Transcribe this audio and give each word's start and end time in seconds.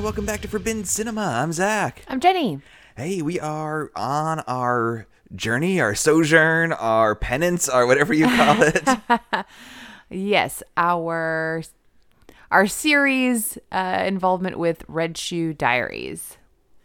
Everyone, 0.00 0.14
welcome 0.14 0.24
back 0.24 0.40
to 0.40 0.48
Forbidden 0.48 0.84
Cinema. 0.84 1.20
I'm 1.42 1.52
Zach. 1.52 2.02
I'm 2.08 2.20
Jenny. 2.20 2.62
Hey, 2.96 3.20
we 3.20 3.38
are 3.38 3.90
on 3.94 4.40
our 4.48 5.06
journey, 5.36 5.78
our 5.78 5.94
sojourn, 5.94 6.72
our 6.72 7.14
penance, 7.14 7.68
or 7.68 7.86
whatever 7.86 8.14
you 8.14 8.24
call 8.24 8.56
it. 8.62 8.88
Yes, 10.08 10.62
our 10.78 11.62
our 12.50 12.66
series 12.66 13.58
uh, 13.70 14.02
involvement 14.06 14.58
with 14.58 14.86
Red 14.88 15.18
Shoe 15.18 15.52
Diaries. 15.52 16.38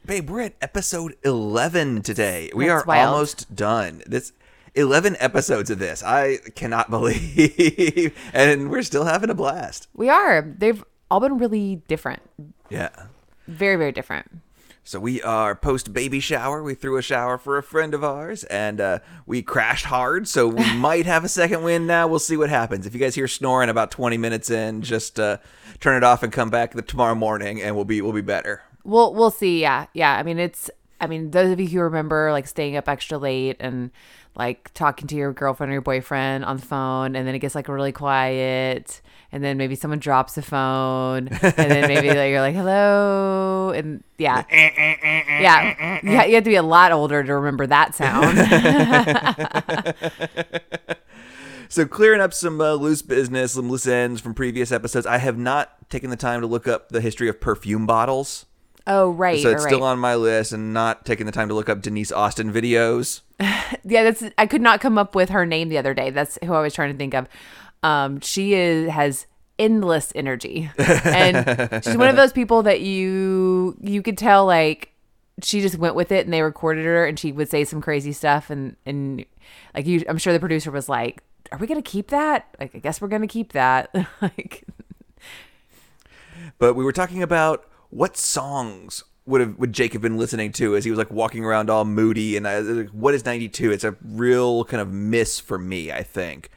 Babe, 0.05 0.29
we're 0.29 0.41
at 0.41 0.55
episode 0.61 1.15
11 1.23 2.01
today. 2.01 2.51
We 2.53 2.67
That's 2.67 2.83
are 2.83 2.85
wild. 2.85 3.13
almost 3.13 3.55
done. 3.55 4.03
This 4.05 4.33
11 4.73 5.15
episodes 5.21 5.69
of 5.69 5.79
this. 5.79 6.03
I 6.03 6.39
cannot 6.55 6.89
believe. 6.89 8.13
and 8.33 8.69
we're 8.69 8.83
still 8.83 9.05
having 9.05 9.29
a 9.29 9.33
blast. 9.35 9.87
We 9.93 10.09
are. 10.09 10.41
They've 10.41 10.83
all 11.09 11.21
been 11.21 11.37
really 11.37 11.77
different. 11.87 12.21
Yeah. 12.69 12.89
Very, 13.47 13.75
very 13.75 13.91
different. 13.91 14.41
So 14.87 14.99
we 14.99 15.19
are 15.23 15.55
post 15.55 15.93
baby 15.93 16.19
shower. 16.19 16.61
We 16.61 16.75
threw 16.75 16.97
a 16.97 17.01
shower 17.01 17.39
for 17.39 17.57
a 17.57 17.63
friend 17.63 17.95
of 17.95 18.03
ours, 18.03 18.43
and 18.43 18.79
uh, 18.79 18.99
we 19.25 19.41
crashed 19.41 19.85
hard. 19.85 20.27
So 20.27 20.47
we 20.47 20.73
might 20.75 21.07
have 21.07 21.23
a 21.23 21.27
second 21.27 21.63
wind 21.63 21.87
now. 21.87 22.07
We'll 22.07 22.19
see 22.19 22.37
what 22.37 22.51
happens. 22.51 22.85
If 22.85 22.93
you 22.93 22.99
guys 22.99 23.15
hear 23.15 23.27
snoring 23.27 23.69
about 23.69 23.89
twenty 23.89 24.17
minutes 24.17 24.51
in, 24.51 24.83
just 24.83 25.19
uh, 25.19 25.37
turn 25.79 25.97
it 25.97 26.03
off 26.03 26.21
and 26.21 26.31
come 26.31 26.51
back 26.51 26.73
the, 26.73 26.83
tomorrow 26.83 27.15
morning, 27.15 27.59
and 27.63 27.75
we'll 27.75 27.83
be 27.83 27.99
we'll 27.99 28.13
be 28.13 28.21
better. 28.21 28.61
We'll 28.83 29.11
we'll 29.11 29.31
see. 29.31 29.59
Yeah, 29.59 29.87
yeah. 29.93 30.15
I 30.15 30.21
mean, 30.21 30.37
it's. 30.37 30.69
I 31.01 31.07
mean, 31.07 31.31
those 31.31 31.51
of 31.51 31.59
you 31.59 31.67
who 31.67 31.79
remember 31.81 32.31
like 32.31 32.47
staying 32.47 32.77
up 32.77 32.87
extra 32.87 33.17
late 33.17 33.57
and 33.59 33.89
like 34.35 34.73
talking 34.73 35.07
to 35.07 35.15
your 35.15 35.33
girlfriend 35.33 35.71
or 35.71 35.73
your 35.73 35.81
boyfriend 35.81 36.45
on 36.45 36.57
the 36.57 36.65
phone, 36.65 37.15
and 37.15 37.27
then 37.27 37.35
it 37.35 37.39
gets 37.39 37.55
like 37.55 37.67
really 37.67 37.91
quiet, 37.91 39.01
and 39.31 39.43
then 39.43 39.57
maybe 39.57 39.75
someone 39.75 39.99
drops 39.99 40.35
the 40.35 40.41
phone, 40.41 41.27
and 41.27 41.53
then 41.53 41.87
maybe 41.87 42.07
like, 42.09 42.29
you're 42.29 42.41
like 42.41 42.55
hello, 42.55 43.71
and 43.75 44.03
yeah, 44.17 44.43
eh, 44.49 44.69
eh, 44.75 44.95
eh, 45.01 45.41
yeah, 45.41 45.99
yeah. 46.03 46.25
You 46.25 46.35
have 46.35 46.43
to 46.43 46.49
be 46.49 46.55
a 46.55 46.63
lot 46.63 46.91
older 46.91 47.23
to 47.23 47.35
remember 47.35 47.67
that 47.67 47.95
sound. 47.95 48.37
So 51.67 51.85
clearing 51.85 52.21
up 52.21 52.33
some 52.33 52.61
uh, 52.61 52.73
loose 52.75 53.01
business, 53.01 53.53
some 53.53 53.69
loose 53.69 53.87
ends 53.87 54.21
from 54.21 54.33
previous 54.33 54.71
episodes. 54.71 55.05
I 55.05 55.17
have 55.17 55.37
not 55.37 55.89
taken 55.89 56.09
the 56.09 56.15
time 56.15 56.41
to 56.41 56.47
look 56.47 56.67
up 56.67 56.89
the 56.89 57.01
history 57.01 57.27
of 57.27 57.41
perfume 57.41 57.85
bottles. 57.85 58.45
Oh 58.87 59.11
right, 59.11 59.41
So 59.41 59.49
it's 59.49 59.63
right. 59.63 59.69
still 59.69 59.83
on 59.83 59.99
my 59.99 60.15
list, 60.15 60.51
and 60.51 60.73
not 60.73 61.05
taking 61.05 61.25
the 61.25 61.31
time 61.31 61.47
to 61.49 61.53
look 61.53 61.69
up 61.69 61.81
Denise 61.81 62.11
Austin 62.11 62.51
videos. 62.51 63.21
yeah, 63.39 64.03
that's 64.03 64.23
I 64.37 64.45
could 64.45 64.61
not 64.61 64.81
come 64.81 64.97
up 64.97 65.15
with 65.15 65.29
her 65.29 65.45
name 65.45 65.69
the 65.69 65.77
other 65.77 65.93
day. 65.93 66.09
That's 66.09 66.37
who 66.43 66.53
I 66.53 66.61
was 66.61 66.73
trying 66.73 66.91
to 66.91 66.97
think 66.97 67.13
of. 67.13 67.27
Um, 67.83 68.19
she 68.21 68.53
is 68.53 68.89
has 68.89 69.27
endless 69.57 70.11
energy, 70.15 70.69
and 70.77 71.83
she's 71.83 71.97
one 71.97 72.09
of 72.09 72.15
those 72.15 72.33
people 72.33 72.63
that 72.63 72.81
you 72.81 73.77
you 73.81 74.01
could 74.01 74.17
tell 74.17 74.45
like 74.45 74.91
she 75.41 75.61
just 75.61 75.77
went 75.77 75.95
with 75.95 76.11
it, 76.11 76.25
and 76.25 76.33
they 76.33 76.41
recorded 76.41 76.85
her, 76.85 77.05
and 77.05 77.19
she 77.19 77.31
would 77.31 77.49
say 77.49 77.63
some 77.63 77.81
crazy 77.81 78.13
stuff, 78.13 78.49
and 78.49 78.75
and 78.85 79.25
like 79.73 79.85
you, 79.85 80.03
I'm 80.07 80.17
sure 80.17 80.33
the 80.33 80.39
producer 80.39 80.71
was 80.71 80.87
like, 80.87 81.21
"Are 81.51 81.57
we 81.57 81.67
gonna 81.67 81.81
keep 81.81 82.07
that? 82.07 82.47
Like, 82.59 82.75
I 82.75 82.79
guess 82.79 83.01
we're 83.01 83.07
gonna 83.07 83.27
keep 83.27 83.53
that." 83.53 83.93
like, 84.21 84.63
but 86.57 86.73
we 86.75 86.83
were 86.83 86.93
talking 86.93 87.21
about 87.21 87.65
what 87.95 88.17
songs 88.17 89.03
would 89.25 89.41
have 89.41 89.57
would 89.57 89.73
Jake 89.73 89.93
have 89.93 90.01
been 90.01 90.17
listening 90.17 90.51
to 90.53 90.75
as 90.75 90.83
he 90.83 90.91
was 90.91 90.97
like 90.97 91.09
walking 91.11 91.43
around 91.45 91.69
all 91.69 91.85
moody 91.85 92.35
and 92.37 92.47
I, 92.47 92.59
like, 92.59 92.89
what 92.89 93.13
is 93.13 93.25
92 93.25 93.71
it's 93.71 93.83
a 93.83 93.95
real 94.03 94.63
kind 94.65 94.81
of 94.81 94.91
miss 94.91 95.39
for 95.39 95.57
me 95.57 95.91
I 95.91 96.03
think 96.03 96.49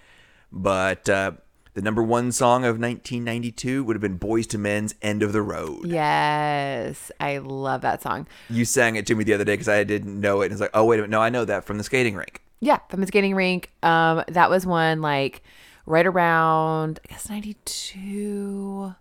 but 0.52 1.08
uh, 1.08 1.32
the 1.74 1.82
number 1.82 2.02
one 2.02 2.32
song 2.32 2.64
of 2.64 2.78
1992 2.80 3.84
would 3.84 3.94
have 3.94 4.00
been 4.02 4.18
Boyz 4.18 4.52
II 4.52 4.60
Men's 4.60 4.94
End 5.00 5.22
of 5.22 5.32
the 5.32 5.40
Road 5.42 5.86
yes, 5.86 7.10
I 7.20 7.38
love 7.38 7.80
that 7.82 8.02
song. 8.02 8.26
you 8.50 8.64
sang 8.64 8.96
it 8.96 9.06
to 9.06 9.14
me 9.14 9.24
the 9.24 9.34
other 9.34 9.44
day 9.44 9.54
because 9.54 9.68
I 9.68 9.84
didn't 9.84 10.20
know 10.20 10.42
it 10.42 10.46
and 10.46 10.52
it's 10.52 10.60
like 10.60 10.70
oh 10.74 10.84
wait 10.84 10.96
a 10.96 11.02
minute 11.02 11.10
no 11.10 11.20
I 11.22 11.30
know 11.30 11.44
that 11.44 11.64
from 11.64 11.78
the 11.78 11.84
skating 11.84 12.16
rink 12.16 12.42
Yeah, 12.60 12.80
from 12.90 13.00
the 13.00 13.06
skating 13.06 13.34
rink. 13.34 13.70
Um, 13.82 14.24
that 14.28 14.50
was 14.50 14.66
one 14.66 15.00
like 15.00 15.42
right 15.86 16.04
around 16.06 16.98
I 17.08 17.12
guess 17.12 17.30
ninety 17.30 17.54
two. 17.64 18.94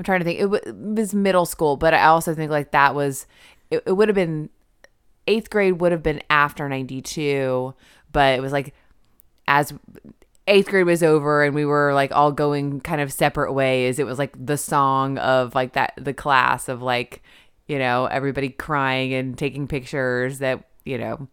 I'm 0.00 0.04
trying 0.04 0.20
to 0.20 0.24
think. 0.24 0.38
It, 0.38 0.44
w- 0.44 0.62
it 0.64 0.74
was 0.74 1.14
middle 1.14 1.44
school, 1.44 1.76
but 1.76 1.92
I 1.92 2.06
also 2.06 2.34
think 2.34 2.50
like 2.50 2.70
that 2.70 2.94
was 2.94 3.26
it, 3.70 3.82
it 3.84 3.92
would 3.92 4.08
have 4.08 4.14
been 4.14 4.48
eighth 5.26 5.50
grade 5.50 5.78
would 5.78 5.92
have 5.92 6.02
been 6.02 6.22
after 6.30 6.70
ninety 6.70 7.02
two, 7.02 7.74
but 8.10 8.38
it 8.38 8.40
was 8.40 8.50
like 8.50 8.72
as 9.46 9.74
eighth 10.46 10.68
grade 10.68 10.86
was 10.86 11.02
over 11.02 11.44
and 11.44 11.54
we 11.54 11.66
were 11.66 11.92
like 11.92 12.12
all 12.12 12.32
going 12.32 12.80
kind 12.80 13.02
of 13.02 13.12
separate 13.12 13.52
ways. 13.52 13.98
It 13.98 14.06
was 14.06 14.18
like 14.18 14.34
the 14.42 14.56
song 14.56 15.18
of 15.18 15.54
like 15.54 15.74
that 15.74 15.92
the 15.98 16.14
class 16.14 16.70
of 16.70 16.80
like 16.80 17.22
you 17.68 17.78
know 17.78 18.06
everybody 18.06 18.48
crying 18.48 19.12
and 19.12 19.36
taking 19.36 19.68
pictures 19.68 20.38
that 20.38 20.64
you 20.86 20.96
know 20.96 21.28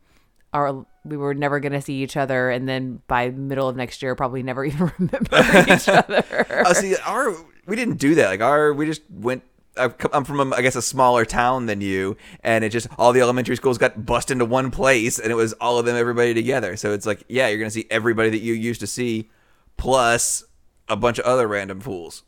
are 0.54 0.86
we 1.06 1.18
were 1.18 1.34
never 1.34 1.60
going 1.60 1.74
to 1.74 1.82
see 1.82 2.02
each 2.04 2.18
other 2.18 2.50
and 2.50 2.68
then 2.68 3.02
by 3.08 3.30
middle 3.30 3.68
of 3.68 3.76
next 3.76 4.02
year 4.02 4.16
probably 4.16 4.44
never 4.44 4.64
even 4.72 4.92
remember 4.98 5.74
each 5.74 5.88
other 5.90 6.64
oh 6.66 6.74
see 6.74 6.96
our 7.06 7.36
we 7.66 7.76
didn't 7.76 7.98
do 7.98 8.16
that 8.16 8.30
like 8.30 8.42
our 8.42 8.74
we 8.74 8.86
just 8.86 9.02
went 9.10 9.44
uh, 9.76 9.90
come- 9.90 10.10
I'm 10.12 10.24
from, 10.26 10.40
a, 10.40 10.56
I 10.56 10.64
guess, 10.64 10.76
a 10.76 10.82
smaller 10.82 11.24
town 11.24 11.68
than 11.68 11.82
you, 11.82 12.18
and 12.42 12.64
it 12.64 12.70
just 12.70 12.88
all 12.98 13.14
the 13.14 13.22
elementary 13.22 13.56
schools 13.56 13.78
got 13.78 14.08
bussed 14.08 14.32
into 14.32 14.44
one 14.44 14.72
place, 14.72 15.20
and 15.20 15.32
it 15.32 15.36
was 15.36 15.54
all 15.62 15.78
of 15.78 15.86
them, 15.86 15.96
everybody 15.96 16.34
together. 16.34 16.76
So 16.78 16.94
it's 16.94 17.06
like, 17.06 17.24
yeah, 17.30 17.48
you're 17.48 17.60
gonna 17.60 17.70
see 17.70 17.86
everybody 17.92 18.32
that 18.32 18.40
you 18.40 18.56
used 18.56 18.80
to 18.80 18.88
see, 18.88 19.30
plus 19.78 20.44
a 20.90 20.96
bunch 20.96 21.20
of 21.20 21.26
other 21.26 21.48
random 21.48 21.80
fools. 21.80 22.24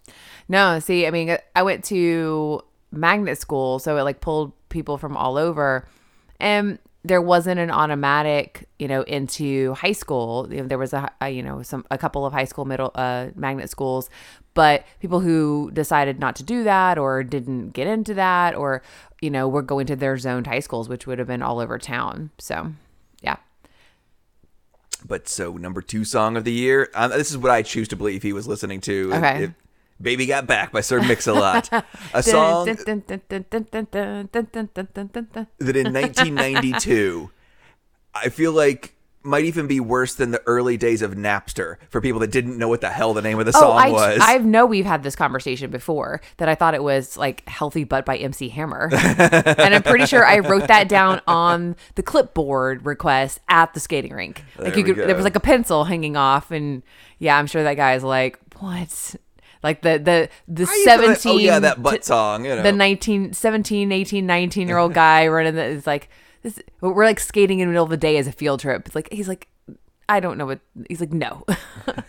no 0.48 0.80
see 0.80 1.08
i 1.08 1.12
mean 1.12 1.38
i 1.56 1.64
went 1.64 1.84
to 1.86 2.62
magnet 2.92 3.38
school 3.38 3.80
so 3.80 3.98
it 3.98 4.04
like 4.04 4.20
pulled 4.22 4.52
people 4.70 4.98
from 4.98 5.16
all 5.18 5.38
over 5.38 5.88
and 6.40 6.78
there 7.04 7.22
wasn't 7.22 7.60
an 7.60 7.72
automatic 7.72 8.68
you 8.78 8.88
know 8.88 9.04
into 9.04 9.74
high 9.76 9.94
school 9.94 10.48
you 10.52 10.58
know, 10.62 10.68
there 10.68 10.78
was 10.78 10.94
a, 10.94 11.10
a 11.22 11.30
you 11.30 11.42
know 11.42 11.62
some 11.64 11.86
a 11.90 11.98
couple 11.98 12.26
of 12.26 12.34
high 12.34 12.44
school 12.46 12.66
middle 12.66 12.92
uh 12.96 13.28
magnet 13.36 13.70
schools 13.70 14.10
but 14.54 14.84
people 15.00 15.22
who 15.22 15.72
decided 15.72 16.20
not 16.20 16.36
to 16.36 16.44
do 16.44 16.64
that 16.64 16.98
or 16.98 17.24
didn't 17.24 17.70
get 17.70 17.88
into 17.88 18.14
that 18.14 18.54
or 18.54 18.82
you 19.22 19.30
know 19.30 19.48
were 19.48 19.62
going 19.62 19.88
to 19.88 19.96
their 19.96 20.18
zoned 20.18 20.46
high 20.46 20.60
schools 20.60 20.90
which 20.90 21.08
would 21.08 21.20
have 21.20 21.28
been 21.28 21.42
all 21.42 21.60
over 21.60 21.78
town 21.80 22.32
so 22.38 22.74
yeah 23.22 23.38
But 25.06 25.30
so 25.30 25.54
number 25.54 25.82
two 25.82 26.04
song 26.04 26.36
of 26.36 26.44
the 26.44 26.52
year, 26.52 26.90
um, 26.94 27.12
this 27.12 27.32
is 27.32 27.38
what 27.38 27.52
I 27.52 27.62
choose 27.62 27.88
to 27.88 27.96
believe 27.96 28.22
he 28.22 28.34
was 28.34 28.48
listening 28.48 28.82
to. 28.82 29.12
Okay. 29.14 29.44
If- 29.46 29.54
"Baby 30.02 30.26
Got 30.26 30.48
Back" 30.48 30.72
by 30.72 30.82
Sir 30.82 31.02
Mix-a-Lot, 31.02 31.70
a 32.14 32.24
song 32.24 32.66
that 32.66 32.86
in 35.76 35.94
1992, 35.94 37.32
I 38.14 38.30
feel 38.30 38.52
like 38.52 38.96
might 39.22 39.44
even 39.44 39.68
be 39.68 39.82
worse 39.82 40.16
than 40.16 40.32
the 40.32 40.42
early 40.46 40.78
days 40.78 41.02
of 41.02 41.14
Napster 41.14 41.76
for 41.90 42.00
people 42.00 42.22
that 42.22 42.32
didn't 42.32 42.58
know 42.58 42.70
what 42.70 42.80
the 42.80 42.90
hell 42.90 43.14
the 43.14 43.22
name 43.22 43.38
of 43.38 43.46
the 43.46 43.52
song 43.52 43.64
Oh, 43.66 43.72
I, 43.72 43.90
was. 43.90 44.20
I 44.22 44.38
know 44.38 44.66
we've 44.66 44.86
had 44.86 45.04
this 45.04 45.16
conversation 45.16 45.70
before 45.70 46.22
that 46.38 46.48
I 46.48 46.56
thought 46.56 46.74
it 46.74 46.82
was 46.84 47.18
like 47.18 47.48
Healthy 47.48 47.84
Butt 47.84 48.06
by 48.06 48.16
MC 48.16 48.48
Hammer. 48.50 48.90
and 48.94 49.76
I'm 49.76 49.84
pretty 49.84 50.06
sure 50.06 50.26
I 50.26 50.40
wrote 50.40 50.68
that 50.70 50.88
down 50.88 51.22
on 51.28 51.76
the 51.96 52.04
clipboard 52.04 52.86
request 52.86 53.40
at 53.50 53.74
the 53.74 53.82
skating 53.82 54.14
rink. 54.14 54.42
Like 54.58 54.74
There 54.74 54.80
you 54.80 54.94
could, 54.94 55.08
there 55.08 55.16
was 55.16 55.26
like 55.26 55.36
a 55.36 55.42
pencil 55.42 55.84
hanging 55.84 56.16
off. 56.16 56.50
And 56.50 56.82
yeah, 57.18 57.38
I'm 57.38 57.46
sure 57.48 57.64
that 57.64 57.76
guy's 57.76 58.04
like, 58.04 58.40
what? 58.60 59.16
Like 59.62 59.82
the, 59.82 59.98
the, 59.98 60.30
the 60.48 60.64
I 60.70 60.74
used 60.74 60.84
to 60.86 61.16
17, 61.16 61.32
oh 61.32 61.38
yeah, 61.38 61.60
that 61.60 61.84
butt 61.84 62.06
song. 62.06 62.46
You 62.46 62.56
know, 62.56 62.64
the 62.64 62.72
19, 62.72 63.34
17, 63.34 63.92
18, 63.92 64.26
19 64.26 64.68
year 64.68 64.78
old 64.78 64.94
guy 64.94 65.28
running 65.28 65.56
the, 65.56 65.66
is 65.66 65.86
like, 65.86 66.10
this, 66.44 66.60
we're 66.80 67.06
like 67.06 67.20
skating 67.20 67.60
in 67.60 67.68
the 67.68 67.72
middle 67.74 67.84
of 67.84 67.90
the 67.90 67.98
day 67.98 68.18
as 68.18 68.28
a 68.28 68.32
field 68.32 68.62
trip. 68.62 68.86
It's 68.86 68.96
like, 68.96 69.12
he's 69.12 69.28
like, 69.28 69.50
I 70.08 70.20
don't 70.20 70.38
know 70.38 70.46
what, 70.46 70.60
he's 70.88 71.02
like, 71.02 71.12
no. 71.12 71.46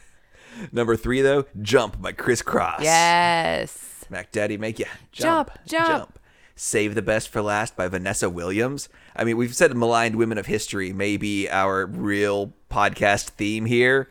number 0.73 0.97
three 0.97 1.23
though, 1.23 1.47
"Jump" 1.61 2.00
by 2.00 2.12
Kris 2.12 2.43
Kross. 2.43 2.81
yes. 2.81 4.05
Mac 4.11 4.32
Daddy 4.32 4.56
make 4.56 4.79
you 4.79 4.87
jump, 5.12 5.50
Jump, 5.67 5.88
jump. 5.88 6.19
Save 6.56 6.94
the 6.94 7.03
Best 7.03 7.29
for 7.29 7.41
Last 7.41 7.76
by 7.76 7.88
Vanessa 7.88 8.29
Williams. 8.29 8.88
I 9.17 9.25
mean, 9.25 9.37
we've 9.37 9.55
said 9.55 9.75
maligned 9.76 10.17
women 10.17 10.37
of 10.37 10.46
history 10.46 10.93
may 10.93 11.17
be 11.17 11.49
our 11.49 11.87
real 11.87 12.53
podcast 12.70 13.31
theme 13.31 13.67
here. 13.67 14.08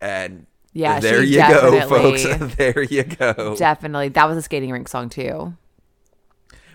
And 0.00 0.46
Yeah, 0.72 1.00
there 1.00 1.22
you 1.22 1.38
go, 1.38 1.88
folks. 1.88 2.24
there 2.56 2.82
you 2.82 3.04
go. 3.04 3.56
Definitely. 3.56 4.08
That 4.10 4.26
was 4.28 4.38
a 4.38 4.42
skating 4.42 4.70
rink 4.70 4.88
song 4.88 5.08
too. 5.08 5.54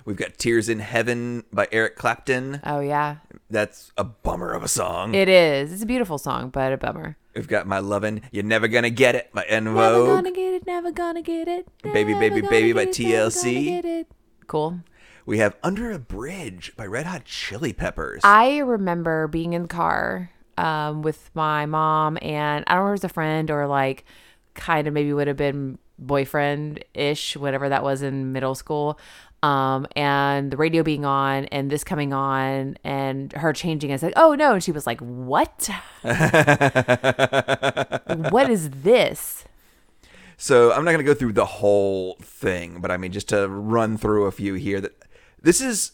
We've 0.05 0.15
got 0.15 0.37
Tears 0.37 0.69
in 0.69 0.79
Heaven 0.79 1.43
by 1.51 1.67
Eric 1.71 1.97
Clapton. 1.97 2.61
Oh 2.63 2.79
yeah. 2.79 3.17
That's 3.49 3.91
a 3.97 4.03
bummer 4.03 4.53
of 4.53 4.63
a 4.63 4.67
song. 4.67 5.13
It 5.13 5.27
is. 5.27 5.73
It's 5.73 5.83
a 5.83 5.85
beautiful 5.85 6.17
song, 6.17 6.49
but 6.49 6.71
a 6.71 6.77
bummer. 6.77 7.17
We've 7.35 7.47
got 7.47 7.67
My 7.67 7.79
Lovin' 7.79 8.21
You're 8.31 8.43
Never 8.43 8.67
Gonna 8.67 8.89
Get 8.89 9.15
It 9.15 9.31
by 9.33 9.43
En 9.43 9.65
Never 9.65 10.05
gonna 10.05 10.31
get 10.31 10.53
it, 10.53 10.65
never 10.65 10.91
gonna 10.91 11.21
get 11.21 11.47
it. 11.47 11.67
Baby, 11.83 12.13
Baby, 12.13 12.41
Baby 12.41 12.73
by 12.73 12.85
TLC. 12.85 14.05
Cool. 14.47 14.79
We 15.25 15.39
have 15.39 15.57
Under 15.61 15.91
a 15.91 15.99
Bridge 15.99 16.73
by 16.77 16.85
Red 16.85 17.05
Hot 17.05 17.25
Chili 17.25 17.73
Peppers. 17.73 18.21
I 18.23 18.59
remember 18.59 19.27
being 19.27 19.51
in 19.51 19.63
the 19.63 19.67
car 19.67 20.31
um, 20.57 21.01
with 21.01 21.29
my 21.33 21.65
mom, 21.65 22.17
and 22.21 22.63
I 22.67 22.73
don't 22.73 22.83
remember 22.83 22.95
if 22.95 22.99
it 22.99 23.03
was 23.03 23.11
a 23.11 23.13
friend 23.13 23.51
or 23.51 23.67
like 23.67 24.05
kind 24.55 24.87
of 24.87 24.93
maybe 24.93 25.13
would 25.13 25.27
have 25.27 25.37
been 25.37 25.77
boyfriend 25.99 26.83
ish, 26.93 27.35
whatever 27.37 27.69
that 27.69 27.83
was 27.83 28.01
in 28.01 28.31
middle 28.31 28.55
school. 28.55 28.99
um, 29.43 29.85
and 29.95 30.49
the 30.51 30.57
radio 30.57 30.81
being 30.83 31.05
on 31.05 31.45
and 31.45 31.69
this 31.69 31.83
coming 31.83 32.11
on 32.11 32.77
and 32.83 33.31
her 33.33 33.53
changing. 33.53 33.91
It's 33.91 34.01
like, 34.03 34.13
oh 34.15 34.33
no. 34.35 34.53
And 34.53 34.63
she 34.63 34.71
was 34.71 34.87
like, 34.87 34.99
what? 34.99 35.69
what 38.31 38.49
is 38.49 38.69
this? 38.71 39.45
So 40.37 40.71
I'm 40.71 40.83
not 40.85 40.91
going 40.91 41.05
to 41.05 41.11
go 41.11 41.13
through 41.13 41.33
the 41.33 41.45
whole 41.45 42.15
thing, 42.21 42.79
but 42.81 42.91
I 42.91 42.97
mean, 42.97 43.11
just 43.11 43.29
to 43.29 43.47
run 43.47 43.97
through 43.97 44.25
a 44.25 44.31
few 44.31 44.55
here. 44.55 44.81
That 44.81 44.93
this 45.41 45.61
is 45.61 45.91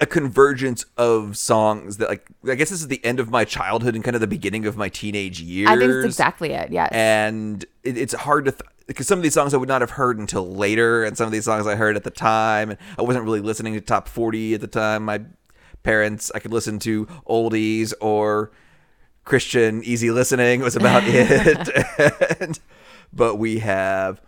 a 0.00 0.06
convergence 0.06 0.84
of 0.96 1.36
songs 1.36 1.98
that, 1.98 2.08
like, 2.08 2.26
I 2.48 2.54
guess 2.56 2.70
this 2.70 2.80
is 2.80 2.88
the 2.88 3.04
end 3.04 3.20
of 3.20 3.30
my 3.30 3.44
childhood 3.44 3.94
and 3.94 4.02
kind 4.02 4.14
of 4.14 4.20
the 4.20 4.26
beginning 4.26 4.66
of 4.66 4.76
my 4.76 4.88
teenage 4.88 5.40
years. 5.40 5.70
I 5.70 5.76
think 5.76 5.90
it's 5.90 6.04
exactly 6.04 6.50
it. 6.52 6.70
Yes. 6.72 6.90
and 6.92 7.64
it, 7.82 7.96
it's 7.96 8.14
hard 8.14 8.46
to 8.46 8.52
th- 8.52 8.62
because 8.86 9.06
some 9.06 9.18
of 9.18 9.22
these 9.22 9.34
songs 9.34 9.54
I 9.54 9.56
would 9.56 9.68
not 9.68 9.80
have 9.80 9.90
heard 9.90 10.18
until 10.18 10.46
later, 10.54 11.04
and 11.04 11.16
some 11.16 11.26
of 11.26 11.32
these 11.32 11.44
songs 11.44 11.66
I 11.66 11.74
heard 11.76 11.96
at 11.96 12.04
the 12.04 12.10
time, 12.10 12.70
and 12.70 12.78
I 12.98 13.02
wasn't 13.02 13.24
really 13.24 13.40
listening 13.40 13.74
to 13.74 13.80
top 13.80 14.08
forty 14.08 14.52
at 14.54 14.60
the 14.60 14.66
time. 14.66 15.04
My 15.04 15.22
parents, 15.82 16.30
I 16.34 16.38
could 16.38 16.52
listen 16.52 16.78
to 16.80 17.06
oldies 17.26 17.94
or 18.00 18.50
Christian 19.24 19.82
easy 19.84 20.10
listening 20.10 20.60
was 20.60 20.76
about 20.76 21.02
it. 21.06 22.36
and, 22.40 22.58
but 23.12 23.36
we 23.36 23.60
have 23.60 24.20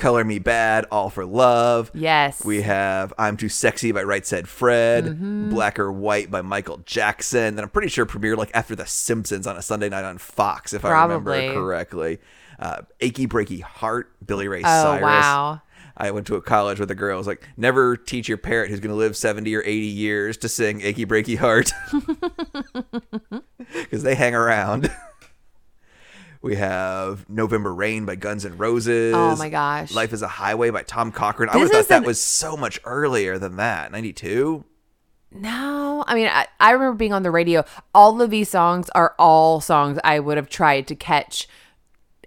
Color 0.00 0.24
Me 0.24 0.40
Badd, 0.40 0.86
All 0.90 1.10
for 1.10 1.24
Love. 1.26 1.90
Yes. 1.94 2.42
We 2.44 2.62
have 2.62 3.12
I'm 3.18 3.36
Too 3.36 3.48
Sexy 3.50 3.92
by 3.92 4.02
Right 4.02 4.26
Said 4.26 4.48
Fred, 4.48 5.04
Mm-hmm. 5.04 5.50
Black 5.50 5.78
or 5.78 5.92
White 5.92 6.30
by 6.30 6.40
Michael 6.42 6.78
Jackson. 6.86 7.54
That 7.56 7.62
I'm 7.62 7.68
pretty 7.68 7.88
sure 7.88 8.06
premiered 8.06 8.38
like 8.38 8.50
after 8.54 8.74
The 8.74 8.86
Simpsons 8.86 9.46
on 9.46 9.56
a 9.56 9.62
Sunday 9.62 9.88
night 9.90 10.04
on 10.04 10.16
Fox, 10.18 10.72
if 10.72 10.84
I 10.84 11.02
remember 11.02 11.52
correctly. 11.52 12.18
Uh, 12.58 12.82
Achy 13.00 13.26
Breaky 13.26 13.60
Heart, 13.60 14.10
Billy 14.26 14.48
Ray 14.48 14.60
Oh, 14.60 14.62
Cyrus. 14.62 15.02
wow. 15.02 15.62
I 15.96 16.10
went 16.12 16.26
to 16.28 16.36
a 16.36 16.40
college 16.42 16.80
with 16.80 16.90
a 16.90 16.94
girl. 16.94 17.14
I 17.14 17.18
was 17.18 17.26
like, 17.26 17.46
never 17.58 17.94
teach 17.96 18.26
your 18.26 18.38
parent 18.38 18.70
who's 18.70 18.80
going 18.80 18.90
to 18.92 18.96
live 18.96 19.16
70 19.18 19.54
or 19.54 19.60
80 19.62 19.70
years 19.86 20.36
to 20.38 20.48
sing 20.48 20.80
Achy 20.80 21.04
Breaky 21.04 21.36
Heart. 21.36 21.72
Because 23.72 24.02
they 24.02 24.14
hang 24.14 24.34
around. 24.34 24.90
we 26.42 26.56
have 26.56 27.28
November 27.28 27.74
Rain 27.74 28.06
by 28.06 28.14
Guns 28.16 28.44
N' 28.46 28.56
Roses. 28.56 29.14
Oh, 29.14 29.36
my 29.36 29.48
gosh. 29.50 29.92
Life 29.92 30.12
is 30.12 30.22
a 30.22 30.28
Highway 30.28 30.70
by 30.70 30.82
Tom 30.82 31.12
Cochrane. 31.12 31.48
I 31.50 31.56
would 31.56 31.62
have 31.64 31.70
thought 31.72 31.88
that 31.88 32.02
an- 32.02 32.06
was 32.06 32.20
so 32.20 32.56
much 32.56 32.80
earlier 32.84 33.38
than 33.38 33.56
that. 33.56 33.92
92? 33.92 34.64
No, 35.32 36.02
I 36.08 36.14
mean, 36.14 36.26
I, 36.26 36.48
I 36.58 36.72
remember 36.72 36.96
being 36.96 37.12
on 37.12 37.22
the 37.22 37.30
radio. 37.30 37.64
All 37.94 38.20
of 38.20 38.30
these 38.30 38.48
songs 38.48 38.90
are 38.96 39.14
all 39.18 39.60
songs 39.60 39.98
I 40.02 40.18
would 40.18 40.36
have 40.36 40.48
tried 40.48 40.88
to 40.88 40.96
catch 40.96 41.46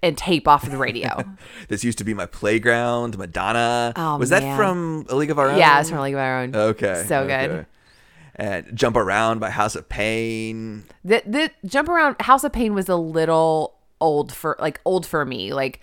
and 0.02 0.18
tape 0.18 0.48
off 0.48 0.64
of 0.64 0.72
the 0.72 0.78
radio. 0.78 1.24
This 1.70 1.84
used 1.84 1.98
to 1.98 2.04
be 2.04 2.14
my 2.14 2.26
playground. 2.26 3.18
Madonna. 3.18 3.94
Oh, 3.96 4.18
was 4.18 4.30
that 4.30 4.58
from 4.58 5.06
A 5.10 5.16
League 5.16 5.32
of 5.32 5.40
Our 5.40 5.50
Own? 5.50 5.58
yeah, 5.58 5.80
it's 5.80 5.90
from 5.90 6.00
A 6.00 6.04
League 6.04 6.14
of 6.14 6.20
Our 6.20 6.42
Own. 6.42 6.56
Okay. 6.56 7.06
So 7.08 7.26
good. 7.26 7.66
And 8.36 8.76
Jump 8.76 8.96
Around 8.96 9.40
by 9.40 9.50
House 9.50 9.76
of 9.76 9.88
Pain. 9.90 10.84
The 11.04 11.24
the 11.26 11.52
jump 11.66 11.88
around 11.90 12.18
House 12.22 12.44
of 12.44 12.52
Pain 12.52 12.74
was 12.74 12.90
a 12.90 12.96
little 12.96 13.76
old 14.04 14.34
for 14.34 14.56
like 14.60 14.80
old 14.86 15.06
for 15.06 15.26
me. 15.26 15.54
Like, 15.54 15.80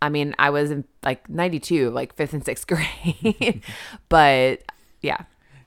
I 0.00 0.08
mean, 0.08 0.34
I 0.38 0.50
was 0.50 0.70
in 0.70 0.84
like 1.02 1.28
'92, 1.28 1.90
like 1.90 2.14
fifth 2.14 2.32
and 2.32 2.44
sixth 2.44 2.66
grade, 2.70 3.62
but 4.08 4.62
yeah, 5.02 5.24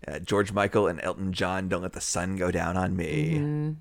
Uh, 0.08 0.20
George 0.20 0.52
Michael 0.52 0.88
and 0.88 1.00
Elton 1.04 1.34
John, 1.34 1.68
Don't 1.70 1.82
Let 1.84 1.94
the 1.94 2.02
Sun 2.02 2.38
Go 2.38 2.50
Down 2.52 2.78
on 2.78 2.96
Me. 2.96 3.34
Mm-hmm. 3.36 3.72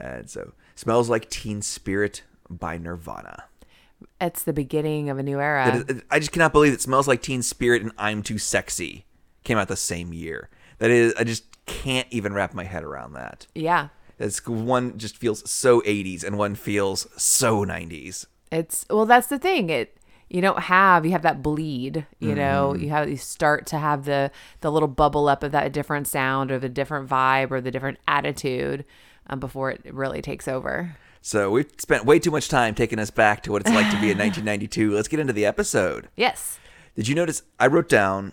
And 0.00 0.30
so, 0.30 0.52
Smells 0.74 1.08
Like 1.10 1.28
Teen 1.28 1.60
Spirit 1.62 2.22
by 2.48 2.78
Nirvana. 2.78 3.44
it's 4.20 4.44
the 4.44 4.52
beginning 4.52 5.10
of 5.10 5.18
a 5.18 5.22
new 5.22 5.40
era. 5.40 5.84
Is- 5.88 6.02
I 6.10 6.18
just 6.18 6.32
cannot 6.32 6.52
believe 6.52 6.72
it 6.72 6.80
smells 6.80 7.08
like 7.08 7.20
Teen 7.22 7.42
Spirit 7.42 7.82
and 7.82 7.92
I'm 7.98 8.22
Too 8.22 8.38
Sexy 8.38 9.04
came 9.44 9.58
out 9.58 9.68
the 9.68 9.76
same 9.76 10.12
year. 10.12 10.50
That 10.78 10.90
is, 10.90 11.14
I 11.18 11.24
just 11.24 11.44
can't 11.66 12.06
even 12.10 12.32
wrap 12.32 12.54
my 12.54 12.64
head 12.64 12.84
around 12.84 13.14
that. 13.14 13.46
yeah, 13.54 13.88
It's 14.18 14.44
one 14.46 14.98
just 14.98 15.16
feels 15.16 15.48
so 15.48 15.80
80s 15.82 16.24
and 16.24 16.36
one 16.38 16.54
feels 16.54 17.06
so 17.20 17.64
90s. 17.64 18.26
It's 18.50 18.84
well, 18.90 19.06
that's 19.06 19.28
the 19.28 19.38
thing. 19.38 19.70
It 19.70 19.94
you 20.30 20.40
don't 20.40 20.58
have 20.64 21.04
you 21.06 21.12
have 21.12 21.22
that 21.22 21.42
bleed. 21.42 22.06
You 22.18 22.34
know, 22.34 22.72
Mm-hmm. 22.74 22.82
you 22.84 22.88
have 22.90 23.08
you 23.08 23.16
start 23.16 23.66
to 23.68 23.78
have 23.78 24.04
the 24.04 24.30
the 24.60 24.70
little 24.72 24.88
bubble 24.88 25.28
up 25.28 25.42
of 25.42 25.52
that 25.52 25.72
different 25.72 26.06
sound 26.06 26.50
or 26.50 26.58
the 26.58 26.68
different 26.68 27.08
vibe 27.08 27.50
or 27.50 27.60
the 27.60 27.70
different 27.70 27.98
attitude 28.08 28.84
um, 29.28 29.38
before 29.40 29.70
it 29.70 29.82
really 29.92 30.20
takes 30.22 30.48
over. 30.48 30.96
So 31.20 31.50
we've 31.50 31.70
spent 31.78 32.04
way 32.04 32.18
too 32.18 32.30
much 32.30 32.48
time 32.48 32.74
taking 32.74 32.98
us 32.98 33.10
back 33.10 33.42
to 33.42 33.52
what 33.52 33.62
it's 33.62 33.70
like 33.70 33.90
to 33.90 34.00
be 34.00 34.10
in 34.10 34.18
1992. 34.18 34.92
Let's 34.94 35.08
get 35.08 35.20
into 35.20 35.32
the 35.32 35.44
episode. 35.46 36.08
Yes. 36.16 36.58
Did 36.94 37.08
you 37.08 37.14
notice? 37.14 37.42
I 37.60 37.66
wrote 37.66 37.88
down. 37.88 38.32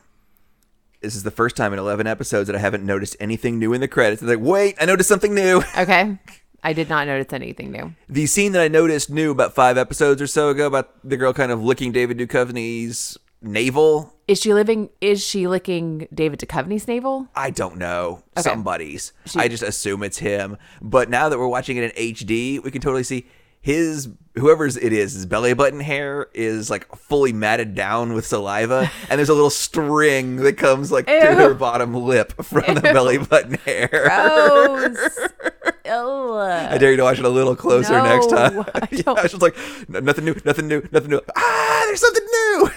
This 1.05 1.15
is 1.15 1.21
the 1.21 1.29
first 1.29 1.55
time 1.55 1.71
in 1.71 1.77
11 1.77 2.07
episodes 2.07 2.47
that 2.47 2.55
I 2.55 2.59
haven't 2.59 2.83
noticed 2.83 3.15
anything 3.19 3.59
new 3.59 3.73
in 3.73 3.81
the 3.81 3.87
credits. 3.87 4.23
It's 4.23 4.29
like, 4.29 4.39
wait, 4.39 4.75
I 4.81 4.85
noticed 4.85 5.07
something 5.07 5.35
new. 5.35 5.61
Okay. 5.77 6.17
I 6.63 6.73
did 6.73 6.89
not 6.89 7.05
notice 7.05 7.31
anything 7.31 7.71
new. 7.71 7.93
The 8.09 8.25
scene 8.25 8.53
that 8.53 8.61
I 8.63 8.69
noticed 8.69 9.11
new 9.11 9.29
about 9.29 9.53
five 9.53 9.77
episodes 9.77 10.19
or 10.19 10.25
so 10.25 10.49
ago 10.49 10.65
about 10.65 10.89
the 11.07 11.15
girl 11.15 11.31
kind 11.31 11.51
of 11.51 11.61
licking 11.61 11.91
David 11.91 12.17
Duchovny's 12.17 13.19
navel. 13.39 14.15
Is 14.27 14.41
she 14.41 14.51
living? 14.51 14.89
Is 14.99 15.23
she 15.23 15.47
licking 15.47 16.07
David 16.11 16.39
Duchovny's 16.39 16.87
navel? 16.87 17.27
I 17.35 17.51
don't 17.51 17.77
know. 17.77 18.23
Okay. 18.35 18.41
Somebody's. 18.41 19.13
I 19.35 19.47
just 19.47 19.61
assume 19.61 20.01
it's 20.01 20.17
him. 20.17 20.57
But 20.81 21.07
now 21.11 21.29
that 21.29 21.37
we're 21.37 21.47
watching 21.47 21.77
it 21.77 21.95
in 21.95 22.15
HD, 22.15 22.63
we 22.63 22.71
can 22.71 22.81
totally 22.81 23.03
see 23.03 23.27
his 23.65 24.09
whoever's 24.35 24.77
it 24.77 24.93
is, 24.93 25.13
his 25.13 25.25
belly 25.25 25.55
button 25.55 25.79
hair 25.79 26.27
is 26.35 26.69
like 26.69 26.85
fully 26.95 27.33
matted 27.33 27.73
down 27.73 28.13
with 28.13 28.23
saliva, 28.23 28.91
and 29.09 29.17
there's 29.17 29.29
a 29.29 29.33
little 29.33 29.49
string 29.49 30.35
that 30.35 30.53
comes 30.55 30.91
like 30.91 31.07
to 31.07 31.13
Ew. 31.13 31.35
her 31.35 31.55
bottom 31.55 31.95
lip 31.95 32.31
from 32.43 32.75
the 32.75 32.81
belly 32.81 33.17
button 33.17 33.55
hair. 33.65 33.89
Gross. 33.91 35.19
I 35.87 36.77
dare 36.79 36.91
you 36.91 36.97
to 36.97 37.03
watch 37.03 37.17
it 37.17 37.25
a 37.25 37.29
little 37.29 37.55
closer 37.55 37.93
No, 37.93 38.03
next 38.03 38.27
time. 38.27 38.59
I 38.59 38.87
yeah, 38.91 39.23
was 39.23 39.31
just 39.31 39.41
like, 39.41 39.57
nothing 39.89 40.25
new, 40.25 40.35
nothing 40.45 40.67
new, 40.67 40.87
nothing 40.91 41.09
new. 41.09 41.21
Ah, 41.35 41.83
there's 41.87 42.01
something 42.01 42.25
new. 42.25 42.69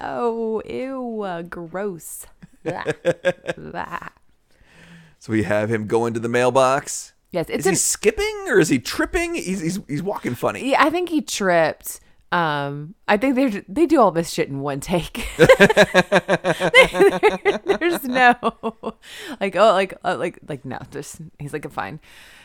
No. 0.00 0.62
Ew. 0.66 1.44
Gross. 1.48 2.26
Blah. 2.64 2.84
Blah. 3.56 4.08
So 5.20 5.30
we 5.30 5.44
have 5.44 5.70
him 5.70 5.86
go 5.86 6.06
into 6.06 6.18
the 6.18 6.28
mailbox. 6.28 7.12
Yes, 7.32 7.46
it's 7.48 7.66
is 7.66 7.70
he 7.70 7.74
skipping 7.76 8.44
or 8.48 8.60
is 8.60 8.68
he 8.68 8.78
tripping? 8.78 9.34
He's 9.34 9.60
he's, 9.60 9.80
he's 9.88 10.02
walking 10.02 10.34
funny. 10.34 10.70
Yeah, 10.70 10.84
I 10.84 10.90
think 10.90 11.08
he 11.08 11.22
tripped. 11.22 12.00
Um, 12.30 12.94
I 13.08 13.16
think 13.18 13.34
they 13.34 13.62
they 13.68 13.86
do 13.86 14.00
all 14.00 14.10
this 14.10 14.30
shit 14.30 14.48
in 14.48 14.60
one 14.60 14.80
take. 14.80 15.26
there's 15.38 15.48
no 18.04 18.34
like 19.40 19.56
oh 19.56 19.72
like 19.72 19.94
uh, 20.04 20.16
like 20.18 20.38
like 20.48 20.64
no. 20.64 20.78
There's 20.90 21.20
he's 21.38 21.52
like 21.52 21.70
fine. 21.70 22.00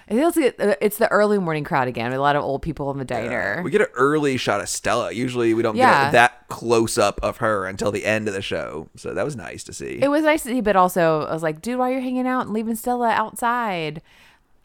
I 0.09 0.13
think 0.13 0.37
it's, 0.37 0.59
uh, 0.59 0.75
it's 0.79 0.97
the 0.99 1.09
early 1.09 1.37
morning 1.37 1.65
crowd 1.65 1.89
again. 1.89 2.13
A 2.13 2.19
lot 2.19 2.37
of 2.37 2.43
old 2.43 2.61
people 2.61 2.89
in 2.91 2.97
the 2.97 3.03
diner. 3.03 3.61
We 3.61 3.71
get 3.71 3.81
an 3.81 3.87
early 3.93 4.37
shot 4.37 4.61
of 4.61 4.69
Stella. 4.69 5.11
Usually 5.11 5.53
we 5.53 5.61
don't 5.61 5.75
Yeah. 5.75 6.05
get 6.05 6.11
that 6.13 6.47
close 6.47 6.97
up 6.97 7.19
of 7.21 7.37
her 7.37 7.65
until 7.65 7.91
the 7.91 8.05
end 8.05 8.29
of 8.29 8.33
the 8.33 8.41
show. 8.41 8.87
So 8.95 9.13
that 9.13 9.25
was 9.25 9.35
nice 9.35 9.65
to 9.65 9.73
see. 9.73 9.99
it 10.01 10.07
was 10.07 10.23
nice 10.23 10.43
to 10.43 10.49
see, 10.49 10.61
but 10.61 10.77
also 10.77 11.25
I 11.25 11.33
was 11.33 11.43
like, 11.43 11.61
dude, 11.61 11.77
why 11.77 11.91
you're 11.91 11.99
hanging 11.99 12.25
out 12.25 12.45
and 12.45 12.53
leaving 12.53 12.75
Stella 12.75 13.09
outside? 13.09 14.01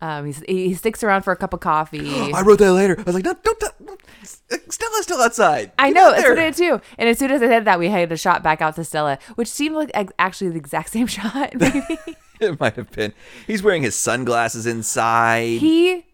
Um, 0.03 0.27
he's, 0.27 0.43
he 0.49 0.69
he 0.69 0.75
sticks 0.75 1.03
around 1.05 1.23
for 1.23 1.33
a 1.33 1.37
cup 1.37 1.55
of 1.55 1.61
coffee. 1.61 2.11
I 2.35 2.43
wrote 2.43 2.59
that 2.59 2.73
later. 2.73 2.97
I 2.99 3.03
was 3.05 3.15
like, 3.15 3.25
no, 3.25 3.35
don't, 3.43 3.59
don't 3.61 4.01
Stella's 4.25 5.03
still 5.05 5.21
outside. 5.23 5.71
I 5.79 5.91
know 5.91 6.11
that's 6.11 6.29
what 6.29 6.39
I 6.39 6.51
did 6.51 6.55
too. 6.57 6.81
And 6.99 7.09
as 7.09 7.19
soon 7.19 7.31
as 7.31 7.41
I 7.41 7.47
said 7.47 7.65
that, 7.67 7.79
we 7.79 7.89
had 7.89 8.11
a 8.11 8.17
shot 8.17 8.43
back 8.43 8.61
out 8.61 8.75
to 8.77 8.85
Stella, 8.85 9.19
which 9.37 9.49
seemed 9.49 9.77
like 9.77 9.91
ex- 9.95 10.13
actually 10.19 10.51
the 10.51 10.57
exact 10.59 10.91
same 10.93 11.07
shot. 11.07 11.55
Maybe 11.59 11.99
It 12.41 12.59
might 12.59 12.75
have 12.75 12.91
been. 12.91 13.15
He's 13.47 13.63
wearing 13.63 13.83
his 13.83 13.95
sunglasses 13.95 14.67
inside. 14.67 15.61
he 15.61 16.05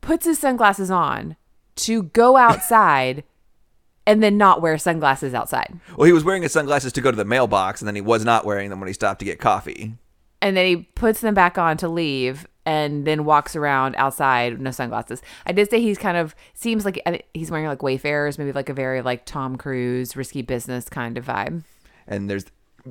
puts 0.00 0.24
his 0.24 0.38
sunglasses 0.38 0.90
on 0.90 1.36
to 1.76 2.04
go 2.04 2.36
outside, 2.36 3.24
and 4.06 4.22
then 4.22 4.38
not 4.38 4.62
wear 4.62 4.78
sunglasses 4.78 5.34
outside. 5.34 5.78
well, 5.96 6.06
he 6.06 6.12
was 6.12 6.22
wearing 6.24 6.42
his 6.42 6.52
sunglasses 6.52 6.92
to 6.92 7.00
go 7.00 7.10
to 7.10 7.16
the 7.16 7.24
mailbox, 7.24 7.80
and 7.80 7.88
then 7.88 7.94
he 7.96 8.00
was 8.00 8.24
not 8.24 8.44
wearing 8.44 8.70
them 8.70 8.78
when 8.80 8.86
he 8.86 8.92
stopped 8.94 9.18
to 9.18 9.24
get 9.24 9.40
coffee. 9.40 9.94
And 10.40 10.56
then 10.56 10.64
he 10.66 10.76
puts 10.94 11.20
them 11.20 11.34
back 11.34 11.58
on 11.58 11.76
to 11.78 11.88
leave, 11.88 12.46
and 12.66 13.06
then 13.06 13.24
walks 13.24 13.56
around 13.56 13.94
outside 13.96 14.52
with 14.52 14.60
no 14.60 14.70
sunglasses. 14.70 15.22
I 15.46 15.52
did 15.52 15.70
say 15.70 15.80
he's 15.80 15.98
kind 15.98 16.16
of 16.16 16.34
seems 16.54 16.84
like 16.84 17.00
I 17.06 17.10
think 17.10 17.24
he's 17.34 17.50
wearing 17.50 17.66
like 17.66 17.82
Wayfarers, 17.82 18.38
maybe 18.38 18.52
like 18.52 18.68
a 18.68 18.74
very 18.74 19.02
like 19.02 19.24
Tom 19.24 19.56
Cruise 19.56 20.16
risky 20.16 20.42
business 20.42 20.88
kind 20.88 21.16
of 21.18 21.26
vibe. 21.26 21.64
and 22.06 22.28
there's 22.28 22.46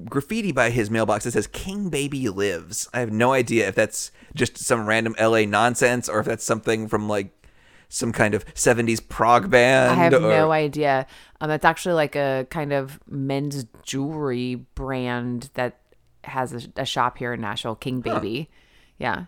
graffiti 0.06 0.52
by 0.52 0.70
his 0.70 0.90
mailbox 0.90 1.24
that 1.24 1.32
says 1.32 1.48
King 1.48 1.90
Baby 1.90 2.30
Lives. 2.30 2.88
I 2.94 3.00
have 3.00 3.12
no 3.12 3.34
idea 3.34 3.68
if 3.68 3.76
that's 3.76 4.12
just 4.36 4.58
some 4.58 4.86
random 4.86 5.16
LA 5.20 5.42
nonsense 5.42 6.08
or 6.08 6.20
if 6.20 6.26
that's 6.26 6.44
something 6.44 6.88
from 6.88 7.08
like 7.10 7.32
some 7.90 8.12
kind 8.12 8.36
of 8.36 8.46
70s 8.54 9.08
prog 9.08 9.50
band. 9.50 9.92
I 9.92 9.96
have 9.96 10.14
or, 10.14 10.20
no 10.20 10.52
idea. 10.52 11.08
Um, 11.42 11.50
it's 11.50 11.66
actually 11.66 11.96
like 11.96 12.16
a 12.16 12.46
kind 12.50 12.72
of 12.72 13.00
men's 13.08 13.66
jewelry 13.84 14.56
brand 14.76 15.50
that 15.56 15.80
has 16.24 16.54
a, 16.54 16.82
a 16.82 16.86
shop 16.86 17.18
here 17.18 17.34
in 17.34 17.42
Nashville, 17.42 17.76
King 17.76 18.02
Baby. 18.02 18.50
Yeah. 19.00 19.26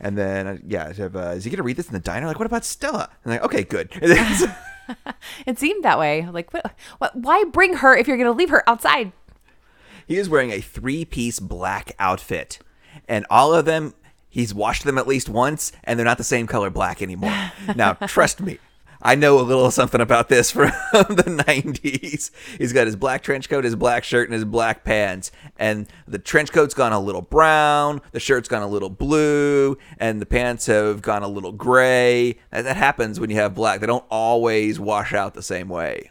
And 0.00 0.18
then, 0.18 0.46
uh, 0.46 0.58
yeah, 0.66 0.92
have, 0.92 1.16
uh, 1.16 1.34
is 1.36 1.44
he 1.44 1.50
going 1.50 1.58
to 1.58 1.62
read 1.62 1.76
this 1.76 1.86
in 1.86 1.92
the 1.92 2.00
diner? 2.00 2.26
Like, 2.26 2.38
what 2.38 2.46
about 2.46 2.64
Stella? 2.64 3.08
And 3.24 3.32
like, 3.32 3.42
okay, 3.42 3.64
good. 3.64 3.90
It 5.46 5.58
seemed 5.58 5.84
that 5.84 5.98
way. 5.98 6.26
Like, 6.30 6.52
what, 6.52 6.74
what, 6.98 7.16
why 7.16 7.44
bring 7.44 7.74
her 7.74 7.96
if 7.96 8.08
you're 8.08 8.16
going 8.16 8.26
to 8.26 8.36
leave 8.36 8.50
her 8.50 8.68
outside? 8.68 9.12
He 10.06 10.16
is 10.16 10.28
wearing 10.28 10.50
a 10.50 10.60
three 10.60 11.04
piece 11.04 11.40
black 11.40 11.92
outfit. 11.98 12.58
And 13.08 13.24
all 13.30 13.54
of 13.54 13.64
them, 13.64 13.94
he's 14.28 14.52
washed 14.52 14.84
them 14.84 14.98
at 14.98 15.06
least 15.06 15.28
once, 15.28 15.72
and 15.84 15.98
they're 15.98 16.04
not 16.04 16.18
the 16.18 16.24
same 16.24 16.46
color 16.46 16.68
black 16.68 17.00
anymore. 17.00 17.52
now, 17.76 17.94
trust 17.94 18.40
me, 18.40 18.58
I 19.04 19.16
know 19.16 19.40
a 19.40 19.42
little 19.42 19.70
something 19.72 20.00
about 20.00 20.28
this 20.28 20.52
from 20.52 20.70
the 20.92 21.44
90s. 21.46 22.30
He's 22.56 22.72
got 22.72 22.86
his 22.86 22.94
black 22.94 23.22
trench 23.22 23.48
coat, 23.48 23.64
his 23.64 23.74
black 23.74 24.04
shirt, 24.04 24.28
and 24.28 24.34
his 24.34 24.44
black 24.44 24.84
pants. 24.84 25.32
And 25.58 25.88
the 26.06 26.20
trench 26.20 26.52
coat's 26.52 26.72
gone 26.72 26.92
a 26.92 27.00
little 27.00 27.22
brown, 27.22 28.00
the 28.12 28.20
shirt's 28.20 28.48
gone 28.48 28.62
a 28.62 28.68
little 28.68 28.90
blue, 28.90 29.76
and 29.98 30.20
the 30.20 30.26
pants 30.26 30.66
have 30.66 31.02
gone 31.02 31.24
a 31.24 31.28
little 31.28 31.52
gray. 31.52 32.38
That, 32.50 32.62
that 32.62 32.76
happens 32.76 33.18
when 33.18 33.28
you 33.28 33.36
have 33.36 33.54
black. 33.54 33.80
They 33.80 33.86
don't 33.86 34.06
always 34.08 34.78
wash 34.78 35.12
out 35.12 35.34
the 35.34 35.42
same 35.42 35.68
way. 35.68 36.10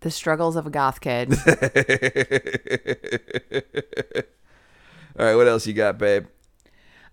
The 0.00 0.10
struggles 0.10 0.56
of 0.56 0.66
a 0.66 0.70
goth 0.70 1.00
kid. 1.00 1.32
All 5.18 5.26
right, 5.26 5.34
what 5.36 5.46
else 5.46 5.66
you 5.66 5.74
got, 5.74 5.98
babe? 5.98 6.26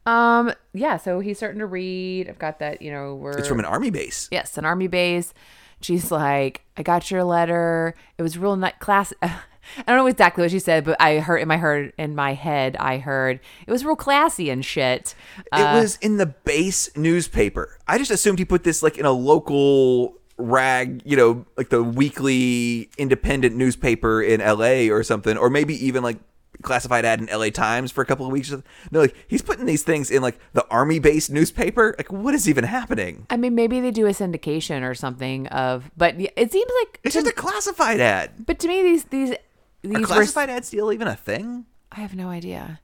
Um, 0.06 0.52
yeah, 0.74 0.98
so 0.98 1.20
he's 1.20 1.38
starting 1.38 1.60
to 1.60 1.66
read. 1.66 2.30
I've 2.30 2.40
got 2.40 2.60
that, 2.60 2.82
you 2.82 2.92
know, 2.92 3.16
we're 3.16 3.32
It's 3.38 3.48
from 3.48 3.60
an 3.60 3.66
army 3.66 3.90
base. 3.90 4.28
yes, 4.32 4.58
an 4.58 4.66
army 4.66 4.88
base. 4.88 5.34
She's 5.82 6.12
like, 6.12 6.62
I 6.78 6.84
got 6.84 7.10
your 7.10 7.24
letter. 7.24 7.96
It 8.18 8.24
was 8.24 8.38
real 8.38 8.56
nice 8.56 8.74
class. 8.80 9.14
I 9.22 9.84
don't 9.86 9.98
know 9.98 10.08
exactly 10.08 10.42
what 10.42 10.52
she 10.52 10.60
said, 10.60 10.84
but 10.84 11.00
I 11.00 11.20
heard 11.20 11.38
in 11.38 11.48
my 11.48 11.58
heard 11.58 11.94
in 11.98 12.16
my 12.16 12.34
head, 12.34 12.76
I 12.78 12.98
heard 12.98 13.40
it 13.68 13.72
was 13.72 13.86
real 13.86 13.96
classy 13.96 14.50
and 14.50 14.66
shit. 14.66 15.14
It 15.54 15.62
was 15.62 15.98
in 16.02 16.18
the 16.18 16.26
base 16.26 16.90
newspaper. 16.98 17.78
I 17.88 17.98
just 17.98 18.10
assumed 18.12 18.40
he 18.40 18.46
put 18.46 18.64
this 18.64 18.82
like 18.82 18.98
in 18.98 19.06
a 19.06 19.12
local 19.12 20.16
rag, 20.38 21.02
you 21.06 21.16
know, 21.16 21.46
like 21.56 21.70
the 21.70 21.84
weekly 21.84 22.90
independent 22.98 23.56
newspaper 23.56 24.22
in 24.22 24.40
LA 24.42 24.92
or 24.94 25.04
something, 25.04 25.38
or 25.38 25.50
maybe 25.50 25.76
even 25.86 26.02
like 26.02 26.18
classified 26.62 27.06
ad 27.06 27.20
in 27.22 27.28
LA 27.28 27.50
Times 27.50 27.92
for 27.92 28.02
a 28.02 28.06
couple 28.06 28.26
of 28.26 28.32
weeks. 28.32 28.52
No, 28.92 29.00
like 29.02 29.16
he's 29.28 29.42
putting 29.42 29.66
these 29.66 29.84
things 29.84 30.12
in 30.12 30.22
like 30.22 30.40
the 30.54 30.66
army 30.70 31.00
base 31.00 31.30
newspaper. 31.30 31.96
Like 31.98 32.12
what 32.12 32.34
is 32.34 32.50
even 32.50 32.64
happening? 32.66 33.26
I 33.30 33.38
mean, 33.38 33.56
maybe 33.56 33.80
they 33.82 33.92
do 33.92 34.06
a 34.08 34.12
syndication 34.12 34.88
or 34.88 34.94
something 34.94 35.48
of, 35.48 35.90
but 35.96 36.16
it 36.20 36.52
seems 36.52 36.72
like, 36.82 37.00
It's 37.04 37.16
just 37.16 37.28
a 37.28 37.32
classified 37.34 38.00
ad. 38.02 38.46
but 38.46 38.60
to 38.60 38.68
me, 38.68 38.82
these 38.84 39.04
these 39.06 39.32
Are 39.32 39.38
these 39.84 40.00
were. 40.00 40.06
classified 40.06 40.50
ads 40.50 40.68
still 40.68 40.92
even 40.92 41.08
a 41.08 41.16
thing? 41.16 41.66
I 41.92 42.02
have 42.02 42.16
no 42.16 42.30
idea. 42.30 42.80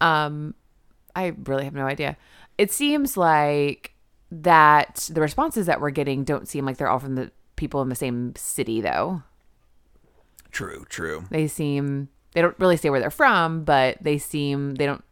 Um, 0.00 0.54
I 1.14 1.34
really 1.44 1.64
have 1.64 1.74
no 1.74 1.86
idea. 1.86 2.16
It 2.58 2.72
seems 2.72 3.16
like 3.16 3.94
that 4.30 5.08
the 5.12 5.20
responses 5.20 5.66
that 5.66 5.80
we're 5.80 5.90
getting 5.90 6.24
don't 6.24 6.48
seem 6.48 6.64
like 6.64 6.76
they're 6.78 6.88
all 6.88 6.98
from 6.98 7.14
the 7.14 7.30
people 7.56 7.82
in 7.82 7.88
the 7.90 7.94
same 7.94 8.34
city, 8.34 8.80
though. 8.80 9.22
True, 10.50 10.84
true. 10.88 11.24
They 11.30 11.46
seem 11.46 12.08
they 12.32 12.42
don't 12.42 12.58
really 12.58 12.76
say 12.76 12.90
where 12.90 13.00
they're 13.00 13.10
from, 13.10 13.64
but 13.64 13.98
they 14.00 14.18
seem 14.18 14.74
they 14.74 14.86
don't 14.86 15.04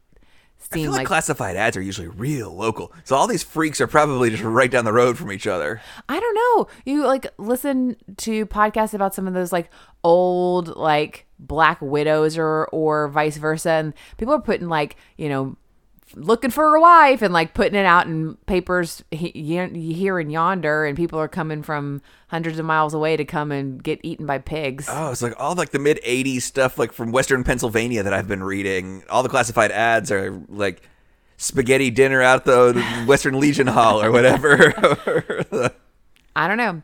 seem 0.59 0.91
like, 0.91 0.99
like 0.99 1.07
classified 1.07 1.57
ads 1.57 1.77
are 1.77 1.83
usually 1.83 2.09
real 2.09 2.55
local. 2.55 2.93
So 3.05 3.17
all 3.17 3.27
these 3.27 3.43
freaks 3.43 3.81
are 3.81 3.87
probably 3.87 4.31
just 4.31 4.43
right 4.43 4.71
down 4.71 4.85
the 4.85 4.93
road 4.93 5.19
from 5.19 5.33
each 5.33 5.47
other. 5.47 5.81
I 6.09 6.21
don't 6.21 6.35
know. 6.35 6.69
You 6.85 7.07
like 7.07 7.27
listen 7.39 7.97
to 8.19 8.47
podcasts 8.47 8.95
about 8.95 9.15
some 9.15 9.27
of 9.27 9.35
those 9.35 9.53
like 9.53 9.71
old 10.05 10.77
like 10.77 11.27
black 11.39 11.81
widows 11.81 12.37
or 12.37 12.67
or 12.73 13.09
vice 13.09 13.37
versa 13.37 13.71
and 13.71 13.95
people 14.19 14.35
are 14.35 14.41
putting 14.41 14.69
like, 14.69 14.97
you 15.17 15.29
know, 15.29 15.57
looking 16.15 16.51
for 16.51 16.75
a 16.75 16.81
wife 16.81 17.23
and 17.23 17.33
like 17.33 17.55
putting 17.55 17.75
it 17.79 17.87
out 17.87 18.07
in 18.07 18.35
papers 18.47 19.03
he- 19.11 19.31
he- 19.35 19.93
here 19.95 20.19
and 20.19 20.31
yonder 20.33 20.85
and 20.85 20.97
people 20.97 21.19
are 21.19 21.29
coming 21.29 21.63
from 21.63 22.03
hundreds 22.29 22.59
of 22.59 22.65
miles 22.67 22.95
away 22.95 23.17
to 23.17 23.25
come 23.25 23.53
and 23.53 23.83
get 23.83 24.01
eaten 24.03 24.27
by 24.27 24.39
pigs. 24.39 24.87
Oh, 24.91 25.11
it's 25.11 25.23
like 25.23 25.35
all 25.39 25.55
like 25.55 25.71
the 25.71 25.79
mid 25.79 26.01
'80s 26.05 26.43
stuff, 26.43 26.79
like 26.79 26.93
from 26.93 27.13
Western 27.13 27.45
Pennsylvania 27.45 28.03
that 28.03 28.13
I've 28.13 28.29
been 28.29 28.43
reading. 28.43 29.03
All 29.11 29.23
the 29.23 29.29
classified 29.29 29.71
ads 29.71 30.11
are 30.11 30.41
like 30.49 30.83
spaghetti 31.37 31.91
dinner 31.91 32.21
out 32.23 32.45
the 32.45 32.83
Western 33.07 33.39
Legion 33.41 33.67
Hall 33.67 34.03
or 34.03 34.11
whatever. 34.11 34.75
I 36.37 36.49
don't 36.49 36.57
know. 36.59 36.83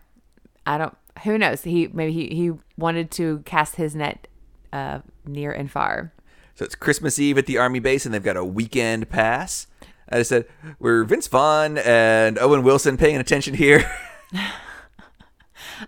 I 0.67 0.79
don't 0.79 0.97
who 1.25 1.39
knows. 1.39 1.63
He 1.63 1.89
maybe 1.89 2.13
he 2.13 2.29
he 2.35 2.53
wanted 2.77 3.11
to 3.13 3.41
cast 3.45 3.77
his 3.77 3.95
net 3.95 4.29
uh 4.73 5.01
near 5.25 5.53
and 5.53 5.71
far. 5.71 6.13
So 6.57 6.65
it's 6.65 6.75
Christmas 6.75 7.19
Eve 7.19 7.39
at 7.39 7.47
the 7.47 7.59
Army 7.59 7.79
base, 7.79 8.05
and 8.07 8.15
they've 8.15 8.23
got 8.23 8.37
a 8.37 8.45
weekend 8.45 9.09
pass. 9.09 9.67
I 10.09 10.19
just 10.19 10.31
said 10.31 10.47
we're 10.79 11.05
Vince 11.05 11.27
Vaughn 11.29 11.79
and 11.79 12.39
Owen 12.39 12.63
Wilson 12.63 12.97
paying 12.97 13.17
attention 13.17 13.55
here. 13.55 13.89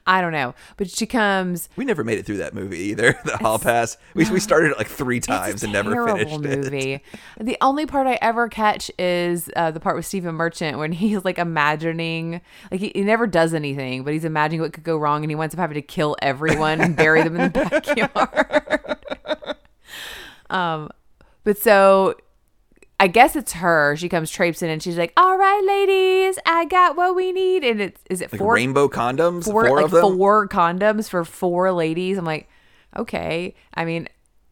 I 0.06 0.20
don't 0.20 0.32
know. 0.32 0.54
But 0.76 0.90
she 0.90 1.06
comes 1.06 1.68
we 1.76 1.84
never 1.84 2.04
made 2.04 2.18
it 2.18 2.26
through 2.26 2.38
that 2.38 2.54
movie 2.54 2.78
either. 2.78 3.18
The 3.24 3.38
Hall 3.38 3.58
Pass. 3.58 3.96
We 4.14 4.28
we 4.30 4.40
started 4.40 4.72
it 4.72 4.78
like 4.78 4.88
three 4.88 5.20
times 5.20 5.62
and 5.62 5.72
never 5.72 6.06
finished 6.06 6.34
it. 6.34 6.40
movie. 6.40 7.02
The 7.40 7.56
only 7.60 7.86
part 7.86 8.06
I 8.06 8.18
ever 8.20 8.48
catch 8.48 8.90
is 8.98 9.50
uh, 9.56 9.70
the 9.70 9.80
part 9.80 9.96
with 9.96 10.04
Stephen 10.04 10.34
Merchant 10.34 10.78
when 10.78 10.92
he's 10.92 11.24
like 11.24 11.38
imagining, 11.38 12.40
like 12.70 12.80
he, 12.80 12.92
he 12.94 13.02
never 13.02 13.26
does 13.26 13.54
anything, 13.54 14.04
but 14.04 14.12
he's 14.12 14.24
imagining 14.24 14.60
what 14.60 14.72
could 14.72 14.84
go 14.84 14.96
wrong, 14.96 15.24
and 15.24 15.30
he 15.30 15.34
winds 15.34 15.54
up 15.54 15.58
having 15.60 15.74
to 15.76 15.82
kill 15.82 16.16
everyone 16.20 16.80
and 16.80 16.96
bury 16.96 17.22
them 17.22 17.36
in 17.36 17.50
the 17.52 17.68
backyard. 17.70 18.96
Um, 20.50 20.90
but 21.44 21.58
so 21.58 22.14
I 23.00 23.06
guess 23.06 23.36
it's 23.36 23.52
her. 23.54 23.94
She 23.96 24.08
comes 24.08 24.30
traipsing 24.30 24.70
and 24.70 24.82
she's 24.82 24.98
like, 24.98 25.12
"All 25.16 25.36
right, 25.38 25.62
ladies, 25.64 26.38
I 26.44 26.64
got 26.64 26.96
what 26.96 27.14
we 27.14 27.32
need." 27.32 27.64
And 27.64 27.80
it's 27.80 28.00
is 28.10 28.20
it 28.20 28.32
Like 28.32 28.40
four 28.40 28.54
rainbow 28.54 28.88
condoms, 28.88 29.44
four, 29.44 29.66
four 29.66 29.76
like 29.76 29.84
of 29.84 29.90
them. 29.92 30.16
four 30.16 30.48
condoms 30.48 31.08
for 31.08 31.24
four 31.24 31.72
ladies. 31.72 32.18
I'm 32.18 32.24
like, 32.24 32.48
okay. 32.96 33.54
I 33.74 33.84
mean, 33.84 34.08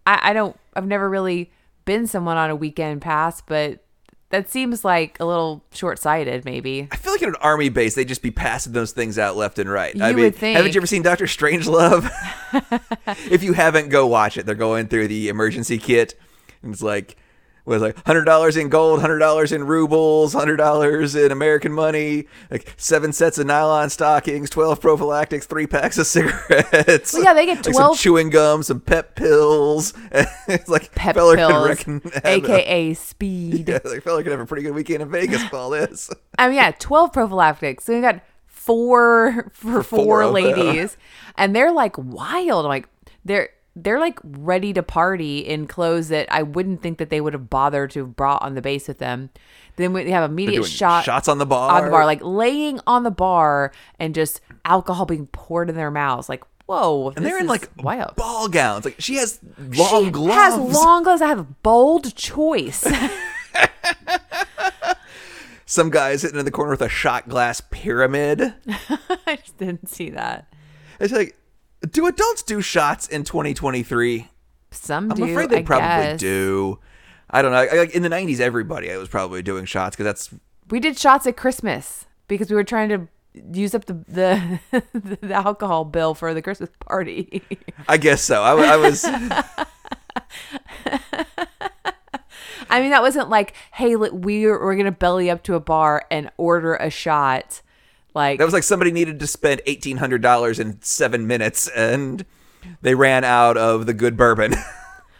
I, 0.06 0.30
I 0.30 0.32
don't. 0.32 0.56
I've 0.74 0.86
never 0.86 1.08
really 1.10 1.50
been 1.84 2.06
someone 2.06 2.36
on 2.36 2.50
a 2.50 2.56
weekend 2.56 3.00
pass, 3.02 3.40
but 3.40 3.82
that 4.30 4.50
seems 4.50 4.84
like 4.84 5.18
a 5.20 5.24
little 5.24 5.62
short 5.72 5.98
sighted. 5.98 6.44
Maybe. 6.44 6.88
I 6.90 6.96
feel 6.96 7.12
like 7.12 7.22
at 7.22 7.28
an 7.28 7.36
army 7.40 7.68
base, 7.68 7.94
they'd 7.94 8.08
just 8.08 8.22
be 8.22 8.30
passing 8.30 8.72
those 8.72 8.92
things 8.92 9.18
out 9.18 9.36
left 9.36 9.58
and 9.58 9.70
right. 9.70 9.98
I 10.00 10.10
You 10.10 10.16
mean, 10.16 10.24
would 10.26 10.36
think. 10.36 10.56
haven't 10.56 10.74
you 10.74 10.78
ever 10.80 10.86
seen 10.86 11.02
Doctor 11.02 11.26
Strangelove? 11.26 12.10
if 13.30 13.42
you 13.42 13.52
haven't, 13.52 13.88
go 13.88 14.06
watch 14.06 14.36
it. 14.36 14.46
They're 14.46 14.54
going 14.54 14.88
through 14.88 15.08
the 15.08 15.28
emergency 15.28 15.78
kit, 15.78 16.18
and 16.62 16.72
it's 16.72 16.82
like, 16.82 17.16
was 17.66 17.82
like 17.82 17.96
hundred 18.06 18.24
dollars 18.24 18.56
in 18.56 18.68
gold, 18.68 19.00
hundred 19.00 19.18
dollars 19.18 19.52
in 19.52 19.64
rubles, 19.66 20.32
hundred 20.32 20.56
dollars 20.56 21.14
in 21.14 21.32
American 21.32 21.72
money, 21.72 22.26
like 22.50 22.72
seven 22.76 23.12
sets 23.12 23.38
of 23.38 23.46
nylon 23.46 23.90
stockings, 23.90 24.48
twelve 24.48 24.80
prophylactics, 24.80 25.46
three 25.46 25.66
packs 25.66 25.98
of 25.98 26.06
cigarettes. 26.06 27.12
Well, 27.12 27.24
yeah, 27.24 27.34
they 27.34 27.44
get 27.46 27.56
like 27.56 27.64
some 27.64 27.72
12 27.72 27.98
chewing 27.98 28.30
gum, 28.30 28.62
some 28.62 28.80
pep 28.80 29.16
pills. 29.16 29.92
it's 30.12 30.68
like 30.68 30.94
Pep 30.94 31.16
fella 31.16 31.36
pills, 31.36 31.68
reckon 31.68 32.00
have 32.14 32.24
a- 32.24 32.28
aka 32.36 32.94
speed. 32.94 33.68
yeah, 33.68 33.78
like 33.84 34.02
fella 34.02 34.22
could 34.22 34.32
have 34.32 34.40
a 34.40 34.46
pretty 34.46 34.62
good 34.62 34.74
weekend 34.74 35.02
in 35.02 35.10
Vegas 35.10 35.42
with 35.42 35.54
all 35.54 35.70
this. 35.70 36.08
I 36.38 36.48
mean, 36.48 36.58
um, 36.58 36.64
yeah, 36.64 36.70
twelve 36.78 37.12
prophylactics. 37.12 37.84
So 37.84 37.94
we 37.94 38.00
got 38.00 38.20
four 38.46 39.50
for, 39.52 39.82
four 39.82 40.04
four, 40.04 40.24
them. 40.24 40.34
ladies, 40.34 40.96
and 41.36 41.54
they're 41.54 41.72
like 41.72 41.96
wild. 41.98 42.64
I'm 42.64 42.68
like 42.68 42.88
they're 43.24 43.50
they're 43.76 44.00
like 44.00 44.18
ready 44.24 44.72
to 44.72 44.82
party 44.82 45.40
in 45.40 45.66
clothes 45.66 46.08
that 46.08 46.26
I 46.32 46.42
wouldn't 46.42 46.82
think 46.82 46.98
that 46.98 47.10
they 47.10 47.20
would 47.20 47.34
have 47.34 47.50
bothered 47.50 47.90
to 47.92 48.00
have 48.00 48.16
brought 48.16 48.42
on 48.42 48.54
the 48.54 48.62
base 48.62 48.88
with 48.88 48.98
them. 48.98 49.30
Then 49.76 49.92
we 49.92 50.10
have 50.10 50.28
immediate 50.28 50.64
shot 50.64 51.04
shots 51.04 51.28
on 51.28 51.38
the 51.38 51.46
bar. 51.46 51.70
on 51.78 51.84
the 51.84 51.90
bar, 51.90 52.06
like 52.06 52.20
laying 52.22 52.80
on 52.86 53.02
the 53.02 53.10
bar 53.10 53.72
and 53.98 54.14
just 54.14 54.40
alcohol 54.64 55.04
being 55.04 55.26
poured 55.26 55.68
in 55.68 55.76
their 55.76 55.90
mouths. 55.90 56.30
Like, 56.30 56.42
whoa, 56.64 57.12
And 57.14 57.24
they're 57.26 57.38
in 57.38 57.46
like 57.46 57.68
wild. 57.76 58.16
ball 58.16 58.48
gowns. 58.48 58.86
Like 58.86 58.96
she 58.98 59.16
has 59.16 59.38
long 59.58 59.76
gloves. 59.76 60.04
She 60.06 60.10
gloves. 60.10 60.68
Has 60.68 60.74
long 60.82 61.02
gloves. 61.02 61.20
I 61.22 61.28
have 61.28 61.38
a 61.38 61.44
bold 61.44 62.16
choice. 62.16 62.86
Some 65.68 65.90
guy 65.90 66.14
sitting 66.16 66.38
in 66.38 66.44
the 66.44 66.50
corner 66.50 66.70
with 66.70 66.82
a 66.82 66.88
shot 66.88 67.28
glass 67.28 67.60
pyramid. 67.70 68.54
I 69.26 69.36
just 69.36 69.58
didn't 69.58 69.88
see 69.88 70.10
that. 70.10 70.46
It's 71.00 71.12
like, 71.12 71.36
do 71.90 72.06
adults 72.06 72.42
do 72.42 72.60
shots 72.60 73.08
in 73.08 73.24
2023? 73.24 74.28
Some 74.70 75.10
I'm 75.10 75.16
do. 75.16 75.24
afraid 75.24 75.50
they 75.50 75.58
I 75.58 75.62
probably 75.62 75.88
guess. 75.88 76.20
do. 76.20 76.78
I 77.30 77.42
don't 77.42 77.52
know. 77.52 77.66
Like 77.78 77.94
in 77.94 78.02
the 78.02 78.08
90s, 78.08 78.40
everybody 78.40 78.90
I 78.90 78.96
was 78.96 79.08
probably 79.08 79.42
doing 79.42 79.64
shots 79.64 79.96
because 79.96 80.04
that's 80.04 80.30
We 80.70 80.80
did 80.80 80.98
shots 80.98 81.26
at 81.26 81.36
Christmas 81.36 82.06
because 82.28 82.50
we 82.50 82.56
were 82.56 82.64
trying 82.64 82.88
to 82.90 83.08
use 83.52 83.74
up 83.74 83.84
the 83.86 83.94
the, 84.08 84.60
the 85.20 85.34
alcohol 85.34 85.84
bill 85.84 86.14
for 86.14 86.32
the 86.34 86.42
Christmas 86.42 86.70
party. 86.80 87.42
I 87.88 87.96
guess 87.96 88.22
so. 88.22 88.42
I, 88.42 88.74
I 88.74 88.76
was. 88.76 89.04
I 92.68 92.80
mean, 92.80 92.90
that 92.90 93.02
wasn't 93.02 93.28
like, 93.30 93.54
hey, 93.72 93.96
we're 93.96 94.10
we're 94.62 94.76
gonna 94.76 94.90
belly 94.92 95.30
up 95.30 95.42
to 95.44 95.54
a 95.54 95.60
bar 95.60 96.04
and 96.10 96.30
order 96.36 96.74
a 96.74 96.90
shot. 96.90 97.62
Like 98.16 98.38
That 98.38 98.44
was 98.46 98.54
like 98.54 98.62
somebody 98.62 98.90
needed 98.92 99.20
to 99.20 99.26
spend 99.26 99.60
eighteen 99.66 99.98
hundred 99.98 100.22
dollars 100.22 100.58
in 100.58 100.80
seven 100.80 101.26
minutes, 101.26 101.68
and 101.68 102.24
they 102.80 102.94
ran 102.94 103.22
out 103.24 103.56
of 103.58 103.84
the 103.86 103.94
good 103.94 104.16
bourbon. 104.16 104.54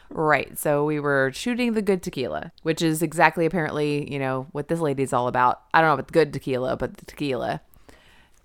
Right. 0.09 0.57
So 0.57 0.85
we 0.85 1.01
were 1.01 1.33
shooting 1.35 1.73
the 1.75 1.83
good 1.83 2.01
tequila, 2.01 2.53
which 2.63 2.81
is 2.81 3.03
exactly 3.03 3.45
apparently, 3.45 4.11
you 4.11 4.21
know, 4.21 4.47
what 4.53 4.69
this 4.69 4.79
lady's 4.79 5.13
all 5.13 5.27
about. 5.27 5.63
I 5.75 5.81
don't 5.81 5.89
know 5.91 5.95
about 5.95 6.07
the 6.07 6.13
good 6.13 6.33
tequila, 6.33 6.77
but 6.77 6.97
the 6.99 7.05
tequila. 7.07 7.61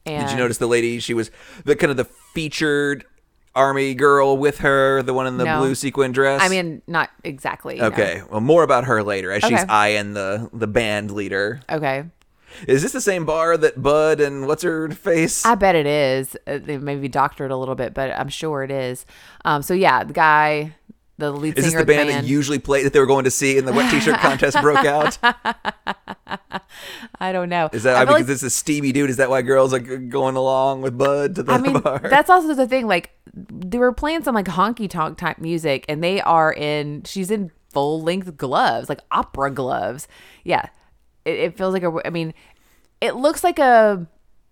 And 0.07 0.25
Did 0.27 0.31
you 0.33 0.37
notice 0.39 0.57
the 0.57 0.67
lady? 0.67 0.99
She 0.99 1.13
was 1.13 1.29
the 1.63 1.75
kind 1.75 1.91
of 1.91 1.97
the 1.97 2.05
featured 2.05 3.05
army 3.55 3.93
girl 3.93 4.37
with 4.37 4.57
her, 4.57 5.03
the 5.03 5.13
one 5.13 5.27
in 5.27 5.37
the 5.37 5.45
No. 5.45 5.59
blue 5.59 5.75
sequin 5.75 6.11
dress. 6.11 6.41
I 6.41 6.49
mean, 6.49 6.81
not 6.87 7.11
exactly. 7.23 7.75
no. 7.75 7.85
okay. 7.85 8.23
Well, 8.31 8.41
more 8.41 8.63
about 8.63 8.85
her 8.85 9.03
later 9.03 9.31
as 9.31 9.43
she's 9.43 9.59
Okay. 9.59 9.65
eyeing 9.71 10.13
the 10.13 10.49
the 10.51 10.67
band 10.67 11.11
leader. 11.11 11.61
Okay. 11.69 12.05
Is 12.67 12.81
this 12.83 12.91
the 12.91 13.01
same 13.01 13.25
bar 13.25 13.57
that 13.57 13.81
Bud 13.81 14.19
and 14.19 14.47
what's 14.47 14.63
her 14.63 14.89
face? 14.89 15.45
I 15.45 15.55
bet 15.55 15.75
it 15.75 15.85
is. 15.85 16.35
Uh, 16.47 16.57
They 16.59 16.77
maybe 16.77 17.07
doctored 17.07 17.51
a 17.51 17.57
little 17.57 17.75
bit, 17.75 17.93
but 17.93 18.11
I'm 18.11 18.29
sure 18.29 18.63
it 18.63 18.71
is. 18.71 19.05
Um, 19.45 19.61
so 19.61 19.73
yeah, 19.73 20.03
the 20.03 20.13
guy, 20.13 20.75
the 21.17 21.31
lead 21.31 21.57
Is 21.57 21.65
this 21.65 21.73
singer 21.73 21.85
the 21.85 21.91
of 21.93 21.97
band 22.07 22.09
that 22.09 22.23
usually 22.25 22.59
played 22.59 22.85
that 22.85 22.93
they 22.93 22.99
were 22.99 23.05
going 23.05 23.25
to 23.25 23.31
see 23.31 23.57
and 23.57 23.67
the 23.67 23.73
wet 23.73 23.91
t-shirt 23.91 24.19
contest 24.19 24.59
broke 24.61 24.85
out? 24.85 25.17
I 27.19 27.31
don't 27.31 27.49
know. 27.49 27.69
Is 27.71 27.83
that 27.83 27.95
I 27.95 28.01
I 28.01 28.05
because 28.05 28.19
like- 28.21 28.25
this 28.27 28.43
is 28.43 28.53
Stevie 28.53 28.91
dude? 28.91 29.09
Is 29.09 29.17
that 29.17 29.29
why 29.29 29.41
girls 29.41 29.73
are 29.73 29.79
going 29.79 30.35
along 30.35 30.81
with 30.81 30.97
Bud 30.97 31.35
to 31.35 31.43
the 31.43 31.51
I 31.53 31.57
mean, 31.59 31.79
bar? 31.79 31.99
that's 31.99 32.29
also 32.29 32.53
the 32.53 32.67
thing. 32.67 32.87
Like, 32.87 33.11
they 33.33 33.77
were 33.77 33.93
playing 33.93 34.23
some 34.23 34.35
like 34.35 34.47
honky 34.47 34.89
tonk 34.89 35.17
type 35.17 35.37
music, 35.39 35.85
and 35.87 36.03
they 36.03 36.21
are 36.21 36.51
in. 36.51 37.03
She's 37.03 37.29
in 37.31 37.51
full 37.69 38.01
length 38.01 38.35
gloves, 38.37 38.89
like 38.89 38.99
opera 39.11 39.51
gloves. 39.51 40.07
Yeah, 40.43 40.67
it, 41.25 41.31
it 41.39 41.57
feels 41.57 41.73
like 41.73 41.83
a. 41.83 41.91
I 42.05 42.09
mean, 42.09 42.33
it 42.99 43.15
looks 43.15 43.43
like 43.43 43.59
a 43.59 44.07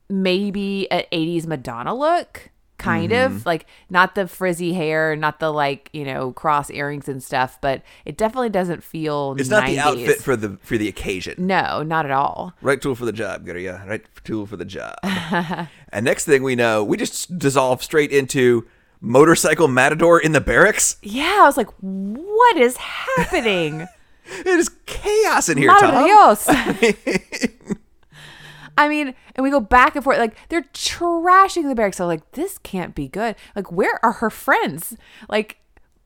maybe 0.09 0.89
an 0.91 1.03
'80s 1.11 1.45
Madonna 1.47 1.93
look, 1.95 2.49
kind 2.77 3.11
Mm-hmm. 3.11 3.35
of 3.38 3.45
like 3.45 3.65
not 3.89 4.15
the 4.15 4.27
frizzy 4.27 4.73
hair, 4.73 5.15
not 5.15 5.39
the 5.39 5.51
like 5.51 5.89
you 5.93 6.05
know 6.05 6.31
cross 6.31 6.69
earrings 6.69 7.07
and 7.09 7.21
stuff, 7.21 7.59
but 7.61 7.81
it 8.05 8.17
definitely 8.17 8.49
doesn't 8.49 8.83
feel. 8.83 9.35
it's 9.38 9.49
not 9.49 9.65
the 9.67 9.79
outfit 9.79 10.21
for 10.21 10.35
the 10.35 10.57
for 10.61 10.77
the 10.77 10.88
occasion. 10.88 11.35
No, 11.45 11.83
not 11.83 12.05
at 12.05 12.11
all. 12.11 12.53
Right 12.61 12.81
tool 12.81 12.95
for 12.95 13.05
the 13.05 13.11
job, 13.13 13.45
Gurria. 13.45 13.85
Right 13.88 14.03
tool 14.23 14.45
for 14.45 14.57
the 14.57 14.65
job. 14.65 14.95
and 15.03 16.05
next 16.05 16.25
thing 16.25 16.43
we 16.43 16.55
know, 16.55 16.83
we 16.83 16.97
just 16.97 17.38
dissolve 17.38 17.83
straight 17.83 18.11
into 18.11 18.65
motorcycle 19.01 19.67
matador 19.67 20.19
in 20.19 20.31
the 20.33 20.41
barracks. 20.41 20.97
Yeah, 21.01 21.39
I 21.41 21.45
was 21.45 21.55
like, 21.57 21.69
what 21.81 22.57
is 22.57 22.77
happening? 22.77 23.88
It 24.31 24.45
is 24.45 24.69
chaos 25.01 25.50
in 25.50 25.58
here, 25.58 25.70
Tom. 25.79 26.38
I 28.77 28.88
mean, 28.88 29.13
and 29.36 29.44
we 29.44 29.50
go 29.50 29.60
back 29.60 29.96
and 29.96 30.03
forth. 30.03 30.18
Like 30.20 30.36
they're 30.50 30.62
trashing 30.74 31.68
the 31.68 31.75
barracks. 31.75 31.98
So 31.98 32.06
like, 32.08 32.32
this 32.32 32.58
can't 32.60 32.96
be 32.96 33.08
good. 33.10 33.36
Like, 33.56 33.72
where 33.72 34.00
are 34.03 34.13
her 34.13 34.29
friends? 34.29 34.96
Like, 35.27 35.58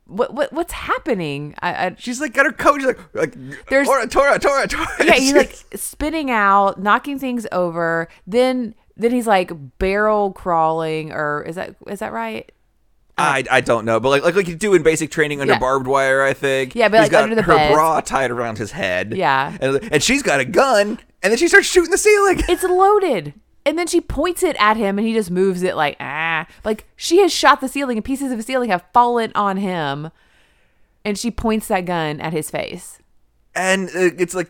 what 0.06 0.34
what 0.34 0.52
what's 0.52 0.74
happening? 0.74 1.54
I, 1.62 1.86
I 1.88 1.96
She's 1.98 2.20
like 2.20 2.34
got 2.34 2.46
her 2.48 2.52
coat. 2.52 2.78
She's 2.80 2.88
like, 2.88 3.00
like 3.14 3.36
There's- 3.70 3.88
Tora, 3.88 4.08
Tora, 4.08 4.40
Tora, 4.40 4.68
Tora. 4.68 4.88
yeah, 5.06 5.14
he's 5.14 5.34
like 5.34 5.56
spinning 5.76 6.32
out, 6.32 6.82
knocking 6.82 7.20
things 7.20 7.46
over. 7.52 8.08
Then 8.26 8.74
then 8.98 9.12
he's 9.12 9.28
like 9.28 9.52
barrel 9.78 10.34
crawling, 10.34 11.12
or 11.12 11.44
is 11.44 11.56
that 11.56 11.76
is 11.88 12.00
that 12.00 12.12
right? 12.12 12.52
I, 13.18 13.44
I 13.52 13.62
don't 13.62 13.86
know, 13.86 14.00
but 14.00 14.10
like 14.10 14.24
like 14.24 14.36
like 14.36 14.48
you 14.48 14.56
do 14.56 14.74
in 14.74 14.82
basic 14.84 15.12
training 15.12 15.40
under 15.42 15.54
Yeah. 15.54 15.60
barbed 15.60 15.86
wire, 15.88 16.24
I 16.24 16.34
think. 16.34 16.74
Yeah, 16.76 16.88
but, 16.90 16.98
He's 16.98 17.04
like, 17.06 17.12
got 17.12 17.24
under 17.24 17.36
the 17.36 17.44
her 17.44 17.56
beds. 17.56 17.74
bra 17.74 18.02
tied 18.02 18.32
around 18.32 18.58
his 18.58 18.72
head. 18.72 19.14
Yeah. 19.16 19.56
and, 19.62 19.78
and 19.94 20.02
she's 20.04 20.24
got 20.24 20.40
a 20.40 20.46
gun, 20.46 21.00
and 21.22 21.32
then 21.32 21.38
she 21.38 21.48
starts 21.48 21.68
shooting 21.68 21.92
the 21.92 21.98
ceiling. 21.98 22.42
It's 22.50 22.64
loaded. 22.64 23.34
And 23.66 23.78
then 23.80 23.88
she 23.88 24.02
points 24.02 24.44
it 24.44 24.58
at 24.60 24.76
him 24.76 24.98
and 25.00 25.08
he 25.08 25.14
just 25.14 25.32
moves 25.32 25.64
it 25.64 25.76
like, 25.78 25.96
ah. 26.02 26.46
Like 26.66 26.86
she 26.98 27.20
has 27.20 27.32
shot 27.32 27.62
the 27.62 27.70
ceiling 27.70 27.98
and 27.98 28.04
pieces 28.04 28.30
of 28.32 28.38
the 28.38 28.44
ceiling 28.44 28.70
have 28.70 28.84
fallen 28.94 29.32
on 29.36 29.56
him. 29.58 30.10
And 31.06 31.18
she 31.18 31.32
points 31.32 31.68
that 31.70 31.86
gun 31.86 32.20
at 32.20 32.34
his 32.34 32.50
face. 32.52 33.00
and 33.56 33.88
uh, 33.90 34.10
it's 34.18 34.34
like 34.36 34.50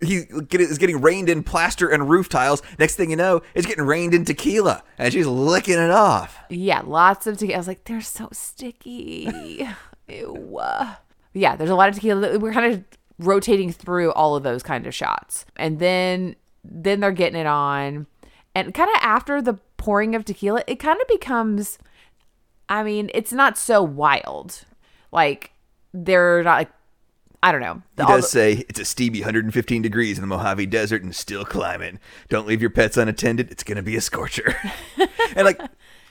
he 0.00 0.26
is 0.52 0.78
getting 0.78 1.00
rained 1.00 1.28
in 1.28 1.42
plaster 1.42 1.88
and 1.88 2.08
roof 2.08 2.28
tiles. 2.28 2.62
Next 2.78 2.96
thing 2.96 3.10
you 3.10 3.16
know, 3.16 3.42
it's 3.54 3.66
getting 3.66 3.84
rained 3.84 4.14
in 4.14 4.24
tequila, 4.24 4.82
and 4.98 5.12
she's 5.12 5.26
licking 5.26 5.78
it 5.78 5.90
off. 5.90 6.38
Yeah, 6.50 6.82
lots 6.84 7.26
of 7.26 7.38
tequila. 7.38 7.54
I 7.54 7.58
was 7.58 7.68
like, 7.68 7.84
they're 7.84 8.00
so 8.00 8.28
sticky. 8.32 9.68
Ew. 10.08 10.60
Yeah, 11.32 11.56
there's 11.56 11.70
a 11.70 11.74
lot 11.74 11.88
of 11.88 11.94
tequila. 11.94 12.38
We're 12.38 12.52
kind 12.52 12.72
of 12.72 12.84
rotating 13.18 13.72
through 13.72 14.12
all 14.12 14.36
of 14.36 14.42
those 14.42 14.62
kind 14.62 14.86
of 14.86 14.94
shots. 14.94 15.46
And 15.56 15.78
then 15.78 16.36
then 16.64 17.00
they're 17.00 17.12
getting 17.12 17.40
it 17.40 17.46
on. 17.46 18.06
And 18.54 18.74
kind 18.74 18.90
of 18.90 18.96
after 19.02 19.40
the 19.40 19.54
pouring 19.76 20.14
of 20.14 20.24
tequila, 20.24 20.64
it 20.66 20.76
kind 20.76 21.00
of 21.00 21.06
becomes 21.08 21.78
I 22.68 22.82
mean, 22.82 23.10
it's 23.14 23.32
not 23.32 23.56
so 23.56 23.82
wild. 23.82 24.64
Like 25.12 25.52
they're 25.92 26.42
not 26.42 26.58
like 26.58 26.70
I 27.46 27.52
don't 27.52 27.60
know. 27.60 27.80
He 27.96 28.02
All 28.02 28.08
does 28.16 28.24
the- 28.24 28.28
say 28.30 28.64
it's 28.68 28.80
a 28.80 28.84
steamy 28.84 29.20
115 29.20 29.80
degrees 29.80 30.18
in 30.18 30.22
the 30.22 30.26
Mojave 30.26 30.66
Desert 30.66 31.04
and 31.04 31.14
still 31.14 31.44
climbing. 31.44 32.00
Don't 32.28 32.44
leave 32.44 32.60
your 32.60 32.70
pets 32.70 32.96
unattended. 32.96 33.52
It's 33.52 33.62
gonna 33.62 33.84
be 33.84 33.94
a 33.94 34.00
scorcher. 34.00 34.56
and 35.36 35.44
like, 35.44 35.60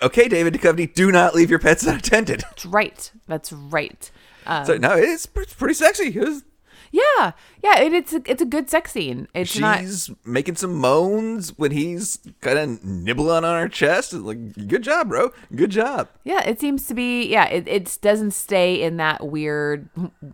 okay, 0.01 0.29
David 0.29 0.53
Duchovny, 0.53 0.93
do 0.93 1.11
not 1.11 1.35
leave 1.35 1.49
your 1.49 1.59
pets 1.59 1.83
unattended. 1.85 2.39
That's 2.41 2.65
right. 2.65 3.11
That's 3.27 3.51
right. 3.51 4.09
Um, 4.45 4.65
So 4.65 4.77
no, 4.77 4.93
it's, 4.93 5.27
it's 5.35 5.53
pretty 5.53 5.73
sexy. 5.73 6.15
It 6.15 6.21
was- 6.21 6.43
yeah, 6.91 7.31
yeah. 7.63 7.79
It, 7.79 7.93
it's 7.93 8.13
a, 8.13 8.21
it's 8.25 8.41
a 8.41 8.45
good 8.45 8.69
sex 8.69 8.91
scene. 8.91 9.27
It's 9.33 9.57
not. 9.57 9.79
she's 9.79 10.09
making 10.25 10.55
some 10.55 10.75
moans 10.75 11.57
when 11.57 11.71
he's 11.71 12.19
kind 12.41 12.57
of 12.57 12.83
nibbling 12.83 13.43
on 13.43 13.61
her 13.61 13.69
chest. 13.69 14.13
It's 14.13 14.23
Like, 14.23 14.67
good 14.67 14.83
job, 14.83 15.09
bro. 15.09 15.31
Good 15.55 15.71
job. 15.71 16.09
Yeah, 16.23 16.41
it 16.47 16.59
seems 16.59 16.85
to 16.87 16.93
be. 16.93 17.25
Yeah, 17.27 17.45
it 17.45 17.67
it 17.67 17.97
doesn't 18.01 18.31
stay 18.31 18.81
in 18.81 18.97
that 18.97 19.25
weird 19.25 19.89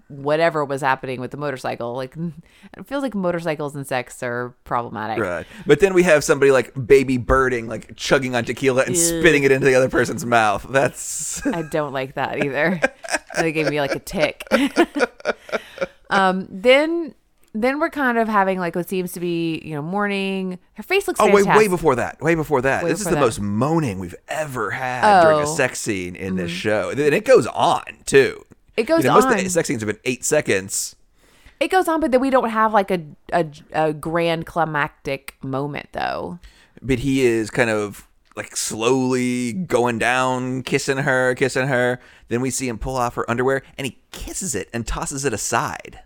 whatever 0.08 0.66
was 0.66 0.82
happening 0.82 1.20
with 1.20 1.32
the 1.32 1.38
motorcycle. 1.38 1.94
Like 1.94 2.16
it 2.78 2.86
feels 2.86 3.04
like 3.04 3.16
motorcycles 3.16 3.76
and 3.76 3.86
sex 3.86 4.22
are 4.24 4.56
problematic. 4.64 5.20
Right. 5.20 5.46
But 5.66 5.80
then 5.80 5.94
we 5.94 6.04
have 6.04 6.24
somebody 6.24 6.52
like 6.52 6.74
baby 6.88 7.18
birding, 7.18 7.68
like 7.68 7.96
chugging 7.96 8.36
on 8.36 8.46
tequila 8.46 8.84
and 8.84 8.98
spitting 8.98 9.44
it 9.44 9.52
into 9.52 9.66
the 9.66 9.76
other 9.76 9.90
person's 9.90 10.26
mouth. 10.26 10.66
That's 10.70 11.46
I 11.48 11.64
don't 11.64 11.94
like 11.94 12.16
that 12.16 12.44
either. 12.44 12.80
they 13.38 13.52
gave 13.52 13.70
me 13.70 13.80
like 13.80 13.96
a 13.96 14.00
tick. 14.00 14.44
um, 16.12 16.47
then 16.50 17.13
then 17.54 17.80
we're 17.80 17.89
kind 17.89 18.17
of 18.17 18.28
having 18.30 18.60
like 18.60 18.76
what 18.76 18.88
seems 18.88 19.12
to 19.13 19.19
be 19.19 19.62
you 19.65 19.74
know 19.76 19.82
morning. 19.82 20.60
Her 20.76 20.84
face 20.84 21.08
looks 21.08 21.19
oh 21.19 21.32
wait, 21.34 21.45
way 21.45 21.67
before 21.67 21.95
that, 21.95 22.21
way 22.21 22.36
before 22.36 22.62
that. 22.62 22.84
Way 22.84 22.89
this 22.91 23.00
is 23.00 23.06
the 23.06 23.12
that. 23.15 23.19
most 23.19 23.39
moaning 23.41 24.00
we've 24.00 24.15
ever 24.28 24.71
had 24.71 25.21
during 25.24 25.38
a 25.38 25.41
Oh. 25.41 25.45
Mm-hmm. 25.45 25.56
sex 25.56 25.80
scene 25.80 26.15
in 26.15 26.36
this 26.36 26.52
show, 26.52 26.89
and 26.91 27.00
it 27.00 27.26
goes 27.26 27.47
on 27.47 27.84
too. 28.06 28.45
It 28.78 28.84
goes 28.84 29.04
you 29.04 29.10
know, 29.10 29.15
Most 29.15 29.26
of 29.26 29.32
on. 29.32 29.38
the 29.43 29.50
sex 29.50 29.67
scenes 29.67 29.82
have 29.82 29.88
been 29.88 30.00
eight 30.06 30.24
seconds. 30.24 30.95
It 31.60 31.69
goes 31.69 31.88
on, 31.88 32.00
but 32.00 32.12
then 32.12 32.21
we 32.21 32.30
don't 32.30 32.50
have 32.50 32.74
like 32.74 32.89
a 32.89 33.02
a, 33.34 33.45
a 33.74 33.93
grand 33.93 34.45
climactic 34.45 35.36
moment 35.43 35.89
though. 35.91 36.39
but 36.82 37.00
he 37.00 37.21
is 37.26 37.50
kind 37.52 37.69
of 37.69 38.08
like 38.36 38.56
slowly 38.56 39.54
going 39.54 40.00
down, 40.00 40.63
kissing 40.63 40.98
her, 40.98 41.36
kissing 41.36 41.67
her. 41.67 42.00
Then 42.30 42.41
we 42.41 42.50
see 42.50 42.67
him 42.67 42.78
pull 42.78 42.96
off 42.96 43.15
her 43.15 43.30
underwear, 43.30 43.62
and 43.78 43.86
he 43.86 44.00
kisses 44.12 44.56
it 44.56 44.70
and 44.74 44.88
tosses 44.88 45.26
it 45.26 45.34
aside. 45.34 46.00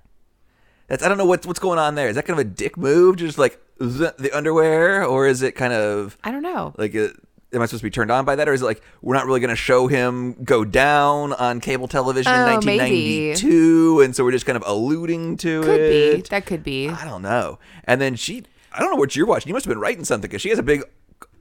That's 0.87 1.03
I 1.03 1.07
don't 1.09 1.17
know 1.17 1.25
what's 1.25 1.45
what's 1.47 1.59
going 1.59 1.79
on 1.79 1.95
there. 1.95 2.09
Is 2.09 2.15
that 2.15 2.25
kind 2.25 2.39
of 2.39 2.45
a 2.45 2.49
dick 2.49 2.77
move, 2.77 3.17
just 3.17 3.37
like 3.37 3.59
the 3.77 4.29
underwear, 4.33 5.03
or 5.03 5.27
is 5.27 5.41
it 5.41 5.53
kind 5.53 5.73
of 5.73 6.17
I 6.23 6.31
don't 6.31 6.43
know. 6.43 6.73
like 6.77 6.95
uh 6.95 7.09
am 7.53 7.61
I 7.61 7.65
supposed 7.67 7.81
to 7.81 7.83
be 7.85 7.89
turned 7.89 8.11
on 8.11 8.25
by 8.25 8.35
that, 8.35 8.47
or 8.49 8.53
is 8.53 8.61
it 8.61 8.65
like 8.65 8.81
we're 9.01 9.15
not 9.15 9.25
really 9.25 9.39
going 9.39 9.49
to 9.49 9.55
show 9.55 9.87
him 9.87 10.33
go 10.43 10.65
down 10.65 11.33
on 11.33 11.59
cable 11.61 11.87
television 11.87 12.33
in 12.33 12.39
Oh, 12.39 12.59
maybe. 12.65 13.29
1992, 13.29 14.01
and 14.01 14.15
so 14.15 14.23
we're 14.23 14.31
just 14.31 14.45
kind 14.45 14.57
of 14.57 14.63
alluding 14.65 15.37
to 15.37 15.61
Could 15.61 15.79
it? 15.79 16.15
be. 16.17 16.21
That 16.29 16.45
could 16.45 16.63
be. 16.63 16.89
I 16.89 17.05
don't 17.05 17.21
know. 17.21 17.59
And 17.85 17.99
then 18.01 18.15
she, 18.15 18.43
I 18.73 18.79
don't 18.79 18.91
know 18.91 18.97
what 18.97 19.15
you're 19.15 19.25
watching. 19.25 19.47
You 19.49 19.53
must 19.53 19.65
have 19.65 19.71
been 19.71 19.79
writing 19.79 20.03
something 20.05 20.27
because 20.29 20.41
she 20.41 20.49
has 20.49 20.59
a 20.59 20.63
big 20.63 20.83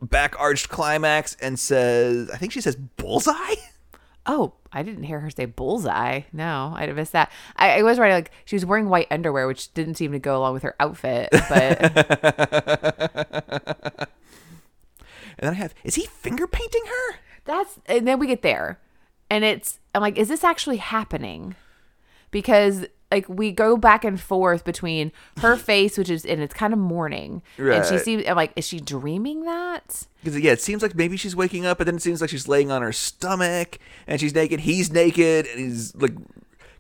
back 0.05 0.38
arched 0.38 0.69
climax 0.69 1.37
and 1.40 1.59
says, 1.59 2.31
I 2.31 2.37
think 2.37 2.53
she 2.53 2.61
says 2.61 2.77
bullseye. 2.77 3.35
Oh, 4.27 4.55
I 4.73 4.83
didn't 4.83 5.03
hear 5.03 5.21
her 5.21 5.29
say 5.29 5.45
bullseye. 5.45 6.23
No, 6.33 6.73
I'd 6.75 6.88
have 6.88 6.97
missed 6.97 7.12
that. 7.12 7.31
I, 7.57 7.81
I 7.81 7.83
was 7.83 7.99
right. 7.99 8.14
Like 8.14 8.31
she 8.47 8.57
was 8.57 8.64
wearing 8.64 8.88
white 8.88 9.07
underwear, 9.11 9.47
which 9.47 9.75
didn't 9.75 9.97
seem 9.97 10.12
to 10.12 10.19
go 10.19 10.38
along 10.38 10.55
with 10.55 10.62
her 10.62 10.75
outfit. 10.81 11.29
But 11.31 11.79
And 15.38 15.38
then 15.38 15.51
I 15.51 15.57
have, 15.57 15.75
is 15.85 15.97
he 15.97 16.07
finger 16.07 16.47
painting 16.47 16.85
her? 16.87 17.17
that's 17.45 17.79
and 17.87 18.09
then 18.09 18.19
we 18.19 18.27
get 18.27 18.43
there, 18.43 18.81
and 19.31 19.45
it's 19.45 19.79
I'm 19.95 20.01
like, 20.01 20.17
is 20.17 20.29
this 20.29 20.45
actually 20.45 20.79
happening? 20.79 21.55
Because 22.31 22.87
like 23.11 23.29
we 23.29 23.53
go 23.53 23.77
back 23.77 24.05
and 24.05 24.21
forth 24.21 24.64
between 24.64 25.12
her 25.38 25.57
face, 25.71 25.97
which 25.99 26.11
is 26.11 26.25
and 26.25 26.40
it's 26.43 26.55
kind 26.55 26.73
of 26.73 26.79
morning, 26.79 27.43
and 27.59 27.85
she 27.87 27.99
seems 27.99 28.25
I'm 28.27 28.37
like, 28.37 28.53
is 28.57 28.67
she 28.67 28.81
dreaming 28.81 29.45
that? 29.45 30.07
Because 30.23 30.38
yeah, 30.40 30.53
it 30.53 30.61
seems 30.62 30.83
like 30.83 30.95
maybe 30.95 31.17
she's 31.17 31.37
waking 31.37 31.67
up, 31.67 31.79
but 31.79 31.85
then 31.87 31.97
it 31.97 32.03
seems 32.03 32.21
like 32.21 32.31
she's 32.31 32.49
laying 32.49 32.71
on 32.71 32.83
her 32.83 32.93
stomach 32.93 33.79
and 34.07 34.21
she's 34.21 34.35
naked. 34.35 34.61
He's 34.61 34.90
naked 34.93 35.47
and 35.47 35.59
he's 35.61 35.95
like 35.97 36.14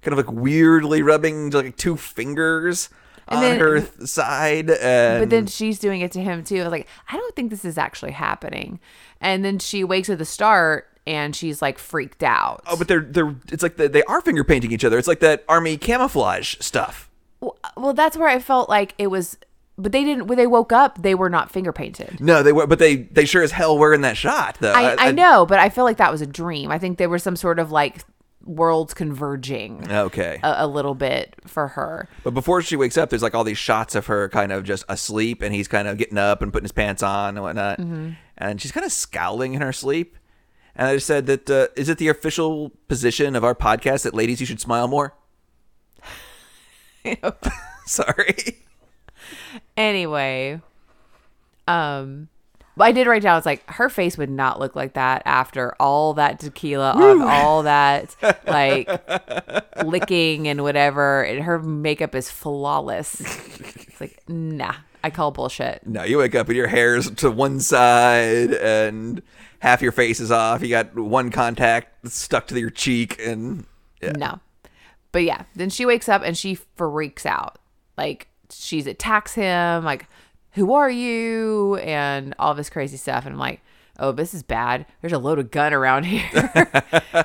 kind 0.02 0.18
of 0.18 0.26
like 0.26 0.32
weirdly 0.32 1.02
rubbing 1.02 1.50
like 1.50 1.76
two 1.76 1.96
fingers 1.96 2.88
And 3.28 3.36
on 3.38 3.42
then- 3.42 3.60
her 3.60 3.80
th- 3.80 4.08
side. 4.08 4.70
And 4.70 5.22
But 5.22 5.30
then 5.30 5.46
she's 5.46 5.78
doing 5.78 6.00
it 6.00 6.10
to 6.12 6.20
him 6.20 6.42
too. 6.42 6.60
I 6.60 6.64
was 6.64 6.72
like, 6.72 6.88
I 7.10 7.16
don't 7.16 7.36
think 7.36 7.50
this 7.50 7.64
is 7.64 7.78
actually 7.78 8.12
happening. 8.12 8.80
And 9.20 9.44
then 9.44 9.58
she 9.58 9.84
wakes 9.84 10.08
at 10.10 10.18
the 10.18 10.24
start 10.24 10.88
and 11.06 11.34
she's 11.36 11.60
like 11.62 11.78
freaked 11.78 12.22
out. 12.22 12.62
oh, 12.66 12.76
but 12.76 12.88
they're 12.88 13.00
they're 13.00 13.34
it's 13.52 13.62
like 13.62 13.76
the, 13.76 13.88
they 13.88 14.02
are 14.04 14.20
finger 14.20 14.44
painting 14.44 14.72
each 14.72 14.84
other. 14.84 14.98
It's 14.98 15.08
like 15.08 15.20
that 15.20 15.44
army 15.48 15.76
camouflage 15.76 16.56
stuff. 16.60 17.10
Well, 17.40 17.58
well, 17.76 17.92
that's 17.94 18.16
where 18.16 18.28
I 18.28 18.38
felt 18.38 18.68
like 18.68 18.94
it 18.98 19.08
was 19.08 19.36
but 19.76 19.90
they 19.90 20.04
didn't. 20.04 20.28
When 20.28 20.38
they 20.38 20.46
woke 20.46 20.72
up, 20.72 21.02
they 21.02 21.16
were 21.16 21.28
not 21.28 21.50
finger 21.50 21.72
painted. 21.72 22.20
No, 22.20 22.42
they 22.44 22.52
were, 22.52 22.66
but 22.66 22.78
they 22.78 22.96
they 22.96 23.24
sure 23.24 23.42
as 23.42 23.50
hell 23.50 23.76
were 23.76 23.92
in 23.92 24.02
that 24.02 24.16
shot 24.16 24.56
though. 24.60 24.72
I, 24.72 25.08
I 25.08 25.10
know, 25.12 25.44
but 25.46 25.58
I 25.58 25.68
feel 25.68 25.82
like 25.84 25.96
that 25.96 26.12
was 26.12 26.20
a 26.22 26.26
dream. 26.26 26.70
I 26.70 26.78
think 26.78 26.96
there 26.98 27.08
was 27.08 27.22
some 27.24 27.34
sort 27.36 27.58
of 27.58 27.72
like 27.72 28.04
worlds 28.44 28.92
converging 28.94 29.90
Okay, 29.90 30.38
a, 30.42 30.54
a 30.58 30.66
little 30.66 30.94
bit 30.94 31.34
for 31.46 31.68
her. 31.68 32.08
but 32.22 32.32
before 32.34 32.60
she 32.62 32.76
wakes 32.76 32.96
up, 32.98 33.10
there's 33.10 33.22
like 33.22 33.34
all 33.34 33.42
these 33.42 33.58
shots 33.58 33.94
of 33.94 34.06
her 34.06 34.28
kind 34.28 34.52
of 34.52 34.64
just 34.64 34.84
asleep, 34.88 35.42
and 35.42 35.54
he's 35.54 35.66
kind 35.66 35.88
of 35.88 35.96
getting 35.98 36.18
up 36.18 36.40
and 36.42 36.52
putting 36.52 36.64
his 36.64 36.72
pants 36.72 37.02
on 37.02 37.30
and 37.36 37.42
whatnot, 37.42 37.78
Mm-hmm. 37.80 38.10
and 38.38 38.60
she's 38.60 38.70
kind 38.70 38.86
of 38.86 38.92
scowling 38.92 39.54
in 39.54 39.60
her 39.60 39.72
sleep. 39.72 40.16
And 40.76 40.88
I 40.88 40.94
just 40.94 41.06
said 41.06 41.26
that 41.26 41.48
uh, 41.48 41.68
is 41.76 41.88
it 41.88 41.98
the 41.98 42.08
official 42.08 42.70
position 42.88 43.36
of 43.36 43.44
our 43.44 43.54
podcast 43.54 44.02
that 44.02 44.14
ladies 44.14 44.40
you 44.40 44.46
should 44.46 44.60
smile 44.60 44.88
more? 44.88 45.14
Sorry. 47.86 48.62
Anyway, 49.76 50.60
um, 51.68 52.28
but 52.76 52.84
I 52.84 52.92
did 52.92 53.06
write 53.06 53.22
down. 53.22 53.36
It's 53.38 53.46
like 53.46 53.68
her 53.70 53.88
face 53.88 54.18
would 54.18 54.30
not 54.30 54.58
look 54.58 54.74
like 54.74 54.94
that 54.94 55.22
after 55.24 55.74
all 55.78 56.14
that 56.14 56.40
tequila, 56.40 56.90
of 56.90 57.22
all 57.22 57.62
that 57.62 58.16
like 58.46 58.88
licking 59.84 60.48
and 60.48 60.62
whatever. 60.62 61.22
And 61.22 61.44
her 61.44 61.60
makeup 61.60 62.14
is 62.14 62.30
flawless. 62.30 63.20
It's 63.20 64.00
like 64.00 64.22
nah, 64.28 64.74
I 65.04 65.10
call 65.10 65.30
bullshit. 65.30 65.86
No, 65.86 66.02
you 66.02 66.18
wake 66.18 66.34
up 66.34 66.48
and 66.48 66.56
your 66.56 66.66
hair's 66.66 67.10
to 67.12 67.30
one 67.30 67.60
side 67.60 68.52
and 68.52 69.22
half 69.64 69.80
your 69.80 69.92
face 69.92 70.20
is 70.20 70.30
off. 70.30 70.60
You 70.60 70.68
got 70.68 70.94
one 70.94 71.30
contact 71.30 72.06
stuck 72.10 72.46
to 72.48 72.60
your 72.60 72.68
cheek, 72.68 73.18
and 73.18 73.64
yeah. 74.00 74.12
No. 74.12 74.40
But 75.10 75.24
yeah, 75.24 75.44
then 75.56 75.70
she 75.70 75.86
wakes 75.86 76.06
up 76.06 76.22
and 76.22 76.36
she 76.36 76.54
freaks 76.54 77.24
out. 77.24 77.58
Like 77.96 78.28
she's 78.50 78.86
attacks 78.86 79.32
him, 79.32 79.82
like, 79.84 80.06
who 80.52 80.74
are 80.74 80.90
you? 80.90 81.76
And 81.76 82.34
all 82.38 82.54
this 82.54 82.68
crazy 82.68 82.98
stuff. 82.98 83.24
And 83.24 83.32
I'm 83.32 83.38
like, 83.38 83.62
oh, 83.98 84.12
this 84.12 84.34
is 84.34 84.42
bad. 84.42 84.84
There's 85.00 85.14
a 85.14 85.18
load 85.18 85.38
of 85.38 85.50
gun 85.50 85.72
around 85.72 86.04
here. 86.04 86.84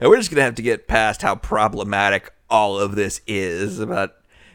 And 0.00 0.08
we're 0.08 0.18
just 0.18 0.30
gonna 0.30 0.42
have 0.42 0.54
to 0.54 0.62
get 0.62 0.86
past 0.86 1.22
how 1.22 1.34
problematic 1.34 2.32
all 2.48 2.78
of 2.78 2.94
this 2.94 3.20
is. 3.26 3.80
About 3.80 4.10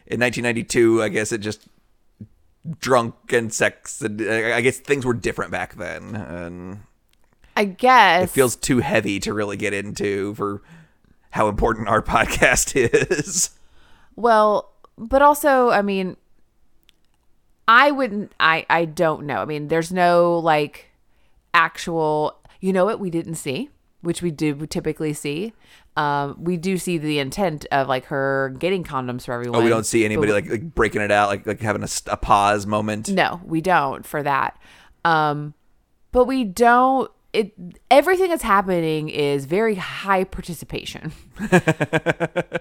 in 0.06 0.18
1992, 0.20 1.02
I 1.02 1.08
guess 1.08 1.30
it 1.30 1.38
just 1.38 1.68
drunk 2.80 3.14
and 3.32 3.52
sex. 3.52 4.00
And 4.00 4.20
uh, 4.20 4.54
I 4.54 4.60
guess 4.60 4.78
things 4.78 5.04
were 5.04 5.14
different 5.14 5.50
back 5.50 5.76
then, 5.76 6.14
and 6.16 6.80
I 7.56 7.64
guess. 7.64 8.24
it 8.24 8.30
feels 8.30 8.56
too 8.56 8.78
heavy 8.78 9.20
to 9.20 9.32
really 9.32 9.56
get 9.56 9.72
into 9.72 10.34
for 10.34 10.62
how 11.30 11.48
important 11.48 11.88
our 11.88 12.02
podcast 12.16 12.74
is. 12.76 13.50
Well, 14.16 14.72
but 14.98 15.22
also, 15.22 15.70
I 15.70 15.82
mean, 15.82 16.16
I 17.66 17.90
wouldn't. 17.90 18.32
I 18.40 18.66
I 18.68 18.84
don't 18.84 19.26
know. 19.26 19.36
I 19.36 19.44
mean, 19.44 19.68
there's 19.68 19.92
no 19.92 20.38
like 20.38 20.90
actual. 21.54 22.36
You 22.60 22.72
know 22.74 22.84
what 22.84 23.00
we 23.00 23.08
didn't 23.08 23.36
see, 23.36 23.70
which 24.02 24.20
we 24.20 24.30
do 24.30 24.66
typically 24.66 25.14
see. 25.14 25.54
Um, 26.00 26.36
we 26.38 26.56
do 26.56 26.78
see 26.78 26.96
the 26.96 27.18
intent 27.18 27.66
of 27.70 27.86
like 27.86 28.06
her 28.06 28.56
getting 28.58 28.84
condoms 28.84 29.26
for 29.26 29.34
everyone. 29.34 29.60
Oh, 29.60 29.62
we 29.62 29.68
don't 29.68 29.84
see 29.84 30.06
anybody 30.06 30.32
like, 30.32 30.48
like 30.48 30.74
breaking 30.74 31.02
it 31.02 31.10
out, 31.10 31.28
like 31.28 31.46
like 31.46 31.60
having 31.60 31.86
a 32.06 32.16
pause 32.16 32.64
moment. 32.66 33.10
No, 33.10 33.38
we 33.44 33.60
don't 33.60 34.06
for 34.06 34.22
that. 34.22 34.58
Um, 35.04 35.52
but 36.10 36.24
we 36.24 36.44
don't. 36.44 37.10
It 37.34 37.52
everything 37.90 38.30
that's 38.30 38.42
happening 38.42 39.10
is 39.10 39.44
very 39.44 39.74
high 39.74 40.24
participation. 40.24 41.12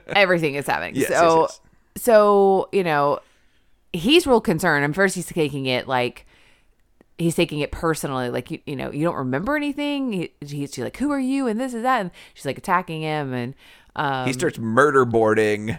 everything 0.09 0.55
is 0.55 0.67
happening. 0.67 0.95
Yes, 0.95 1.09
yes, 1.09 1.19
so, 1.19 1.41
yes. 1.41 1.61
so 1.95 2.69
you 2.73 2.83
know, 2.83 3.19
he's 3.93 4.27
real 4.27 4.41
concerned. 4.41 4.83
And 4.83 4.93
first, 4.93 5.15
he's 5.15 5.27
taking 5.27 5.65
it 5.65 5.87
like 5.87 6.25
he's 7.19 7.35
taking 7.35 7.59
it 7.59 7.71
personally. 7.71 8.29
Like 8.29 8.49
you, 8.49 8.59
you 8.65 8.75
know, 8.75 8.91
you 8.91 9.03
don't 9.03 9.15
remember 9.17 9.55
anything. 9.55 10.11
He, 10.13 10.33
he's 10.41 10.51
she's 10.73 10.79
like, 10.79 10.97
"Who 10.97 11.11
are 11.11 11.19
you?" 11.19 11.45
And 11.47 11.59
this 11.59 11.73
is 11.73 11.83
that. 11.83 12.01
And 12.01 12.11
she's 12.33 12.45
like 12.45 12.57
attacking 12.57 13.01
him. 13.01 13.33
And 13.33 13.53
um, 13.95 14.25
he 14.25 14.33
starts 14.33 14.57
murder 14.57 15.05
boarding 15.05 15.77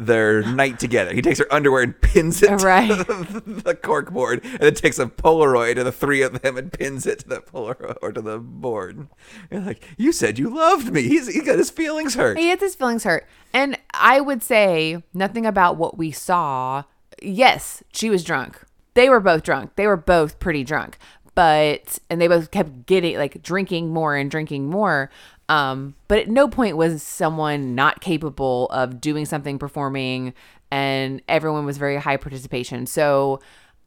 their 0.00 0.42
night 0.42 0.78
together. 0.78 1.12
He 1.12 1.20
takes 1.20 1.40
her 1.40 1.52
underwear 1.52 1.82
and 1.82 2.00
pins 2.00 2.40
it 2.40 2.50
Right. 2.62 2.86
to 2.88 3.04
the 3.64 3.74
cork 3.74 4.12
board, 4.12 4.44
and 4.44 4.60
then 4.60 4.74
takes 4.74 5.00
a 5.00 5.06
Polaroid 5.06 5.76
of 5.76 5.86
the 5.86 5.90
three 5.92 6.22
of 6.22 6.40
them 6.40 6.56
and 6.56 6.72
pins 6.72 7.04
it 7.04 7.18
to 7.20 7.28
the 7.28 7.40
Polaroid 7.40 7.96
or 8.00 8.12
to 8.12 8.20
the 8.20 8.38
board. 8.38 9.08
You're 9.50 9.60
like, 9.62 9.82
you 9.96 10.12
said 10.12 10.38
you 10.38 10.50
loved 10.50 10.92
me. 10.92 11.02
He's 11.02 11.26
he 11.34 11.40
got 11.42 11.58
his 11.58 11.70
feelings 11.70 12.14
hurt. 12.14 12.38
He 12.38 12.46
gets 12.46 12.62
his 12.62 12.76
feelings 12.76 13.02
hurt. 13.02 13.26
And 13.52 13.76
I 13.92 14.20
would 14.20 14.42
say 14.44 15.02
nothing 15.12 15.44
about 15.46 15.76
what 15.76 15.98
we 15.98 16.12
saw. 16.12 16.84
Yes, 17.20 17.82
she 17.92 18.08
was 18.08 18.22
drunk. 18.22 18.62
They 18.98 19.08
were 19.08 19.20
both 19.20 19.44
drunk. 19.44 19.76
They 19.76 19.86
were 19.86 19.96
both 19.96 20.40
pretty 20.40 20.64
drunk. 20.64 20.98
But 21.36 22.00
and 22.10 22.20
they 22.20 22.26
both 22.26 22.50
kept 22.50 22.86
getting 22.86 23.16
like 23.16 23.40
drinking 23.44 23.92
more 23.92 24.16
and 24.16 24.28
drinking 24.28 24.68
more. 24.68 25.08
Um, 25.48 25.94
but 26.08 26.18
at 26.18 26.28
no 26.28 26.48
point 26.48 26.76
was 26.76 27.00
someone 27.00 27.76
not 27.76 28.00
capable 28.00 28.66
of 28.70 29.00
doing 29.00 29.24
something, 29.24 29.56
performing, 29.56 30.34
and 30.72 31.22
everyone 31.28 31.64
was 31.64 31.78
very 31.78 31.96
high 31.96 32.16
participation. 32.16 32.86
So 32.86 33.38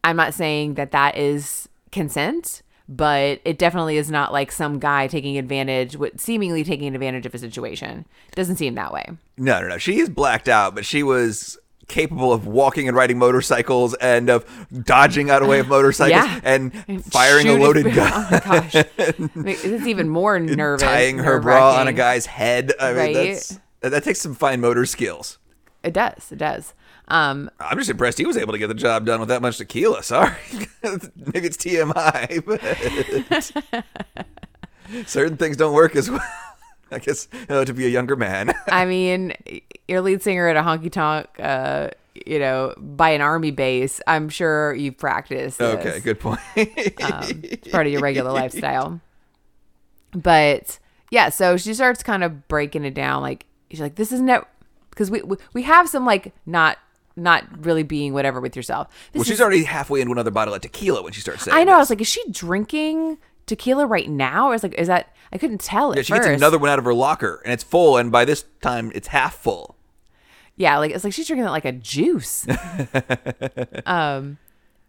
I'm 0.02 0.15
not 0.15 0.34
saying 0.34 0.76
that 0.76 0.91
that 0.91 1.17
is 1.17 1.67
consent, 1.91 2.62
but 2.88 3.41
it 3.43 3.60
definitely 3.60 3.97
is 3.97 4.10
not 4.10 4.32
like 4.32 4.50
some 4.50 4.80
guy 4.80 5.08
taking 5.08 5.38
advantage, 5.38 5.97
what 5.97 6.21
seemingly 6.21 6.63
taking 6.63 6.95
advantage 6.95 7.26
of 7.26 7.36
a 7.36 7.38
situation. 7.38 8.06
It 8.30 8.36
doesn't 8.36 8.56
seem 8.56 8.76
that 8.76 8.93
way. 8.93 9.08
No, 9.38 9.60
no, 9.60 9.67
no. 9.67 9.78
She 9.78 10.00
is 10.00 10.08
blacked 10.10 10.47
out, 10.47 10.74
but 10.74 10.86
she 10.86 11.04
was 11.04 11.58
capable 11.87 12.31
of 12.31 12.47
walking 12.47 12.87
and 12.87 12.95
riding 12.95 13.17
motorcycles 13.17 13.93
and 13.95 14.29
of 14.29 14.45
dodging 14.83 15.29
out 15.29 15.41
of 15.41 15.47
way 15.47 15.59
of 15.59 15.67
motorcycles 15.69 16.11
Yeah. 16.25 16.39
and 16.43 17.03
firing 17.05 17.47
a 17.47 17.53
loaded 17.57 17.93
gun. 17.93 18.11
Oh 18.31 18.39
gosh, 18.43 18.75
it's 18.97 19.85
even 19.87 20.09
more 20.09 20.39
nervous. 20.39 20.81
tying 20.83 21.17
her 21.19 21.39
bra 21.39 21.75
on 21.75 21.87
a 21.87 21.93
guy's 21.93 22.25
head. 22.25 22.71
I 22.79 22.87
mean, 22.89 22.97
Right. 22.97 23.13
that's 23.15 23.59
that, 23.81 23.89
that 23.89 24.03
takes 24.03 24.21
some 24.21 24.35
fine 24.35 24.61
motor 24.61 24.85
skills. 24.85 25.37
It 25.83 25.93
does. 25.93 26.31
It 26.31 26.37
does. 26.37 26.73
Um, 27.07 27.49
I'm 27.59 27.77
just 27.77 27.89
impressed 27.89 28.19
he 28.19 28.25
was 28.25 28.37
able 28.37 28.53
to 28.53 28.59
get 28.59 28.67
the 28.67 28.73
job 28.73 29.05
done 29.05 29.19
with 29.19 29.29
that 29.29 29.41
much 29.41 29.57
tequila. 29.57 30.01
Sorry, 30.03 30.31
maybe 30.83 31.47
it's 31.47 31.57
TMI, 31.57 32.45
but 32.45 32.61
certain 35.07 35.35
things 35.37 35.57
don't 35.57 35.73
work 35.73 35.95
as 35.95 36.09
well. 36.09 36.21
I 36.95 36.99
guess 36.99 37.27
uh, 37.49 37.65
to 37.65 37.73
be 37.73 37.86
a 37.86 37.89
younger 37.89 38.15
man. 38.15 38.54
I 38.67 38.86
mean, 38.86 39.34
your 39.88 40.01
lead 40.01 40.21
singer 40.21 40.47
at 40.47 40.58
a 40.58 40.62
honky 40.62 40.91
tonk, 40.91 41.27
uh, 41.39 41.89
you 42.25 42.39
know, 42.39 42.73
by 42.77 43.12
an 43.12 43.21
army 43.21 43.51
base. 43.51 44.01
I'm 44.08 44.30
sure 44.30 44.73
you've 44.73 44.97
practiced. 44.97 45.60
This. 45.60 45.86
okay, 45.86 45.99
good 45.99 46.19
point. 46.19 46.39
um, 46.58 47.41
it's 47.43 47.67
part 47.69 47.88
of 47.88 47.93
your 47.93 48.01
regular 48.01 48.32
lifestyle. 48.32 48.99
But 50.12 50.80
yeah, 51.10 51.30
so 51.30 51.58
she 51.58 51.73
starts 51.73 52.04
kind 52.04 52.23
of 52.23 52.47
breaking 52.47 52.84
it 52.84 52.93
down. 52.93 53.21
Like 53.21 53.45
she's 53.69 53.80
like, 53.80 53.95
"This 53.95 54.12
isn't 54.12 54.45
because 54.89 55.10
we, 55.10 55.21
we 55.21 55.38
we 55.54 55.62
have 55.63 55.88
some 55.88 56.06
like 56.06 56.34
not 56.45 56.77
not 57.15 57.45
really 57.65 57.84
being 57.84 58.13
whatever 58.13 58.41
with 58.41 58.56
yourself. 58.56 58.88
This 59.12 59.19
well, 59.19 59.21
is- 59.21 59.27
she's 59.27 59.41
already 59.41 59.63
halfway 59.63 60.01
into 60.01 60.12
another 60.12 60.32
bottle 60.32 60.54
of 60.54 60.62
tequila 60.62 61.01
when 61.01 61.13
she 61.13 61.21
starts 61.21 61.43
saying. 61.43 61.58
I 61.58 61.63
know. 61.63 61.75
I 61.75 61.77
was 61.77 61.89
like, 61.89 62.01
is 62.01 62.08
she 62.08 62.23
drinking 62.32 63.17
tequila 63.51 63.85
right 63.85 64.09
now? 64.09 64.49
Or 64.49 64.55
is 64.55 64.63
like, 64.63 64.73
is 64.75 64.87
that? 64.87 65.13
I 65.31 65.37
couldn't 65.37 65.61
tell 65.61 65.91
at 65.91 65.97
Yeah, 65.97 66.03
she 66.03 66.13
first. 66.13 66.27
gets 66.27 66.37
another 66.41 66.57
one 66.57 66.69
out 66.69 66.79
of 66.79 66.85
her 66.85 66.93
locker, 66.93 67.41
and 67.45 67.53
it's 67.53 67.63
full. 67.63 67.97
And 67.97 68.11
by 68.11 68.25
this 68.25 68.45
time, 68.61 68.91
it's 68.95 69.09
half 69.09 69.35
full. 69.35 69.75
Yeah, 70.55 70.77
like 70.77 70.91
it's 70.91 71.03
like 71.03 71.13
she's 71.13 71.27
drinking 71.27 71.45
it 71.47 71.51
like 71.51 71.65
a 71.65 71.71
juice. 71.71 72.45
um, 73.85 74.37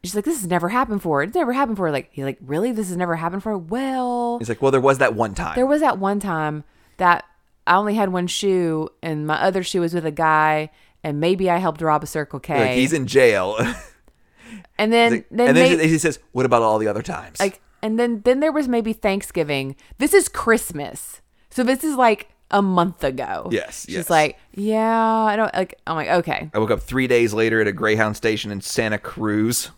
she's 0.03 0.15
like, 0.15 0.25
this 0.25 0.41
has 0.41 0.47
never 0.49 0.69
happened 0.69 0.99
before. 0.99 1.23
It's 1.23 1.35
never 1.35 1.53
happened 1.53 1.77
before. 1.77 1.91
Like, 1.91 2.11
you're 2.15 2.27
like, 2.27 2.39
really? 2.41 2.73
This 2.73 2.89
has 2.89 2.97
never 2.97 3.17
happened 3.17 3.41
before? 3.41 3.59
Well, 3.59 4.39
He's 4.39 4.49
like, 4.49 4.61
"Well, 4.63 4.71
there 4.71 4.81
was 4.81 4.99
that 4.99 5.15
one 5.15 5.35
time." 5.35 5.55
there 5.55 5.67
was 5.67 5.81
that 5.81 5.99
one 5.99 6.21
time 6.21 6.65
that 6.97 7.25
I 7.67 7.77
only 7.77 7.95
had 7.95 8.13
one 8.13 8.27
shoe, 8.27 8.89
and 9.03 9.27
my 9.27 9.41
other 9.41 9.63
shoe 9.63 9.81
was 9.81 9.95
with 9.95 10.05
a 10.07 10.11
guy, 10.11 10.71
and 11.05 11.21
maybe 11.21 11.49
I 11.51 11.59
helped 11.59 11.81
rob 11.81 12.03
a 12.03 12.07
Circle 12.07 12.41
K. 12.41 12.59
Like, 12.59 12.71
he's 12.77 12.93
in 12.93 13.07
jail. 13.07 13.57
and 14.79 14.93
then, 14.93 15.25
then, 15.31 15.49
and 15.49 15.57
then 15.57 15.79
may- 15.79 15.89
he 15.89 15.99
says, 15.99 16.19
"What 16.33 16.45
about 16.45 16.63
all 16.63 16.79
the 16.79 16.89
other 16.89 17.03
times?" 17.03 17.39
like, 17.41 17.61
and 17.83 17.99
then 17.99 18.23
then 18.23 18.41
there 18.41 18.53
was 18.53 18.69
maybe 18.69 18.93
Thanksgiving. 18.93 19.77
This 19.99 20.15
is 20.15 20.29
Christmas, 20.29 21.21
so 21.51 21.63
this 21.63 21.85
is 21.85 21.97
like 21.97 22.29
a 22.51 22.63
month 22.63 23.03
ago. 23.03 23.49
Yes, 23.51 23.85
she's 23.87 23.95
yes. 23.95 24.11
like, 24.11 24.39
yeah, 24.55 25.07
I 25.25 25.37
don't 25.37 25.53
like. 25.55 25.79
I'm 25.87 25.97
like, 25.97 26.09
okay, 26.09 26.51
I 26.55 26.59
woke 26.59 26.71
up 26.71 26.81
three 26.81 27.07
days 27.07 27.35
later 27.35 27.61
at 27.61 27.67
a 27.67 27.73
Greyhound 27.73 28.17
station 28.17 28.51
in 28.51 28.61
Santa 28.61 28.99
Cruz. 28.99 29.71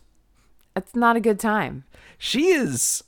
that's 0.75 0.95
not 0.95 1.17
a 1.17 1.21
good 1.21 1.38
time. 1.40 1.85
She 2.19 2.49
is. 2.49 3.03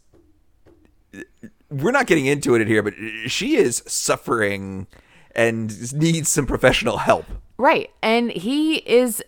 We're 1.71 1.93
not 1.93 2.07
getting 2.07 2.27
into 2.27 2.55
it 2.55 2.67
here, 2.67 2.83
but 2.83 2.95
she 3.27 3.57
is 3.57 3.83
suffering 3.87 4.87
and 5.35 5.93
needs 5.93 6.29
some 6.29 6.47
professional 6.47 6.99
help. 6.99 7.27
Right. 7.59 7.91
And 8.03 8.31
he 8.31 8.77
is 8.77 9.23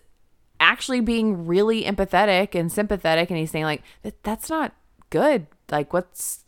actually 0.59 1.01
being 1.01 1.45
really 1.45 1.83
empathetic 1.83 2.53
and 2.53 2.71
sympathetic 2.71 3.29
and 3.29 3.39
he's 3.39 3.51
saying 3.51 3.63
like 3.63 3.81
that 4.03 4.21
that's 4.23 4.49
not 4.49 4.73
good. 5.09 5.47
Like 5.71 5.93
what's 5.93 6.43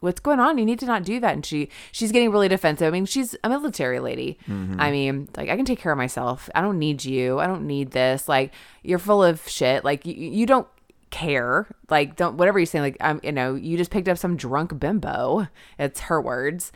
what's 0.00 0.20
going 0.20 0.40
on? 0.40 0.58
You 0.58 0.64
need 0.64 0.78
to 0.80 0.86
not 0.86 1.04
do 1.04 1.20
that. 1.20 1.34
And 1.34 1.44
she 1.44 1.68
she's 1.92 2.12
getting 2.12 2.30
really 2.30 2.48
defensive. 2.48 2.86
I 2.86 2.90
mean, 2.90 3.06
she's 3.06 3.36
a 3.44 3.48
military 3.48 4.00
lady. 4.00 4.38
Mm-hmm. 4.48 4.80
I 4.80 4.90
mean, 4.90 5.28
like 5.36 5.48
I 5.48 5.56
can 5.56 5.64
take 5.64 5.78
care 5.78 5.92
of 5.92 5.98
myself. 5.98 6.48
I 6.54 6.60
don't 6.60 6.78
need 6.78 7.04
you. 7.04 7.38
I 7.38 7.46
don't 7.46 7.66
need 7.66 7.92
this. 7.92 8.28
Like 8.28 8.52
you're 8.82 8.98
full 8.98 9.22
of 9.22 9.46
shit. 9.48 9.84
Like 9.84 10.06
you, 10.06 10.14
you 10.14 10.46
don't 10.46 10.68
care. 11.10 11.66
Like 11.90 12.16
don't 12.16 12.36
whatever 12.36 12.58
you're 12.58 12.66
saying. 12.66 12.82
Like 12.82 12.96
I'm, 13.00 13.20
you 13.22 13.32
know, 13.32 13.54
you 13.54 13.76
just 13.76 13.90
picked 13.90 14.08
up 14.08 14.18
some 14.18 14.36
drunk 14.36 14.78
bimbo. 14.78 15.48
It's 15.78 16.00
her 16.00 16.20
words, 16.20 16.72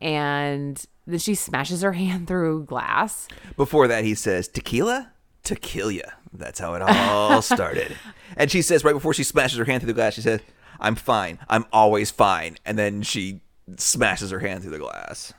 and 0.00 0.84
then 1.06 1.18
she 1.18 1.34
smashes 1.34 1.82
her 1.82 1.92
hand 1.94 2.26
through 2.26 2.64
glass. 2.64 3.28
Before 3.56 3.88
that, 3.88 4.04
he 4.04 4.14
says, 4.14 4.48
Tequila? 4.48 5.12
Tequila. 5.42 6.14
That's 6.32 6.58
how 6.58 6.74
it 6.74 6.82
all 6.82 7.42
started. 7.42 7.96
and 8.36 8.50
she 8.50 8.62
says, 8.62 8.82
right 8.82 8.94
before 8.94 9.14
she 9.14 9.22
smashes 9.22 9.58
her 9.58 9.64
hand 9.64 9.82
through 9.82 9.92
the 9.92 9.94
glass, 9.94 10.14
she 10.14 10.20
says, 10.20 10.40
I'm 10.84 10.94
fine. 10.94 11.38
I'm 11.48 11.64
always 11.72 12.10
fine. 12.10 12.58
And 12.64 12.78
then 12.78 13.02
she 13.02 13.40
smashes 13.76 14.30
her 14.30 14.38
hand 14.38 14.62
through 14.62 14.72
the 14.72 14.78
glass. 14.78 15.32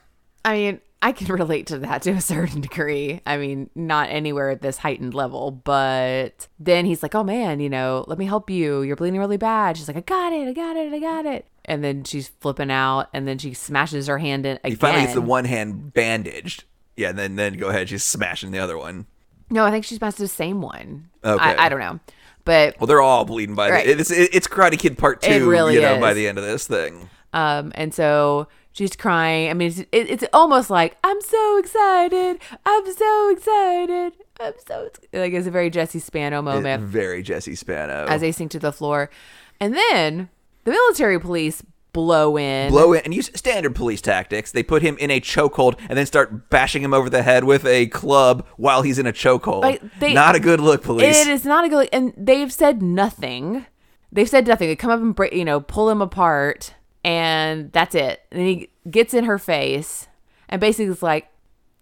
I 0.43 0.53
mean, 0.53 0.81
I 1.01 1.11
can 1.11 1.27
relate 1.33 1.67
to 1.67 1.77
that 1.79 2.01
to 2.01 2.11
a 2.11 2.21
certain 2.21 2.61
degree. 2.61 3.21
I 3.25 3.37
mean, 3.37 3.69
not 3.75 4.09
anywhere 4.09 4.49
at 4.49 4.61
this 4.61 4.77
heightened 4.77 5.13
level, 5.13 5.51
but 5.51 6.47
then 6.59 6.85
he's 6.85 7.03
like, 7.03 7.13
"Oh 7.13 7.23
man, 7.23 7.59
you 7.59 7.69
know, 7.69 8.05
let 8.07 8.17
me 8.17 8.25
help 8.25 8.49
you. 8.49 8.81
You're 8.81 8.95
bleeding 8.95 9.19
really 9.19 9.37
bad." 9.37 9.77
She's 9.77 9.87
like, 9.87 9.97
"I 9.97 10.01
got 10.01 10.33
it. 10.33 10.47
I 10.47 10.53
got 10.53 10.75
it. 10.75 10.91
I 10.91 10.99
got 10.99 11.25
it." 11.25 11.45
And 11.65 11.83
then 11.83 12.03
she's 12.03 12.27
flipping 12.27 12.71
out, 12.71 13.09
and 13.13 13.27
then 13.27 13.37
she 13.37 13.53
smashes 13.53 14.07
her 14.07 14.17
hand 14.17 14.45
in 14.45 14.57
again. 14.57 14.71
He 14.71 14.75
finally 14.75 15.03
gets 15.03 15.13
the 15.13 15.21
one 15.21 15.45
hand 15.45 15.93
bandaged. 15.93 16.63
Yeah, 16.95 17.09
and 17.09 17.19
then, 17.19 17.35
then 17.35 17.57
go 17.57 17.69
ahead. 17.69 17.89
She's 17.89 18.03
smashing 18.03 18.51
the 18.51 18.59
other 18.59 18.77
one. 18.77 19.05
No, 19.49 19.65
I 19.65 19.71
think 19.71 19.85
she 19.85 19.95
smashed 19.95 20.17
the 20.17 20.27
same 20.27 20.61
one. 20.61 21.09
Okay. 21.23 21.43
I, 21.43 21.65
I 21.65 21.69
don't 21.69 21.79
know, 21.79 21.99
but 22.45 22.79
Well, 22.79 22.87
they're 22.87 23.01
all 23.01 23.25
bleeding 23.25 23.55
by 23.55 23.69
Right. 23.69 23.85
the 23.85 23.99
It's, 23.99 24.11
it's 24.11 24.47
Karate 24.47 24.79
Kid 24.79 24.97
Part 24.97 25.21
2, 25.21 25.31
It 25.31 25.39
really 25.45 25.75
you 25.75 25.81
know, 25.81 25.99
by 25.99 26.13
the 26.13 26.27
end 26.27 26.37
of 26.37 26.43
this 26.43 26.65
thing. 26.67 27.09
Um, 27.33 27.73
and 27.75 27.93
so 27.93 28.47
she's 28.71 28.95
crying. 28.95 29.49
I 29.49 29.53
mean, 29.53 29.67
it's, 29.67 29.79
it, 29.79 29.87
it's 29.91 30.23
almost 30.31 30.69
like 30.69 30.95
I'm 31.03 31.19
so 31.21 31.57
excited. 31.57 32.39
I'm 32.65 32.93
so 32.93 33.29
excited. 33.31 34.13
I'm 34.39 34.53
so 34.65 34.85
ex-" 34.85 34.99
like 35.11 35.33
it's 35.33 35.47
a 35.47 35.51
very 35.51 35.69
Jesse 35.69 35.99
Spano 35.99 36.41
moment 36.41 36.83
Very 36.83 37.21
Jesse 37.23 37.55
Spano. 37.55 38.05
as 38.07 38.21
they 38.21 38.31
sink 38.31 38.51
to 38.51 38.59
the 38.59 38.71
floor, 38.71 39.09
and 39.59 39.75
then 39.75 40.29
the 40.63 40.71
military 40.71 41.19
police 41.19 41.61
blow 41.95 42.37
in. 42.37 42.69
blow 42.69 42.91
in 42.93 43.01
and 43.05 43.13
use 43.13 43.31
standard 43.33 43.73
police 43.73 44.01
tactics. 44.01 44.51
They 44.51 44.61
put 44.63 44.81
him 44.81 44.97
in 44.99 45.09
a 45.09 45.19
chokehold 45.21 45.79
and 45.89 45.97
then 45.97 46.05
start 46.05 46.49
bashing 46.49 46.83
him 46.83 46.93
over 46.93 47.09
the 47.09 47.23
head 47.23 47.45
with 47.45 47.65
a 47.65 47.87
club 47.87 48.45
while 48.57 48.81
he's 48.81 48.99
in 48.99 49.07
a 49.07 49.13
chokehold. 49.13 49.61
Like, 49.61 49.81
they- 49.99 50.13
Not 50.13 50.35
a 50.35 50.39
good 50.39 50.59
look, 50.59 50.83
police. 50.83 51.25
It 51.25 51.27
is 51.29 51.45
not 51.45 51.63
a 51.65 51.69
good, 51.69 51.77
look. 51.77 51.89
and 51.93 52.13
they've 52.17 52.51
said 52.51 52.83
nothing. 52.83 53.65
They've 54.11 54.29
said 54.29 54.45
nothing. 54.45 54.67
They 54.67 54.75
come 54.75 54.91
up 54.91 54.99
and 54.99 55.15
break, 55.15 55.33
you 55.33 55.45
know, 55.45 55.59
pull 55.61 55.89
him 55.89 56.01
apart, 56.01 56.73
and 57.03 57.71
that's 57.71 57.95
it. 57.95 58.21
And 58.31 58.39
then 58.41 58.47
he 58.47 58.69
gets 58.89 59.13
in 59.13 59.23
her 59.25 59.37
face, 59.39 60.07
and 60.49 60.59
basically 60.61 60.91
it's 60.91 61.01
like, 61.03 61.27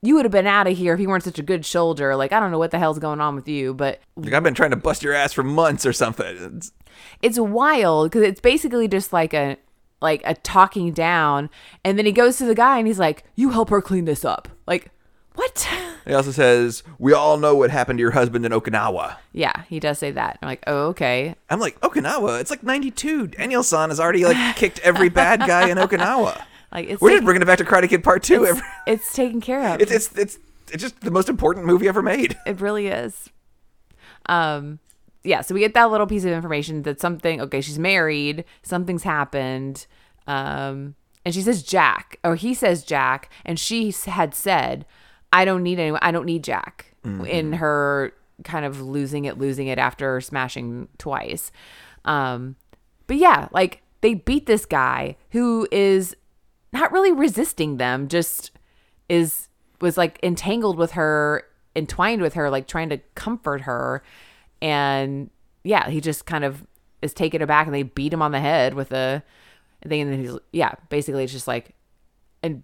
"You 0.01 0.15
would 0.15 0.25
have 0.25 0.31
been 0.31 0.47
out 0.47 0.67
of 0.67 0.77
here 0.77 0.93
if 0.93 0.99
you 0.99 1.09
weren't 1.09 1.23
such 1.23 1.39
a 1.39 1.43
good 1.43 1.65
shoulder. 1.65 2.15
Like 2.15 2.31
I 2.31 2.39
don't 2.39 2.51
know 2.51 2.57
what 2.59 2.71
the 2.71 2.79
hell's 2.79 2.99
going 2.99 3.19
on 3.21 3.35
with 3.35 3.47
you, 3.47 3.73
but 3.73 3.99
Like, 4.15 4.33
I've 4.33 4.43
been 4.43 4.53
trying 4.53 4.71
to 4.71 4.75
bust 4.77 5.01
your 5.03 5.13
ass 5.13 5.33
for 5.33 5.43
months 5.43 5.85
or 5.85 5.93
something. 5.93 6.25
It's- 6.35 6.71
it's 7.21 7.39
wild 7.39 8.11
because 8.11 8.21
it's 8.23 8.39
basically 8.41 8.87
just 8.87 9.11
like 9.13 9.33
a 9.33 9.57
like 10.03 10.21
a 10.25 10.35
talking 10.35 10.91
down, 10.93 11.49
and 11.83 11.97
then 11.97 12.05
he 12.05 12.11
goes 12.11 12.37
to 12.37 12.45
the 12.45 12.53
guy 12.53 12.77
and 12.77 12.85
he's 12.85 12.99
like, 12.99 13.23
"You 13.35 13.49
help 13.49 13.69
her 13.71 13.81
clean 13.81 14.05
this 14.05 14.23
up." 14.23 14.47
Like 14.67 14.91
what? 15.35 15.67
He 16.05 16.13
also 16.13 16.31
says, 16.31 16.83
"We 16.99 17.13
all 17.13 17.37
know 17.37 17.55
what 17.55 17.71
happened 17.71 17.97
to 17.97 18.01
your 18.01 18.11
husband 18.11 18.45
in 18.45 18.51
Okinawa." 18.51 19.15
yeah, 19.31 19.63
he 19.69 19.79
does 19.79 19.97
say 19.97 20.11
that. 20.11 20.37
I'm 20.41 20.47
like, 20.49 20.61
"Oh, 20.67 20.87
okay." 20.89 21.33
I'm 21.49 21.61
like, 21.61 21.79
Okinawa? 21.79 22.41
It's 22.41 22.51
like 22.51 22.61
¡92! 22.61 23.37
Daniel-san 23.37 23.87
has 23.89 24.01
already 24.01 24.25
like 24.25 24.57
kicked 24.57 24.79
every 24.79 25.07
bad 25.09 25.39
guy 25.39 25.69
in 25.69 25.77
Okinawa. 25.77 26.39
Like 26.73 26.89
it's 26.89 26.99
We're 27.01 27.11
just 27.11 27.23
bringing 27.23 27.43
it 27.43 27.45
back 27.45 27.59
to 27.59 27.63
Karate 27.65 27.87
Kid 27.87 28.03
Part 28.03 28.23
Two. 28.23 28.43
it's, 28.45 28.49
Every- 28.57 28.67
it's 28.87 29.13
taken 29.13 29.39
care 29.41 29.75
of. 29.75 29.79
It's 29.79 29.91
it's 29.91 30.11
it's 30.17 30.39
it's 30.71 30.81
just 30.81 30.99
the 31.01 31.11
most 31.11 31.29
important 31.29 31.67
movie 31.67 31.87
ever 31.87 32.01
made. 32.01 32.35
It 32.47 32.59
really 32.59 32.87
is. 32.87 33.29
Um, 34.25 34.79
yeah. 35.23 35.41
So 35.41 35.53
we 35.53 35.61
get 35.61 35.73
that 35.73 35.91
little 35.91 36.07
piece 36.07 36.25
of 36.25 36.31
information 36.31 36.83
that 36.83 36.99
something. 36.99 37.41
Okay, 37.41 37.61
she's 37.61 37.79
married. 37.79 38.45
Something's 38.61 39.03
happened. 39.03 39.85
Um, 40.27 40.95
and 41.25 41.33
she 41.33 41.41
says 41.41 41.63
Jack, 41.63 42.19
or 42.23 42.35
he 42.35 42.53
says 42.53 42.83
Jack, 42.83 43.29
and 43.45 43.59
she 43.59 43.93
had 44.05 44.35
said, 44.35 44.85
"I 45.31 45.45
don't 45.45 45.63
need 45.63 45.79
anyone. 45.79 45.99
I 46.01 46.11
don't 46.11 46.25
need 46.25 46.43
Jack." 46.43 46.93
In 47.25 47.53
her 47.53 48.13
kind 48.43 48.65
of 48.65 48.81
losing 48.81 49.25
it, 49.25 49.37
losing 49.37 49.67
it 49.67 49.77
after 49.77 50.21
smashing 50.21 50.87
twice. 50.97 51.51
Um, 52.05 52.55
but 53.07 53.17
yeah, 53.17 53.47
like 53.51 53.81
they 54.01 54.13
beat 54.13 54.45
this 54.45 54.65
guy 54.65 55.17
who 55.31 55.67
is 55.71 56.15
not 56.71 56.91
really 56.91 57.11
resisting 57.11 57.77
them, 57.77 58.07
just 58.07 58.51
is 59.09 59.49
was 59.81 59.97
like 59.97 60.19
entangled 60.23 60.77
with 60.77 60.91
her, 60.91 61.43
entwined 61.75 62.21
with 62.21 62.33
her, 62.33 62.49
like 62.49 62.67
trying 62.67 62.89
to 62.89 62.97
comfort 63.15 63.61
her. 63.61 64.03
And 64.63 65.29
yeah, 65.65 65.89
he 65.89 65.99
just 66.01 66.25
kind 66.25 66.45
of 66.45 66.65
is 67.01 67.13
taken 67.13 67.41
aback 67.41 67.67
and 67.67 67.75
they 67.75 67.83
beat 67.83 68.13
him 68.13 68.21
on 68.21 68.31
the 68.31 68.39
head 68.39 68.73
with 68.73 68.93
a 68.93 69.21
thing. 69.85 70.01
And 70.01 70.13
then 70.13 70.19
he's, 70.21 70.37
yeah, 70.53 70.73
basically 70.89 71.25
it's 71.25 71.33
just 71.33 71.47
like, 71.49 71.75
and, 72.41 72.63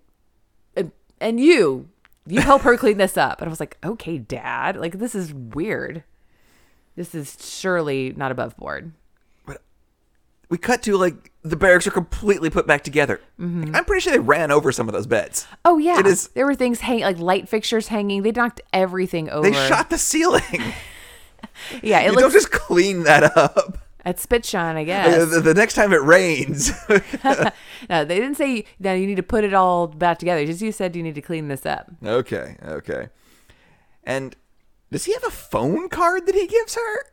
and, 0.78 0.92
and 1.20 1.40
you, 1.42 1.90
you 2.26 2.40
help 2.40 2.62
her 2.62 2.78
clean 2.78 2.98
this 2.98 3.18
up. 3.18 3.42
And 3.42 3.48
I 3.48 3.52
was 3.52 3.60
like, 3.60 3.78
okay, 3.84 4.18
dad, 4.18 4.78
like 4.78 4.98
this 4.98 5.14
is 5.14 5.34
weird. 5.34 6.04
This 6.96 7.14
is 7.14 7.38
surely 7.42 8.14
not 8.16 8.32
above 8.32 8.56
board. 8.56 8.94
But 9.46 9.62
We 10.50 10.58
cut 10.58 10.82
to 10.84 10.96
like 10.96 11.32
the 11.44 11.58
barracks 11.58 11.86
are 11.86 11.92
completely 11.92 12.50
put 12.50 12.66
back 12.66 12.84
together. 12.84 13.20
Mm-hmm. 13.38 13.76
I'm 13.76 13.84
pretty 13.84 14.02
sure 14.02 14.14
they 14.14 14.20
ran 14.20 14.52
over 14.52 14.72
some 14.72 14.88
of 14.88 14.94
those 14.94 15.08
beds. 15.08 15.48
Oh 15.66 15.78
yeah, 15.80 16.00
It 16.00 16.08
is- 16.08 16.30
there 16.30 16.46
were 16.46 16.56
things 16.56 16.80
hanging, 16.80 17.04
like 17.04 17.20
light 17.20 17.50
fixtures 17.50 17.88
hanging. 17.90 18.22
They 18.22 18.32
knocked 18.32 18.62
everything 18.72 19.30
over. 19.30 19.50
They 19.50 19.68
shot 19.68 19.90
the 19.90 19.98
ceiling. 19.98 20.42
yeah, 21.82 22.00
it 22.02 22.12
you 22.12 22.18
don't 22.20 22.32
just 22.32 22.52
clean 22.52 23.04
that 23.04 23.36
up. 23.38 23.78
at 24.06 24.20
spit 24.20 24.46
shine, 24.46 24.78
I 24.78 24.82
Uh, 24.82 24.86
guess. 24.86 25.30
The, 25.32 25.42
the 25.42 25.54
next 25.54 25.74
time 25.74 25.92
it 25.94 26.02
rains, 26.02 26.72
no, 27.90 28.06
they 28.06 28.16
didn't 28.20 28.36
say 28.36 28.66
no. 28.80 28.94
You 28.94 29.06
need 29.08 29.16
to 29.18 29.24
put 29.24 29.44
it 29.44 29.54
all 29.54 29.88
back 29.88 30.20
together. 30.20 30.46
Just 30.46 30.62
you 30.62 30.72
said 30.72 30.96
you 30.96 31.04
need 31.04 31.16
to 31.16 31.22
clean 31.22 31.48
this 31.48 31.66
up. 31.66 31.92
okay, 32.06 32.56
okay. 32.64 33.10
And 34.04 34.36
does 34.92 35.06
he 35.06 35.14
have 35.14 35.24
a 35.26 35.30
phone 35.32 35.90
card 35.90 36.26
that 36.26 36.36
he 36.36 36.48
gives 36.48 36.76
her? 36.76 37.06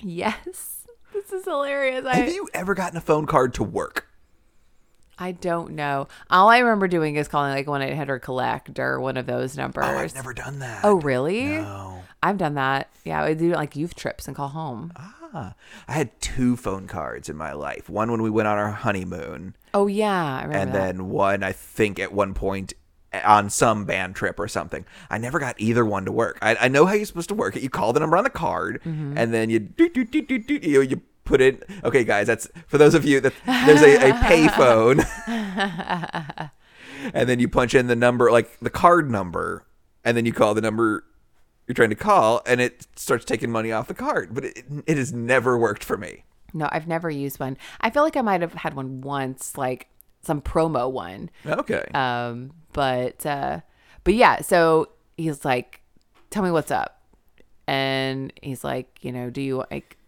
Yes, 0.00 0.86
this 1.14 1.32
is 1.32 1.44
hilarious. 1.44 2.04
Have 2.06 2.28
I 2.28 2.30
you 2.32 2.48
ever 2.52 2.74
gotten 2.74 2.98
a 2.98 3.00
phone 3.00 3.26
card 3.26 3.54
to 3.54 3.62
work? 3.64 4.07
I 5.18 5.32
don't 5.32 5.72
know. 5.72 6.08
All 6.30 6.48
I 6.48 6.58
remember 6.58 6.86
doing 6.88 7.16
is 7.16 7.28
calling 7.28 7.50
like 7.52 7.66
one 7.66 7.82
eight 7.82 7.96
hundred 7.96 8.20
collect 8.20 8.78
or 8.78 9.00
one 9.00 9.16
of 9.16 9.26
those 9.26 9.56
numbers. 9.56 9.84
Oh, 9.86 9.98
I've 9.98 10.14
never 10.14 10.32
done 10.34 10.58
that. 10.60 10.80
Oh, 10.84 10.94
really? 10.96 11.44
No. 11.58 12.02
I've 12.22 12.38
done 12.38 12.54
that. 12.54 12.88
Yeah, 13.04 13.22
I 13.22 13.34
do 13.34 13.52
like 13.52 13.76
youth 13.76 13.94
trips 13.94 14.26
and 14.26 14.36
call 14.36 14.48
home. 14.48 14.92
Ah, 14.96 15.54
I 15.86 15.92
had 15.92 16.18
two 16.20 16.56
phone 16.56 16.86
cards 16.86 17.28
in 17.28 17.36
my 17.36 17.52
life. 17.52 17.88
One 17.88 18.10
when 18.10 18.22
we 18.22 18.30
went 18.30 18.48
on 18.48 18.58
our 18.58 18.70
honeymoon, 18.72 19.54
Oh 19.74 19.86
yeah, 19.86 20.36
I 20.38 20.42
remember 20.44 20.56
and 20.58 20.72
that. 20.74 20.78
then 20.96 21.08
one 21.10 21.42
I 21.42 21.52
think 21.52 21.98
at 21.98 22.12
one 22.12 22.34
point 22.34 22.72
on 23.24 23.48
some 23.50 23.84
band 23.86 24.14
trip 24.16 24.38
or 24.38 24.48
something. 24.48 24.84
I 25.10 25.18
never 25.18 25.38
got 25.38 25.54
either 25.58 25.84
one 25.84 26.04
to 26.04 26.12
work. 26.12 26.38
I, 26.42 26.56
I 26.56 26.68
know 26.68 26.84
how 26.86 26.92
you're 26.94 27.06
supposed 27.06 27.28
to 27.30 27.34
work 27.34 27.56
it. 27.56 27.62
You 27.62 27.70
call 27.70 27.92
the 27.92 28.00
number 28.00 28.16
on 28.16 28.24
the 28.24 28.30
card, 28.30 28.80
Mm-hmm. 28.84 29.16
and 29.16 29.32
then 29.32 29.48
you 29.50 29.58
do 29.58 29.88
do 29.88 30.04
do 30.04 30.20
do 30.22 30.38
do 30.38 30.54
you, 30.54 30.80
you 30.82 31.02
put 31.28 31.40
it. 31.40 31.68
Okay, 31.84 32.02
guys, 32.04 32.26
that's 32.26 32.48
for 32.66 32.78
those 32.78 32.94
of 32.94 33.04
you 33.04 33.20
that 33.20 33.34
there's 33.46 33.82
a, 33.82 34.10
a 34.10 34.14
pay 34.24 34.48
phone, 34.48 35.00
and 37.14 37.28
then 37.28 37.38
you 37.38 37.48
punch 37.48 37.74
in 37.74 37.86
the 37.86 37.94
number 37.94 38.32
like 38.32 38.58
the 38.60 38.70
card 38.70 39.10
number, 39.10 39.66
and 40.04 40.16
then 40.16 40.26
you 40.26 40.32
call 40.32 40.54
the 40.54 40.60
number 40.60 41.04
you're 41.66 41.74
trying 41.74 41.90
to 41.90 41.94
call, 41.94 42.40
and 42.46 42.60
it 42.60 42.86
starts 42.96 43.26
taking 43.26 43.50
money 43.50 43.70
off 43.70 43.88
the 43.88 43.94
card. 43.94 44.34
But 44.34 44.46
it, 44.46 44.64
it 44.86 44.96
has 44.96 45.12
never 45.12 45.58
worked 45.58 45.84
for 45.84 45.98
me. 45.98 46.24
No, 46.54 46.66
I've 46.72 46.88
never 46.88 47.10
used 47.10 47.38
one. 47.38 47.58
I 47.82 47.90
feel 47.90 48.02
like 48.02 48.16
I 48.16 48.22
might 48.22 48.40
have 48.40 48.54
had 48.54 48.74
one 48.74 49.02
once, 49.02 49.58
like 49.58 49.88
some 50.22 50.40
promo 50.40 50.90
one. 50.90 51.28
Okay. 51.46 51.84
Um, 51.92 52.52
but 52.72 53.24
uh, 53.26 53.60
but 54.02 54.14
yeah, 54.14 54.40
so 54.40 54.88
he's 55.18 55.44
like, 55.44 55.82
"Tell 56.30 56.42
me 56.42 56.50
what's 56.50 56.70
up," 56.70 57.02
and 57.66 58.32
he's 58.42 58.64
like, 58.64 58.98
"You 59.02 59.12
know, 59.12 59.28
do 59.28 59.42
you 59.42 59.64
like?" 59.70 59.98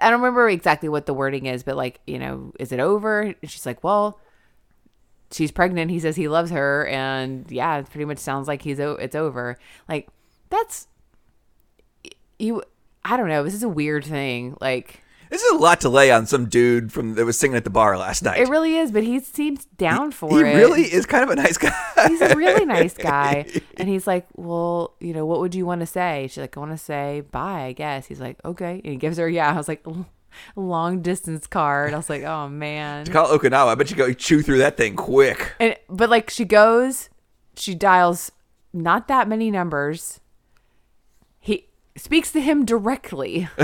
I 0.00 0.10
don't 0.10 0.20
remember 0.20 0.48
exactly 0.48 0.88
what 0.88 1.06
the 1.06 1.14
wording 1.14 1.46
is, 1.46 1.62
but 1.62 1.76
like, 1.76 2.00
you 2.06 2.18
know, 2.18 2.52
is 2.58 2.72
it 2.72 2.80
over? 2.80 3.20
And 3.22 3.36
she's 3.44 3.66
like, 3.66 3.82
"Well." 3.84 4.20
She's 5.32 5.50
pregnant. 5.50 5.90
He 5.90 5.98
says 5.98 6.14
he 6.14 6.28
loves 6.28 6.52
her, 6.52 6.86
and 6.86 7.50
yeah, 7.50 7.78
it 7.78 7.90
pretty 7.90 8.04
much 8.04 8.18
sounds 8.18 8.46
like 8.46 8.62
he's 8.62 8.78
o- 8.78 8.92
it's 8.92 9.16
over. 9.16 9.58
Like 9.88 10.08
that's 10.50 10.86
you. 12.38 12.62
I 13.04 13.16
don't 13.16 13.28
know. 13.28 13.42
This 13.42 13.52
is 13.54 13.64
a 13.64 13.68
weird 13.68 14.04
thing. 14.04 14.56
Like 14.60 15.00
This 15.30 15.42
is 15.42 15.52
a 15.52 15.56
lot 15.62 15.80
to 15.82 15.88
lay 15.88 16.10
on 16.10 16.26
some 16.26 16.48
dude 16.48 16.92
from 16.92 17.14
that 17.14 17.24
was 17.24 17.38
singing 17.38 17.56
at 17.56 17.64
the 17.64 17.70
bar 17.70 17.98
last 17.98 18.22
night. 18.22 18.40
it 18.40 18.48
really 18.48 18.76
is, 18.76 18.92
but 18.92 19.02
he 19.02 19.18
seems 19.20 19.64
down 19.64 20.12
for 20.12 20.30
he 20.30 20.36
it. 20.44 20.52
He 20.52 20.56
really 20.56 20.82
is 20.82 21.06
kind 21.06 21.24
of 21.24 21.30
a 21.30 21.36
nice 21.36 21.58
guy. 21.58 21.74
he's 22.08 22.20
a 22.20 22.36
really 22.36 22.64
nice 22.64 22.94
guy. 22.98 23.46
And 23.76 23.88
he's 23.88 24.06
like, 24.06 24.26
Well, 24.36 24.94
you 25.00 25.12
know, 25.12 25.26
what 25.26 25.40
would 25.40 25.54
you 25.54 25.66
want 25.66 25.80
to 25.80 25.86
say? 25.86 26.26
She's 26.28 26.38
like, 26.38 26.56
I 26.56 26.60
want 26.60 26.72
to 26.72 26.78
say 26.78 27.22
bye, 27.32 27.64
I 27.64 27.72
guess. 27.72 28.06
He's 28.06 28.20
like, 28.20 28.38
Okay. 28.44 28.80
And 28.84 28.92
he 28.92 28.96
gives 28.96 29.18
her, 29.18 29.28
yeah. 29.28 29.50
I 29.52 29.56
was 29.56 29.68
like, 29.68 29.84
long 30.56 31.02
distance 31.02 31.46
card. 31.46 31.94
I 31.94 31.96
was 31.96 32.10
like, 32.10 32.22
oh 32.22 32.48
man. 32.48 33.04
To 33.06 33.12
call 33.12 33.26
Okinawa. 33.28 33.68
I 33.68 33.74
bet 33.74 33.90
you 33.90 33.96
go 33.96 34.12
chew 34.12 34.42
through 34.42 34.58
that 34.58 34.76
thing 34.76 34.94
quick. 34.96 35.54
And 35.58 35.76
but 35.88 36.10
like 36.10 36.30
she 36.30 36.44
goes, 36.44 37.08
she 37.56 37.74
dials 37.74 38.30
not 38.72 39.08
that 39.08 39.28
many 39.28 39.50
numbers. 39.50 40.20
He 41.40 41.68
speaks 41.96 42.32
to 42.32 42.40
him 42.40 42.64
directly. 42.64 43.48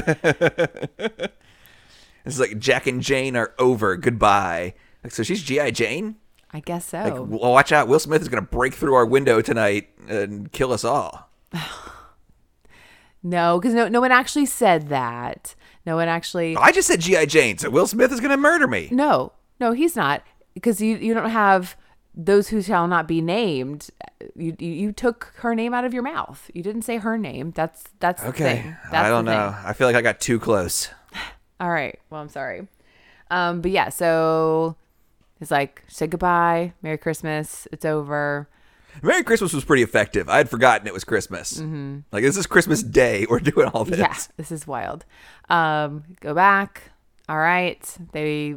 It's 2.24 2.38
like 2.38 2.58
Jack 2.58 2.86
and 2.86 3.02
Jane 3.02 3.36
are 3.36 3.52
over. 3.58 3.96
Goodbye. 3.96 4.74
Like 5.02 5.12
so, 5.12 5.22
she's 5.22 5.42
GI 5.42 5.72
Jane. 5.72 6.16
I 6.52 6.60
guess 6.60 6.86
so. 6.86 6.98
Like, 7.00 7.14
well, 7.14 7.52
watch 7.52 7.72
out. 7.72 7.88
Will 7.88 7.98
Smith 7.98 8.22
is 8.22 8.28
going 8.28 8.42
to 8.44 8.48
break 8.50 8.74
through 8.74 8.94
our 8.94 9.06
window 9.06 9.40
tonight 9.40 9.88
and 10.06 10.52
kill 10.52 10.72
us 10.72 10.84
all. 10.84 11.30
no, 13.22 13.58
because 13.58 13.74
no, 13.74 13.88
no 13.88 14.00
one 14.00 14.12
actually 14.12 14.46
said 14.46 14.88
that. 14.88 15.54
No 15.86 15.96
one 15.96 16.08
actually. 16.08 16.56
I 16.56 16.70
just 16.72 16.88
said 16.88 17.00
GI 17.00 17.26
Jane, 17.26 17.58
so 17.58 17.70
Will 17.70 17.86
Smith 17.86 18.12
is 18.12 18.20
going 18.20 18.30
to 18.30 18.36
murder 18.36 18.66
me. 18.66 18.88
No, 18.90 19.32
no, 19.60 19.72
he's 19.72 19.96
not. 19.96 20.22
Because 20.54 20.80
you 20.80 20.96
you 20.96 21.14
don't 21.14 21.30
have 21.30 21.76
those 22.14 22.48
who 22.48 22.60
shall 22.60 22.86
not 22.86 23.08
be 23.08 23.20
named. 23.20 23.88
You 24.36 24.54
you, 24.58 24.70
you 24.70 24.92
took 24.92 25.32
her 25.36 25.54
name 25.54 25.72
out 25.72 25.84
of 25.84 25.94
your 25.94 26.02
mouth. 26.02 26.50
You 26.54 26.62
didn't 26.62 26.82
say 26.82 26.98
her 26.98 27.16
name. 27.16 27.52
That's 27.52 27.84
that's 27.98 28.22
the 28.22 28.28
Okay, 28.28 28.62
thing. 28.62 28.76
That's 28.90 29.06
I 29.06 29.08
don't 29.08 29.24
know. 29.24 29.56
I 29.64 29.72
feel 29.72 29.86
like 29.86 29.96
I 29.96 30.02
got 30.02 30.20
too 30.20 30.38
close. 30.38 30.90
All 31.62 31.70
right. 31.70 31.96
Well, 32.10 32.20
I'm 32.20 32.28
sorry. 32.28 32.66
Um, 33.30 33.60
but 33.60 33.70
yeah, 33.70 33.88
so 33.88 34.74
it's 35.40 35.52
like 35.52 35.84
say 35.86 36.08
goodbye, 36.08 36.72
Merry 36.82 36.98
Christmas. 36.98 37.68
It's 37.70 37.84
over. 37.84 38.48
Merry 39.00 39.22
Christmas 39.22 39.52
was 39.52 39.64
pretty 39.64 39.84
effective. 39.84 40.28
I 40.28 40.38
had 40.38 40.50
forgotten 40.50 40.88
it 40.88 40.92
was 40.92 41.04
Christmas. 41.04 41.58
Mm-hmm. 41.58 42.00
Like 42.10 42.24
this 42.24 42.36
is 42.36 42.48
Christmas 42.48 42.82
Day. 42.82 43.26
We're 43.30 43.38
doing 43.38 43.68
all 43.68 43.84
this. 43.84 44.00
Yeah, 44.00 44.16
this 44.36 44.50
is 44.50 44.66
wild. 44.66 45.04
Um, 45.48 46.02
go 46.20 46.34
back. 46.34 46.90
All 47.28 47.38
right. 47.38 47.96
They 48.10 48.56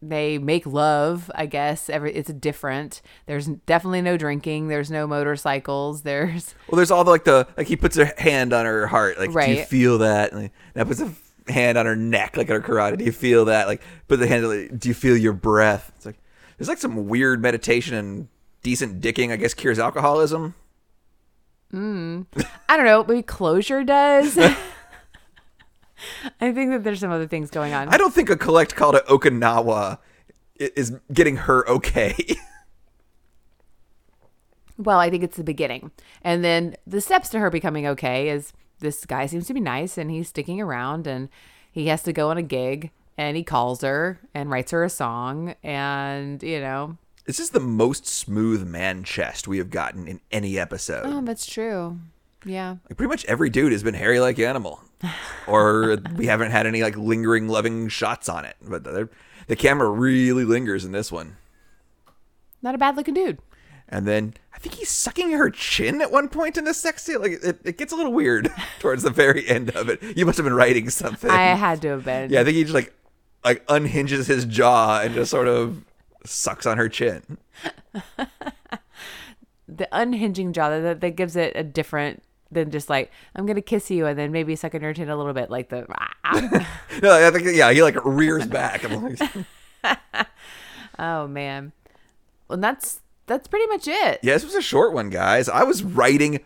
they 0.00 0.38
make 0.38 0.64
love, 0.64 1.30
I 1.34 1.44
guess. 1.44 1.90
Every 1.90 2.14
it's 2.14 2.32
different. 2.32 3.02
There's 3.26 3.48
definitely 3.48 4.00
no 4.00 4.16
drinking. 4.16 4.68
There's 4.68 4.90
no 4.90 5.06
motorcycles. 5.06 6.02
There's 6.08 6.54
Well, 6.70 6.76
there's 6.76 6.90
all 6.90 7.04
the, 7.04 7.10
like 7.10 7.24
the 7.24 7.46
like 7.58 7.66
he 7.66 7.76
puts 7.76 7.98
a 7.98 8.06
hand 8.18 8.54
on 8.54 8.64
her 8.64 8.86
heart. 8.86 9.18
Like, 9.18 9.30
do 9.30 9.52
you 9.52 9.64
feel 9.64 9.98
that? 9.98 10.32
And 10.32 10.50
that 10.72 10.86
puts 10.86 11.00
a 11.00 11.12
hand 11.50 11.78
on 11.78 11.86
her 11.86 11.96
neck, 11.96 12.36
like 12.36 12.48
at 12.48 12.54
her 12.54 12.60
carotid. 12.60 12.98
Do 12.98 13.04
you 13.04 13.12
feel 13.12 13.46
that? 13.46 13.66
Like, 13.66 13.82
put 14.06 14.18
the 14.18 14.26
hand. 14.26 14.48
Like, 14.48 14.78
do 14.78 14.88
you 14.88 14.94
feel 14.94 15.16
your 15.16 15.32
breath? 15.32 15.92
It's 15.96 16.06
like 16.06 16.18
there's 16.56 16.68
like 16.68 16.78
some 16.78 17.08
weird 17.08 17.42
meditation 17.42 17.94
and 17.94 18.28
decent 18.62 19.00
dicking. 19.00 19.32
I 19.32 19.36
guess 19.36 19.54
cures 19.54 19.78
alcoholism. 19.78 20.54
Hmm. 21.70 22.22
I 22.68 22.76
don't 22.76 22.86
know, 22.86 23.04
maybe 23.04 23.22
closure 23.22 23.84
does. 23.84 24.38
I 24.38 24.56
think 26.52 26.70
that 26.70 26.84
there's 26.84 27.00
some 27.00 27.10
other 27.10 27.26
things 27.26 27.50
going 27.50 27.74
on. 27.74 27.88
I 27.88 27.98
don't 27.98 28.14
think 28.14 28.30
a 28.30 28.36
collect 28.36 28.74
call 28.74 28.92
to 28.92 29.00
Okinawa 29.00 29.98
is 30.56 30.96
getting 31.12 31.36
her 31.36 31.68
okay. 31.68 32.36
Well, 34.78 35.00
I 35.00 35.10
think 35.10 35.24
it's 35.24 35.36
the 35.36 35.44
beginning. 35.44 35.90
And 36.22 36.44
then 36.44 36.76
the 36.86 37.00
steps 37.00 37.28
to 37.30 37.40
her 37.40 37.50
becoming 37.50 37.86
okay 37.88 38.28
is 38.28 38.52
this 38.80 39.04
guy 39.06 39.26
seems 39.26 39.46
to 39.46 39.54
be 39.54 39.60
nice 39.60 39.98
and 39.98 40.10
he's 40.10 40.28
sticking 40.28 40.60
around 40.60 41.06
and 41.06 41.28
he 41.70 41.86
has 41.88 42.02
to 42.04 42.12
go 42.12 42.30
on 42.30 42.38
a 42.38 42.42
gig 42.42 42.90
and 43.16 43.36
he 43.36 43.42
calls 43.44 43.82
her 43.82 44.20
and 44.34 44.50
writes 44.50 44.70
her 44.70 44.84
a 44.84 44.90
song 44.90 45.54
and, 45.62 46.42
you 46.42 46.60
know, 46.60 46.96
this 47.26 47.38
is 47.38 47.50
the 47.50 47.60
most 47.60 48.06
smooth 48.06 48.66
man 48.66 49.04
chest 49.04 49.46
we 49.46 49.58
have 49.58 49.68
gotten 49.68 50.08
in 50.08 50.20
any 50.32 50.58
episode. 50.58 51.02
oh, 51.04 51.20
that's 51.20 51.44
true. 51.44 51.98
Yeah. 52.44 52.76
Like 52.88 52.96
pretty 52.96 53.10
much 53.10 53.24
every 53.26 53.50
dude 53.50 53.72
has 53.72 53.82
been 53.82 53.92
hairy 53.94 54.18
like 54.18 54.38
animal, 54.38 54.80
or 55.46 55.98
we 56.16 56.26
haven't 56.26 56.52
had 56.52 56.66
any 56.66 56.82
like 56.82 56.96
lingering, 56.96 57.46
loving 57.46 57.88
shots 57.88 58.30
on 58.30 58.46
it. 58.46 58.56
But 58.62 58.84
the, 58.84 59.10
the 59.46 59.56
camera 59.56 59.90
really 59.90 60.44
lingers 60.44 60.86
in 60.86 60.92
this 60.92 61.12
one. 61.12 61.36
Not 62.62 62.74
a 62.74 62.78
bad 62.78 62.96
looking 62.96 63.12
dude. 63.14 63.38
And 63.88 64.06
then 64.06 64.34
I 64.54 64.58
think 64.58 64.74
he's 64.74 64.90
sucking 64.90 65.30
her 65.32 65.50
chin 65.50 66.00
at 66.02 66.12
one 66.12 66.28
point 66.28 66.56
in 66.56 66.64
the 66.64 66.74
sex 66.74 67.04
scene. 67.04 67.20
Like 67.22 67.32
it, 67.42 67.58
it 67.64 67.78
gets 67.78 67.92
a 67.92 67.96
little 67.96 68.12
weird 68.12 68.52
towards 68.80 69.02
the 69.02 69.10
very 69.10 69.48
end 69.48 69.70
of 69.70 69.88
it. 69.88 70.02
You 70.16 70.26
must 70.26 70.36
have 70.36 70.44
been 70.44 70.54
writing 70.54 70.90
something. 70.90 71.30
I 71.30 71.54
had 71.54 71.80
to 71.82 71.88
have 71.88 72.04
been. 72.04 72.30
yeah, 72.30 72.40
I 72.40 72.44
think 72.44 72.56
he 72.56 72.62
just 72.62 72.74
like 72.74 72.92
like 73.44 73.64
unhinges 73.68 74.26
his 74.26 74.44
jaw 74.44 75.00
and 75.00 75.14
just 75.14 75.30
sort 75.30 75.48
of 75.48 75.84
sucks 76.24 76.66
on 76.66 76.76
her 76.76 76.88
chin. 76.88 77.38
The 79.70 79.86
unhinging 79.92 80.54
jaw 80.54 80.70
that, 80.70 81.02
that 81.02 81.10
gives 81.10 81.36
it 81.36 81.52
a 81.54 81.62
different 81.62 82.22
than 82.50 82.70
just 82.70 82.88
like, 82.88 83.12
I'm 83.36 83.44
going 83.44 83.56
to 83.56 83.62
kiss 83.62 83.90
you 83.90 84.06
and 84.06 84.18
then 84.18 84.32
maybe 84.32 84.56
suck 84.56 84.74
on 84.74 84.80
your 84.80 84.94
chin 84.94 85.10
a 85.10 85.16
little 85.16 85.34
bit 85.34 85.50
like 85.50 85.68
the. 85.68 85.86
Ah, 85.90 86.10
ah. 86.24 86.78
No, 87.02 87.26
I 87.26 87.30
think 87.30 87.54
yeah, 87.54 87.70
he 87.70 87.82
like 87.82 88.02
rears 88.02 88.46
back. 88.46 88.82
Like, 89.84 89.98
oh, 90.98 91.28
man. 91.28 91.72
Well, 92.48 92.58
that's 92.58 93.00
that's 93.28 93.46
pretty 93.48 93.66
much 93.66 93.86
it. 93.86 94.20
Yeah, 94.22 94.34
this 94.34 94.44
was 94.44 94.54
a 94.54 94.62
short 94.62 94.92
one, 94.92 95.10
guys. 95.10 95.48
I 95.48 95.62
was 95.62 95.82
writing 95.84 96.40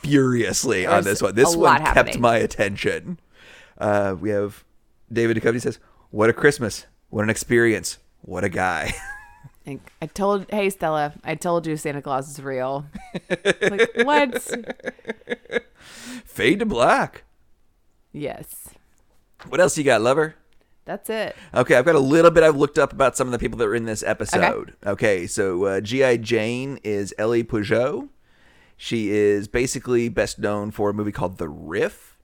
furiously 0.00 0.86
on 0.86 1.04
this 1.04 1.20
one. 1.20 1.34
This 1.34 1.54
one 1.54 1.78
kept 1.78 1.96
happening. 1.96 2.20
my 2.20 2.36
attention. 2.36 3.18
Uh, 3.76 4.14
we 4.18 4.30
have 4.30 4.64
David 5.12 5.36
Duchovny 5.36 5.60
says, 5.60 5.78
"What 6.10 6.30
a 6.30 6.32
Christmas! 6.32 6.86
What 7.10 7.22
an 7.22 7.30
experience! 7.30 7.98
What 8.22 8.44
a 8.44 8.48
guy!" 8.48 8.94
I 10.00 10.06
told, 10.06 10.46
hey 10.50 10.70
Stella, 10.70 11.12
I 11.22 11.34
told 11.34 11.66
you 11.66 11.76
Santa 11.76 12.00
Claus 12.00 12.30
is 12.30 12.42
real. 12.42 12.86
like 13.60 13.90
what? 13.96 14.42
Fade 16.24 16.60
to 16.60 16.66
black. 16.66 17.24
Yes, 18.12 18.70
What 19.46 19.60
else 19.60 19.76
you 19.76 19.84
got, 19.84 20.00
lover? 20.00 20.34
That's 20.88 21.10
it. 21.10 21.36
Okay, 21.52 21.74
I've 21.74 21.84
got 21.84 21.96
a 21.96 22.00
little 22.00 22.30
bit 22.30 22.42
I've 22.42 22.56
looked 22.56 22.78
up 22.78 22.94
about 22.94 23.14
some 23.14 23.28
of 23.28 23.32
the 23.32 23.38
people 23.38 23.58
that 23.58 23.66
were 23.66 23.74
in 23.74 23.84
this 23.84 24.02
episode. 24.02 24.74
Okay, 24.86 25.26
so 25.26 25.64
uh, 25.64 25.80
G.I. 25.82 26.16
Jane 26.16 26.80
is 26.82 27.12
Ely 27.20 27.42
Pouget. 27.42 28.08
She 28.74 29.10
is 29.10 29.48
basically 29.48 30.08
best 30.08 30.38
known 30.38 30.70
for 30.70 30.88
a 30.88 30.94
movie 30.94 31.12
called 31.12 31.36
The 31.36 31.48
Riff. 31.50 32.16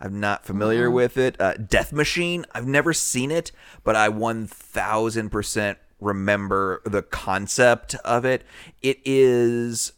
I'm 0.00 0.20
not 0.20 0.44
familiar 0.44 0.88
with 0.88 1.16
it. 1.16 1.34
Uh, 1.40 1.54
Death 1.54 1.92
Machine, 1.92 2.46
I've 2.54 2.68
never 2.68 2.92
seen 2.92 3.32
it, 3.32 3.50
but 3.82 3.96
I 3.96 4.08
1000% 4.08 5.76
remember 6.00 6.80
the 6.84 7.02
concept 7.02 7.96
of 8.04 8.24
it. 8.24 8.44
It 8.82 9.00
is, 9.04 9.94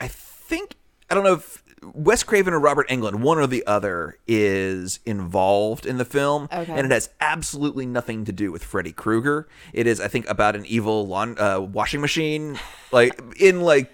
I 0.00 0.08
think, 0.08 0.76
I 1.10 1.14
don't 1.14 1.24
know 1.24 1.34
if 1.34 1.62
Wes 1.94 2.22
Craven 2.22 2.52
or 2.52 2.60
Robert 2.60 2.88
Englund, 2.88 3.16
one 3.16 3.38
or 3.38 3.46
the 3.46 3.66
other, 3.66 4.18
is 4.26 5.00
involved 5.06 5.86
in 5.86 5.96
the 5.98 6.04
film, 6.04 6.48
Okay. 6.52 6.70
and 6.72 6.84
it 6.86 6.90
has 6.92 7.08
absolutely 7.20 7.86
nothing 7.86 8.24
to 8.26 8.32
do 8.32 8.52
with 8.52 8.62
Freddy 8.62 8.92
Krueger. 8.92 9.48
It 9.72 9.86
is, 9.86 10.00
I 10.00 10.08
think, 10.08 10.28
about 10.28 10.56
an 10.56 10.66
evil 10.66 11.06
lawn 11.06 11.38
uh, 11.38 11.60
washing 11.60 12.00
machine, 12.00 12.58
like 12.92 13.18
in 13.40 13.60
like 13.62 13.90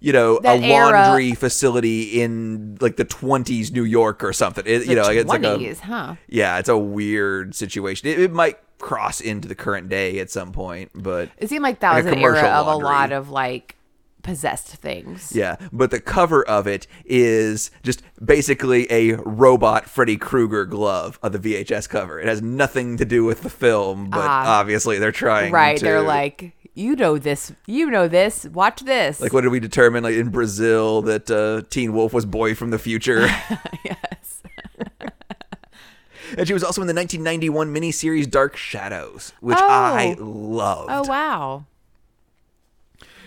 you 0.00 0.12
know 0.12 0.38
That 0.42 0.60
a 0.60 0.64
era. 0.64 0.92
laundry 0.92 1.32
facility 1.34 2.20
in 2.22 2.78
like 2.80 2.96
the 2.96 3.04
twenties 3.04 3.70
New 3.72 3.84
York 3.84 4.22
or 4.24 4.32
something. 4.32 4.64
It, 4.66 4.86
you 4.86 4.94
know, 4.94 5.02
like 5.02 5.16
it's 5.16 5.28
like 5.28 5.42
a 5.42 5.56
20s, 5.58 5.80
huh? 5.80 6.16
yeah, 6.28 6.58
it's 6.58 6.68
a 6.68 6.78
weird 6.78 7.54
situation. 7.54 8.08
It, 8.08 8.18
it 8.20 8.32
might 8.32 8.58
cross 8.78 9.20
into 9.22 9.48
the 9.48 9.54
current 9.54 9.88
day 9.88 10.18
at 10.20 10.30
some 10.30 10.52
point, 10.52 10.90
but 10.94 11.30
It 11.38 11.48
seemed 11.48 11.62
like 11.62 11.80
that 11.80 11.92
Like 11.94 12.04
was 12.04 12.12
an 12.12 12.18
era 12.18 12.40
of 12.42 12.66
a 12.66 12.76
lot 12.76 13.10
of 13.12 13.30
like 13.30 13.74
possessed 14.26 14.68
things. 14.68 15.32
Yeah, 15.34 15.56
but 15.72 15.90
the 15.90 16.00
cover 16.00 16.46
of 16.46 16.66
it 16.66 16.86
is 17.06 17.70
just 17.82 18.02
basically 18.22 18.86
a 18.92 19.14
robot 19.16 19.88
Freddy 19.88 20.16
Krueger 20.18 20.66
glove 20.66 21.18
of 21.22 21.32
the 21.32 21.38
VHS 21.38 21.88
cover. 21.88 22.20
It 22.20 22.26
has 22.26 22.42
nothing 22.42 22.96
to 22.98 23.04
do 23.04 23.24
with 23.24 23.42
the 23.42 23.50
film, 23.50 24.10
but 24.10 24.20
Ah. 24.28 24.58
obviously 24.60 24.98
they're 24.98 25.12
trying 25.12 25.52
Right. 25.52 25.78
to 25.78 25.84
They're 25.84 26.02
like, 26.02 26.52
you 26.74 26.94
know 26.96 27.16
this. 27.16 27.52
You 27.66 27.90
know 27.90 28.06
this. 28.08 28.44
Watch 28.46 28.80
this. 28.80 29.20
like 29.20 29.32
what 29.32 29.40
did 29.42 29.48
we 29.50 29.60
determine 29.60 30.02
like 30.04 30.16
in 30.16 30.28
Brazil 30.28 31.00
that 31.02 31.30
uh, 31.30 31.62
Teen 31.70 31.94
Wolf 31.94 32.12
was 32.12 32.26
boy 32.26 32.54
from 32.54 32.70
the 32.70 32.78
future? 32.78 33.20
yes. 33.84 34.42
and 36.36 36.46
she 36.46 36.52
was 36.52 36.64
also 36.64 36.82
in 36.82 36.86
the 36.88 36.94
1991 36.94 37.72
miniseries 37.74 38.28
Dark 38.30 38.56
Shadows, 38.56 39.32
which 39.40 39.56
Oh. 39.58 39.66
I 39.68 40.16
loved. 40.18 40.90
Oh 40.92 41.04
wow. 41.08 41.64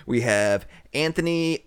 We 0.06 0.22
have 0.22 0.68
Anthony 0.94 1.66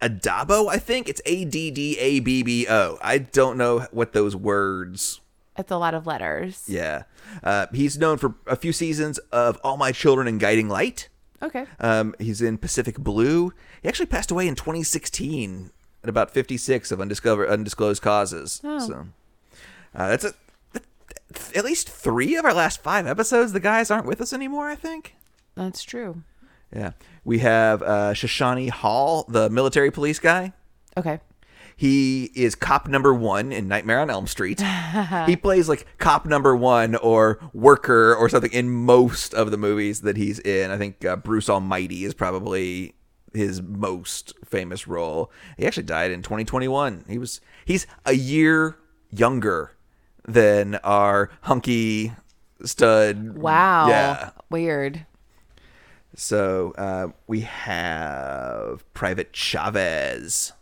Addabbo, 0.00 0.68
I 0.68 0.78
think. 0.78 1.08
It's 1.08 1.20
A 1.26 1.44
D 1.44 1.70
D 1.70 1.98
A 1.98 2.20
B 2.20 2.42
B 2.42 2.66
O. 2.68 2.98
I 3.02 3.18
don't 3.18 3.56
know 3.56 3.86
what 3.90 4.12
those 4.12 4.34
words. 4.34 5.20
It's 5.56 5.70
a 5.70 5.76
lot 5.76 5.94
of 5.94 6.06
letters. 6.06 6.64
Yeah. 6.66 7.02
Uh, 7.42 7.66
he's 7.72 7.98
known 7.98 8.16
for 8.16 8.34
a 8.46 8.56
few 8.56 8.72
seasons 8.72 9.18
of 9.30 9.58
All 9.62 9.76
My 9.76 9.92
Children 9.92 10.26
and 10.26 10.40
Guiding 10.40 10.68
Light. 10.68 11.08
Okay. 11.42 11.66
Um, 11.78 12.14
he's 12.18 12.40
in 12.40 12.58
Pacific 12.58 12.98
Blue. 12.98 13.52
He 13.82 13.88
actually 13.88 14.06
passed 14.06 14.30
away 14.30 14.48
in 14.48 14.54
2016 14.54 15.70
at 16.02 16.08
about 16.08 16.30
56 16.30 16.90
of 16.90 17.00
undiscovered, 17.00 17.48
undisclosed 17.48 18.02
causes. 18.02 18.60
Oh. 18.64 18.78
So 18.78 19.06
uh, 19.94 20.08
that's 20.08 20.24
a, 20.24 20.34
at 21.54 21.64
least 21.64 21.88
three 21.88 22.36
of 22.36 22.44
our 22.44 22.54
last 22.54 22.82
five 22.82 23.06
episodes. 23.06 23.52
The 23.52 23.60
guys 23.60 23.90
aren't 23.90 24.06
with 24.06 24.20
us 24.20 24.32
anymore, 24.32 24.68
I 24.68 24.76
think. 24.76 25.14
That's 25.54 25.82
true. 25.82 26.22
Yeah. 26.74 26.92
We 27.24 27.38
have 27.38 27.82
uh, 27.82 28.12
Shashawnee 28.14 28.70
Hall, 28.70 29.24
the 29.28 29.50
military 29.50 29.90
police 29.90 30.18
guy. 30.18 30.52
Okay. 30.96 31.20
He 31.76 32.24
is 32.34 32.54
cop 32.54 32.88
number 32.88 33.14
one 33.14 33.52
in 33.52 33.66
Nightmare 33.66 34.00
on 34.00 34.10
Elm 34.10 34.26
Street. 34.26 34.60
he 35.26 35.34
plays 35.34 35.66
like 35.66 35.86
cop 35.96 36.26
number 36.26 36.54
one 36.54 36.94
or 36.96 37.38
worker 37.54 38.14
or 38.14 38.28
something 38.28 38.52
in 38.52 38.68
most 38.70 39.32
of 39.32 39.50
the 39.50 39.56
movies 39.56 40.02
that 40.02 40.18
he's 40.18 40.38
in. 40.40 40.70
I 40.70 40.76
think 40.76 41.02
uh, 41.04 41.16
Bruce 41.16 41.48
Almighty 41.48 42.04
is 42.04 42.12
probably 42.12 42.94
his 43.32 43.62
most 43.62 44.34
famous 44.44 44.86
role. 44.86 45.30
He 45.56 45.66
actually 45.66 45.84
died 45.84 46.10
in 46.10 46.20
2021. 46.20 47.06
He 47.08 47.16
was 47.16 47.40
he's 47.64 47.86
a 48.04 48.12
year 48.12 48.76
younger 49.10 49.72
than 50.26 50.74
our 50.76 51.30
hunky 51.42 52.12
stud. 52.62 53.38
Wow. 53.38 53.88
Yeah. 53.88 54.30
Weird. 54.50 55.06
So 56.20 56.74
uh, 56.76 57.08
we 57.26 57.40
have 57.40 58.84
Private 58.92 59.32
Chavez. 59.32 60.52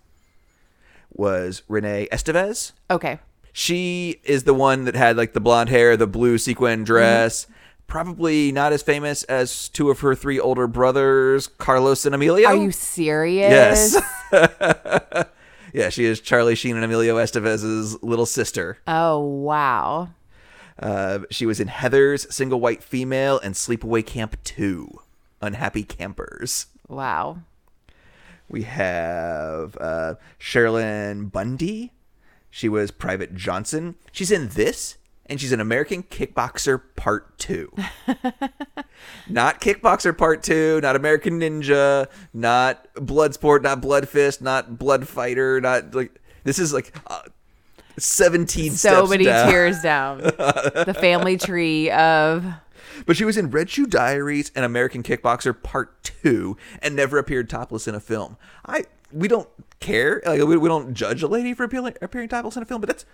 Was 1.13 1.63
Renee 1.67 2.07
Estevez? 2.13 2.71
Okay. 2.89 3.19
She 3.53 4.21
is 4.23 4.45
the 4.45 4.55
one 4.55 4.85
that 4.85 4.95
had 4.95 5.17
like 5.17 5.33
the 5.33 5.41
blonde 5.41 5.69
hair, 5.69 5.97
the 5.97 6.07
blue 6.07 6.39
sequin 6.39 6.85
dress. 6.85 7.43
Mm-hmm. 7.43 7.53
Probably 7.89 8.53
not 8.53 8.73
as 8.73 8.83
famous 8.83 9.25
as 9.25 9.69
two 9.69 9.91
of 9.91 9.99
her 9.99 10.15
three 10.15 10.39
older 10.39 10.69
brothers, 10.69 11.49
Carlos 11.49 12.07
and 12.07 12.15
Emilio. 12.15 12.47
Are 12.47 12.55
you 12.55 12.71
serious? 12.71 13.51
Yes. 13.51 14.01
yeah, 15.75 15.89
she 15.89 16.05
is 16.05 16.21
Charlie 16.21 16.55
Sheen 16.55 16.77
and 16.77 16.85
Emilio 16.85 17.17
Estevez's 17.17 18.01
little 18.01 18.27
sister. 18.27 18.79
Oh, 18.87 19.19
wow. 19.19 20.11
Uh, 20.81 21.21
she 21.31 21.47
was 21.47 21.59
in 21.59 21.67
Heather's 21.67 22.33
Single 22.33 22.61
White 22.61 22.85
Female 22.85 23.41
and 23.41 23.57
Sleepaway 23.57 24.07
Camp 24.07 24.37
2, 24.45 25.01
Unhappy 25.41 25.83
Campers. 25.85 26.67
Wow. 26.89 27.39
We 28.49 28.63
have 28.63 29.77
uh, 29.81 30.15
Sherilyn 30.41 31.31
Bundy. 31.31 31.93
She 32.51 32.69
was 32.69 32.91
Private 32.91 33.35
Johnson. 33.35 33.97
She's 34.11 34.31
in 34.31 34.49
this, 34.49 34.97
and 35.27 35.39
she's 35.41 35.53
an 35.53 35.61
American 35.61 36.03
Kickboxer 36.03 36.81
Part 36.97 37.37
2. 37.39 37.71
not 39.29 39.61
Kickboxer 39.61 40.17
Part 40.17 40.43
2, 40.43 40.81
not 40.83 40.97
American 40.97 41.39
Ninja, 41.41 42.07
not 42.33 42.93
Bloodsport, 42.95 43.63
not 43.63 43.83
Blood 43.83 44.09
Fist, 44.09 44.41
not 44.41 44.79
Blood 44.79 45.07
Fighter, 45.07 45.61
not 45.61 45.95
like. 45.95 46.19
This 46.45 46.59
is 46.59 46.73
like 46.73 46.95
uh, 47.09 47.21
17 47.99 48.71
So 48.73 48.89
steps 48.89 49.11
many 49.11 49.25
down. 49.25 49.51
tears 49.51 49.83
down. 49.83 50.19
the 50.23 50.97
family 50.99 51.37
tree 51.37 51.91
of. 51.91 52.45
But 53.07 53.17
she 53.17 53.25
was 53.25 53.37
in 53.37 53.51
Red 53.51 53.71
Shoe 53.71 53.87
Diaries 53.87 54.51
and 54.55 54.65
American 54.65 55.03
Kickboxer 55.03 55.63
Part 55.63 56.03
Two, 56.23 56.57
and 56.81 56.97
never 56.97 57.19
appeared 57.19 57.49
topless 57.49 57.89
in 57.89 57.95
a 57.95 58.01
film. 58.01 58.37
I 58.67 58.85
we 59.13 59.29
don't 59.29 59.49
care, 59.81 60.23
like 60.27 60.43
we, 60.43 60.57
we 60.57 60.69
don't 60.69 60.95
judge 60.95 61.23
a 61.23 61.29
lady 61.29 61.55
for 61.55 61.65
appearing, 61.65 61.95
appearing 62.03 62.29
topless 62.29 62.57
in 62.57 62.63
a 62.63 62.67
film, 62.67 62.81
but 62.81 62.89
that's 62.89 63.07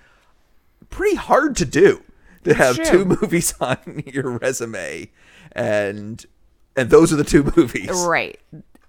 pretty 0.90 1.16
hard 1.16 1.56
to 1.56 1.64
do 1.64 2.02
to 2.44 2.54
have 2.54 2.76
true. 2.76 2.84
two 2.84 3.04
movies 3.04 3.54
on 3.60 4.02
your 4.06 4.38
resume, 4.38 5.10
and 5.52 6.24
and 6.76 6.90
those 6.90 7.12
are 7.12 7.16
the 7.16 7.24
two 7.24 7.50
movies. 7.56 7.90
Right. 8.06 8.40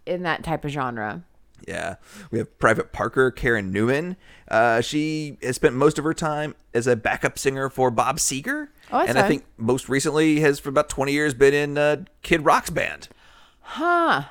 In 0.06 0.24
that 0.24 0.43
type 0.43 0.66
of 0.66 0.72
genre. 0.72 1.24
Yeah. 1.68 1.95
We 2.32 2.38
have 2.39 2.58
Private 2.60 2.91
Parker, 2.91 3.32
Karen 3.32 3.72
Newman. 3.72 4.18
Uh, 4.49 4.82
she 4.82 5.38
has 5.41 5.56
spent 5.56 5.76
most 5.76 5.97
of 5.97 6.03
her 6.03 6.14
time 6.14 6.56
as 6.74 6.88
a 6.88 6.95
backup 6.95 7.39
singer 7.39 7.70
for 7.70 7.89
Bob 7.91 8.18
Seger. 8.18 8.68
Oh, 8.91 8.99
and 8.99 9.18
I 9.18 9.28
think 9.28 9.45
most 9.58 9.89
recently 9.89 10.39
has 10.41 10.60
for 10.60 10.70
about 10.70 10.89
20 10.89 11.12
years 11.12 11.34
been 11.34 11.53
in 11.53 11.78
uh, 11.78 12.03
Kid 12.22 12.45
Rock's 12.45 12.70
band. 12.70 13.10
Huh. 13.62 14.24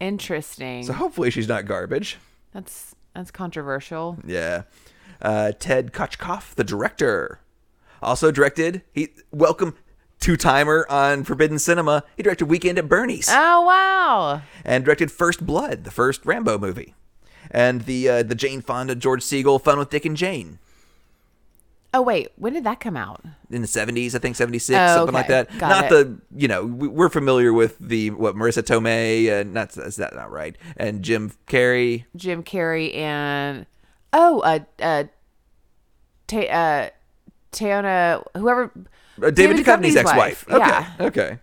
Interesting. 0.00 0.84
So 0.84 0.92
hopefully 0.92 1.30
she's 1.30 1.48
not 1.48 1.66
garbage. 1.66 2.18
that's 2.52 2.94
that's 3.14 3.30
controversial. 3.30 4.18
Yeah. 4.26 4.62
Uh, 5.22 5.52
Ted 5.58 5.92
Kotcheff, 5.92 6.54
the 6.54 6.64
director, 6.64 7.40
also 8.02 8.30
directed. 8.30 8.82
He 8.92 9.08
welcome 9.30 9.74
two 10.20 10.36
timer 10.36 10.86
on 10.88 11.24
Forbidden 11.24 11.58
Cinema. 11.58 12.02
He 12.16 12.22
directed 12.22 12.46
Weekend 12.46 12.78
at 12.78 12.88
Bernie's 12.88 13.28
Oh 13.30 13.62
wow. 13.66 14.42
and 14.64 14.84
directed 14.84 15.10
First 15.12 15.44
Blood, 15.46 15.84
the 15.84 15.90
first 15.90 16.24
Rambo 16.24 16.58
movie, 16.58 16.94
and 17.50 17.82
the 17.82 18.08
uh, 18.08 18.22
the 18.22 18.34
Jane 18.34 18.60
Fonda 18.60 18.94
George 18.94 19.22
Segal 19.22 19.62
Fun 19.62 19.78
with 19.78 19.90
Dick 19.90 20.04
and 20.04 20.16
Jane. 20.16 20.58
Oh 21.94 22.02
wait, 22.02 22.28
when 22.36 22.52
did 22.52 22.64
that 22.64 22.80
come 22.80 22.96
out? 22.96 23.24
in 23.48 23.62
the 23.62 23.68
70s, 23.68 24.12
I 24.14 24.18
think 24.18 24.34
76, 24.34 24.76
Oh, 24.76 24.96
something 24.96 25.14
like 25.14 25.28
that. 25.28 25.48
Got 25.58 25.68
not 25.68 25.84
it. 25.84 25.90
the, 25.90 26.20
you 26.36 26.48
know, 26.48 26.64
we- 26.64 26.88
we're 26.88 27.08
familiar 27.08 27.52
with 27.52 27.78
the 27.78 28.10
what 28.10 28.34
Marisa 28.34 28.60
Tomei 28.62 29.30
and 29.30 29.54
not 29.54 29.74
is 29.76 29.96
that 29.96 30.14
not 30.16 30.30
right? 30.32 30.56
And 30.76 31.02
Jim 31.02 31.30
Carrey. 31.46 32.04
Jim 32.16 32.42
Carrey 32.42 32.94
and 32.96 33.64
oh, 34.12 34.40
uh, 34.40 34.58
uh, 34.82 35.04
Ta- 36.26 36.38
uh, 36.40 36.88
Taona, 37.52 38.24
whoever. 38.36 38.72
Uh, 39.22 39.30
David 39.30 39.56
Duchovny's 39.56 39.94
Duchovny's 39.94 39.96
ex-wife. 39.96 40.46
wife. 40.48 40.48
Okay. 40.48 40.66
Yeah. 40.68 40.92
Okay. 41.00 41.38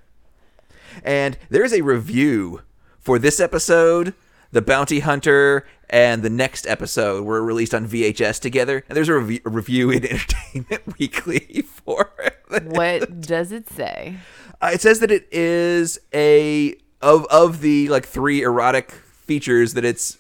And 1.03 1.38
there's 1.49 1.74
a 1.74 1.82
review 1.82 2.61
for 2.99 3.17
this 3.19 3.39
episode, 3.39 4.13
The 4.51 4.61
Bounty 4.61 4.99
Hunter, 4.99 5.65
and 5.89 6.24
the 6.24 6.30
next 6.30 6.65
episode 6.67 7.26
were 7.26 7.43
released 7.43 7.74
on 7.74 7.88
VHS 7.88 8.39
together. 8.39 8.84
And 8.88 8.95
there's 8.95 9.09
a, 9.09 9.15
rev- 9.19 9.39
a 9.45 9.49
review 9.49 9.89
in 9.91 10.05
Entertainment 10.09 10.97
Weekly 10.99 11.63
for 11.63 12.11
it. 12.19 12.63
What 12.65 13.21
does 13.21 13.51
it 13.51 13.69
say? 13.69 14.17
Uh, 14.61 14.71
it 14.74 14.82
says 14.82 14.99
that 14.99 15.11
it 15.11 15.28
is 15.32 15.99
a 16.13 16.76
of 17.01 17.26
of 17.26 17.59
the 17.61 17.89
like 17.89 18.05
three 18.05 18.41
erotic 18.43 18.91
features 18.91 19.74
that 19.74 19.84
it's 19.84 20.17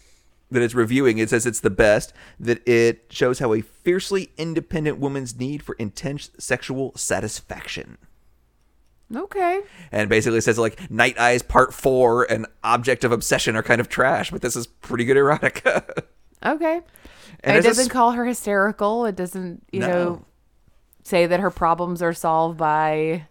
that 0.53 0.61
it's 0.61 0.73
reviewing. 0.73 1.17
It 1.17 1.29
says 1.29 1.45
it's 1.45 1.59
the 1.59 1.69
best. 1.69 2.13
That 2.39 2.67
it 2.67 3.05
shows 3.09 3.39
how 3.39 3.53
a 3.53 3.61
fiercely 3.61 4.29
independent 4.37 4.97
woman's 4.99 5.37
need 5.37 5.61
for 5.63 5.75
intense 5.79 6.29
sexual 6.37 6.93
satisfaction. 6.95 7.97
Okay. 9.15 9.61
And 9.91 10.09
basically 10.09 10.41
says 10.41 10.57
like 10.57 10.89
Night 10.89 11.19
Eyes 11.19 11.41
Part 11.43 11.73
Four 11.73 12.23
and 12.31 12.47
Object 12.63 13.03
of 13.03 13.11
Obsession 13.11 13.55
are 13.55 13.61
kind 13.63 13.79
of 13.81 13.89
trash, 13.89 14.31
but 14.31 14.41
this 14.41 14.55
is 14.55 14.65
pretty 14.67 15.05
good 15.05 15.17
erotica. 15.17 15.83
Okay. 16.45 16.81
And 17.39 17.55
it 17.57 17.61
doesn't 17.63 17.85
sp- 17.87 17.93
call 17.95 18.11
her 18.11 18.25
hysterical. 18.25 19.05
It 19.05 19.15
doesn't, 19.15 19.63
you 19.71 19.79
No. 19.79 19.87
know, 19.87 20.25
say 21.03 21.25
that 21.25 21.39
her 21.39 21.49
problems 21.49 22.01
are 22.01 22.11
solved 22.13 22.57
by 22.57 23.27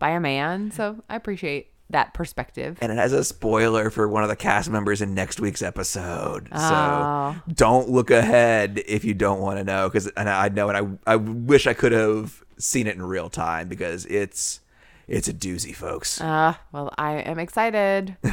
by 0.00 0.10
a 0.10 0.18
man. 0.18 0.72
So 0.72 1.04
I 1.08 1.14
appreciate 1.14 1.68
that 1.90 2.14
perspective. 2.14 2.78
and 2.80 2.90
it 2.90 2.98
has 2.98 3.12
a 3.12 3.22
spoiler 3.22 3.90
for 3.90 4.08
one 4.08 4.22
of 4.22 4.28
the 4.28 4.36
cast 4.36 4.68
members 4.70 5.00
in 5.02 5.14
next 5.14 5.40
week's 5.40 5.62
episode. 5.62 6.48
Oh. 6.52 7.36
So 7.46 7.52
don't 7.54 7.88
look 7.90 8.10
ahead 8.10 8.82
if 8.86 9.04
you 9.04 9.14
don't 9.14 9.40
want 9.40 9.58
to 9.58 9.64
know 9.64 9.88
because 9.88 10.06
and 10.16 10.28
I 10.28 10.48
know 10.48 10.68
and 10.68 10.98
I 11.06 11.12
I 11.12 11.16
wish 11.16 11.66
I 11.66 11.74
could 11.74 11.92
have 11.92 12.42
seen 12.58 12.86
it 12.86 12.96
in 12.96 13.02
real 13.02 13.28
time 13.30 13.68
because 13.68 14.04
it's 14.06 14.60
it's 15.08 15.28
a 15.28 15.32
doozy, 15.32 15.72
folks. 15.72 16.20
Uh, 16.20 16.54
well, 16.72 16.92
I 16.98 17.18
am 17.18 17.38
excited. 17.38 18.16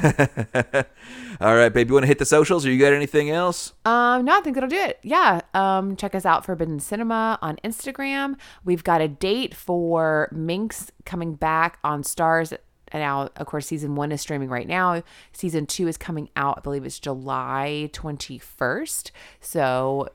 All 1.40 1.56
right, 1.56 1.70
babe, 1.70 1.88
you 1.88 1.94
want 1.94 2.04
to 2.04 2.08
hit 2.08 2.18
the 2.18 2.26
socials 2.26 2.66
or 2.66 2.72
you 2.72 2.80
got 2.80 2.94
anything 2.94 3.30
else? 3.30 3.74
Um, 3.86 4.26
no, 4.26 4.38
I 4.38 4.42
think 4.42 4.56
that'll 4.56 4.70
do 4.70 4.78
it. 4.78 5.00
Yeah. 5.04 5.42
Um, 5.54 5.96
check 5.96 6.16
us 6.16 6.26
out 6.26 6.46
Forbidden 6.46 6.80
Cinema 6.80 7.38
on 7.44 7.58
Instagram. 7.64 8.38
We've 8.64 8.84
got 8.84 9.02
a 9.02 9.08
date 9.08 9.54
for 9.54 10.30
Minx 10.32 10.92
coming 11.06 11.36
back 11.36 11.78
on 11.84 12.02
Starz. 12.02 12.58
And 12.94 13.02
now, 13.02 13.30
of 13.36 13.48
course, 13.48 13.66
season 13.68 13.96
one 13.96 14.12
is 14.12 14.22
streaming 14.22 14.50
right 14.50 14.68
now. 14.68 15.04
Season 15.34 15.66
two 15.66 15.88
is 15.88 15.98
coming 15.98 16.30
out, 16.36 16.60
I 16.60 16.62
believe 16.62 16.86
it's 16.86 17.00
July 17.00 17.90
21st. 17.92 19.12
So, 19.42 20.08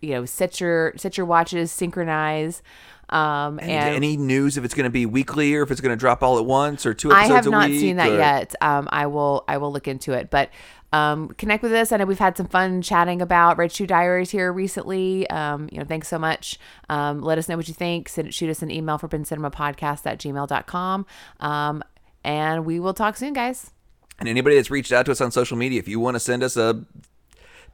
you 0.00 0.10
know, 0.10 0.24
set 0.24 0.60
your 0.60 0.92
set 0.96 1.16
your 1.16 1.26
watches, 1.26 1.70
synchronize. 1.72 2.62
Um, 3.10 3.58
And, 3.58 3.70
and 3.70 3.94
any 3.94 4.18
news 4.18 4.58
if 4.58 4.64
it's 4.64 4.74
going 4.74 4.84
to 4.84 4.90
be 4.90 5.06
weekly 5.06 5.54
or 5.54 5.62
if 5.62 5.70
it's 5.70 5.80
going 5.80 5.96
to 5.96 5.98
drop 5.98 6.22
all 6.22 6.38
at 6.38 6.44
once 6.44 6.84
or 6.84 6.92
two 6.92 7.10
episodes 7.10 7.30
I 7.30 7.34
have 7.34 7.46
not 7.46 7.70
seen 7.70 7.96
that 7.96 8.10
or- 8.10 8.18
yet. 8.18 8.54
Um, 8.60 8.86
I 8.92 9.06
will 9.06 9.44
I 9.48 9.56
will 9.56 9.72
look 9.72 9.88
into 9.88 10.12
it, 10.12 10.28
but 10.28 10.50
um, 10.92 11.28
connect 11.36 11.62
with 11.62 11.72
us. 11.72 11.92
I 11.92 11.98
know 11.98 12.06
we've 12.06 12.18
had 12.18 12.36
some 12.36 12.48
fun 12.48 12.80
chatting 12.80 13.20
about 13.20 13.58
Red 13.58 13.72
Shoe 13.72 13.86
Diaries 13.86 14.30
here 14.30 14.52
recently. 14.52 15.28
Um, 15.28 15.68
you 15.70 15.78
know, 15.78 15.84
thanks 15.84 16.08
so 16.08 16.18
much. 16.18 16.58
Um, 16.88 17.20
let 17.20 17.36
us 17.38 17.48
know 17.48 17.56
what 17.56 17.68
you 17.68 17.74
think. 17.74 18.08
Send, 18.08 18.32
shoot 18.32 18.48
us 18.48 18.62
an 18.62 18.70
email 18.70 18.96
for 18.96 19.08
podcast 19.08 20.06
at 20.06 20.18
gmail.com. 20.18 21.06
Um, 21.40 21.82
and 22.28 22.66
we 22.66 22.78
will 22.78 22.92
talk 22.92 23.16
soon, 23.16 23.32
guys. 23.32 23.70
And 24.18 24.28
anybody 24.28 24.56
that's 24.56 24.70
reached 24.70 24.92
out 24.92 25.06
to 25.06 25.12
us 25.12 25.20
on 25.22 25.30
social 25.32 25.56
media, 25.56 25.78
if 25.78 25.88
you 25.88 25.98
want 25.98 26.14
to 26.16 26.20
send 26.20 26.42
us 26.42 26.58
a 26.58 26.84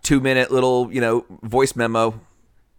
two 0.03 0.21
minute 0.21 0.53
little, 0.53 0.93
you 0.93 1.01
know, 1.01 1.25
voice 1.43 1.75
memo, 1.75 2.21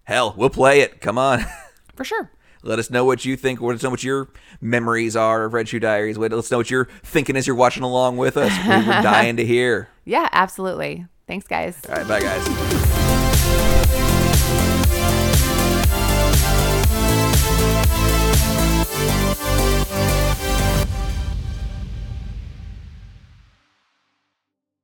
hell, 0.05 0.33
we'll 0.37 0.49
play 0.49 0.79
it. 0.79 1.01
Come 1.01 1.17
on. 1.17 1.45
For 1.95 2.05
sure. 2.05 2.31
Let 2.63 2.79
us 2.79 2.89
know 2.89 3.03
what 3.03 3.25
you 3.25 3.35
think. 3.35 3.61
Let 3.61 3.75
us 3.75 3.83
know 3.83 3.89
what 3.89 4.03
your 4.03 4.29
memories 4.61 5.15
are 5.17 5.43
of 5.43 5.53
Red 5.53 5.67
Shoe 5.67 5.79
Diaries. 5.79 6.17
Let 6.17 6.31
us 6.31 6.49
know 6.49 6.57
what 6.57 6.71
you're 6.71 6.87
thinking 7.03 7.35
as 7.35 7.45
you're 7.45 7.55
watching 7.55 7.83
along 7.83 8.17
with 8.17 8.37
us. 8.37 8.51
We 8.57 8.87
were 8.87 9.01
dying 9.03 9.35
to 9.35 9.45
hear. 9.45 9.89
Yeah, 10.05 10.29
absolutely. 10.31 11.05
Thanks, 11.27 11.45
guys. 11.45 11.79
All 11.89 11.95
right, 11.95 12.07
bye, 12.07 12.21
guys. 12.21 13.04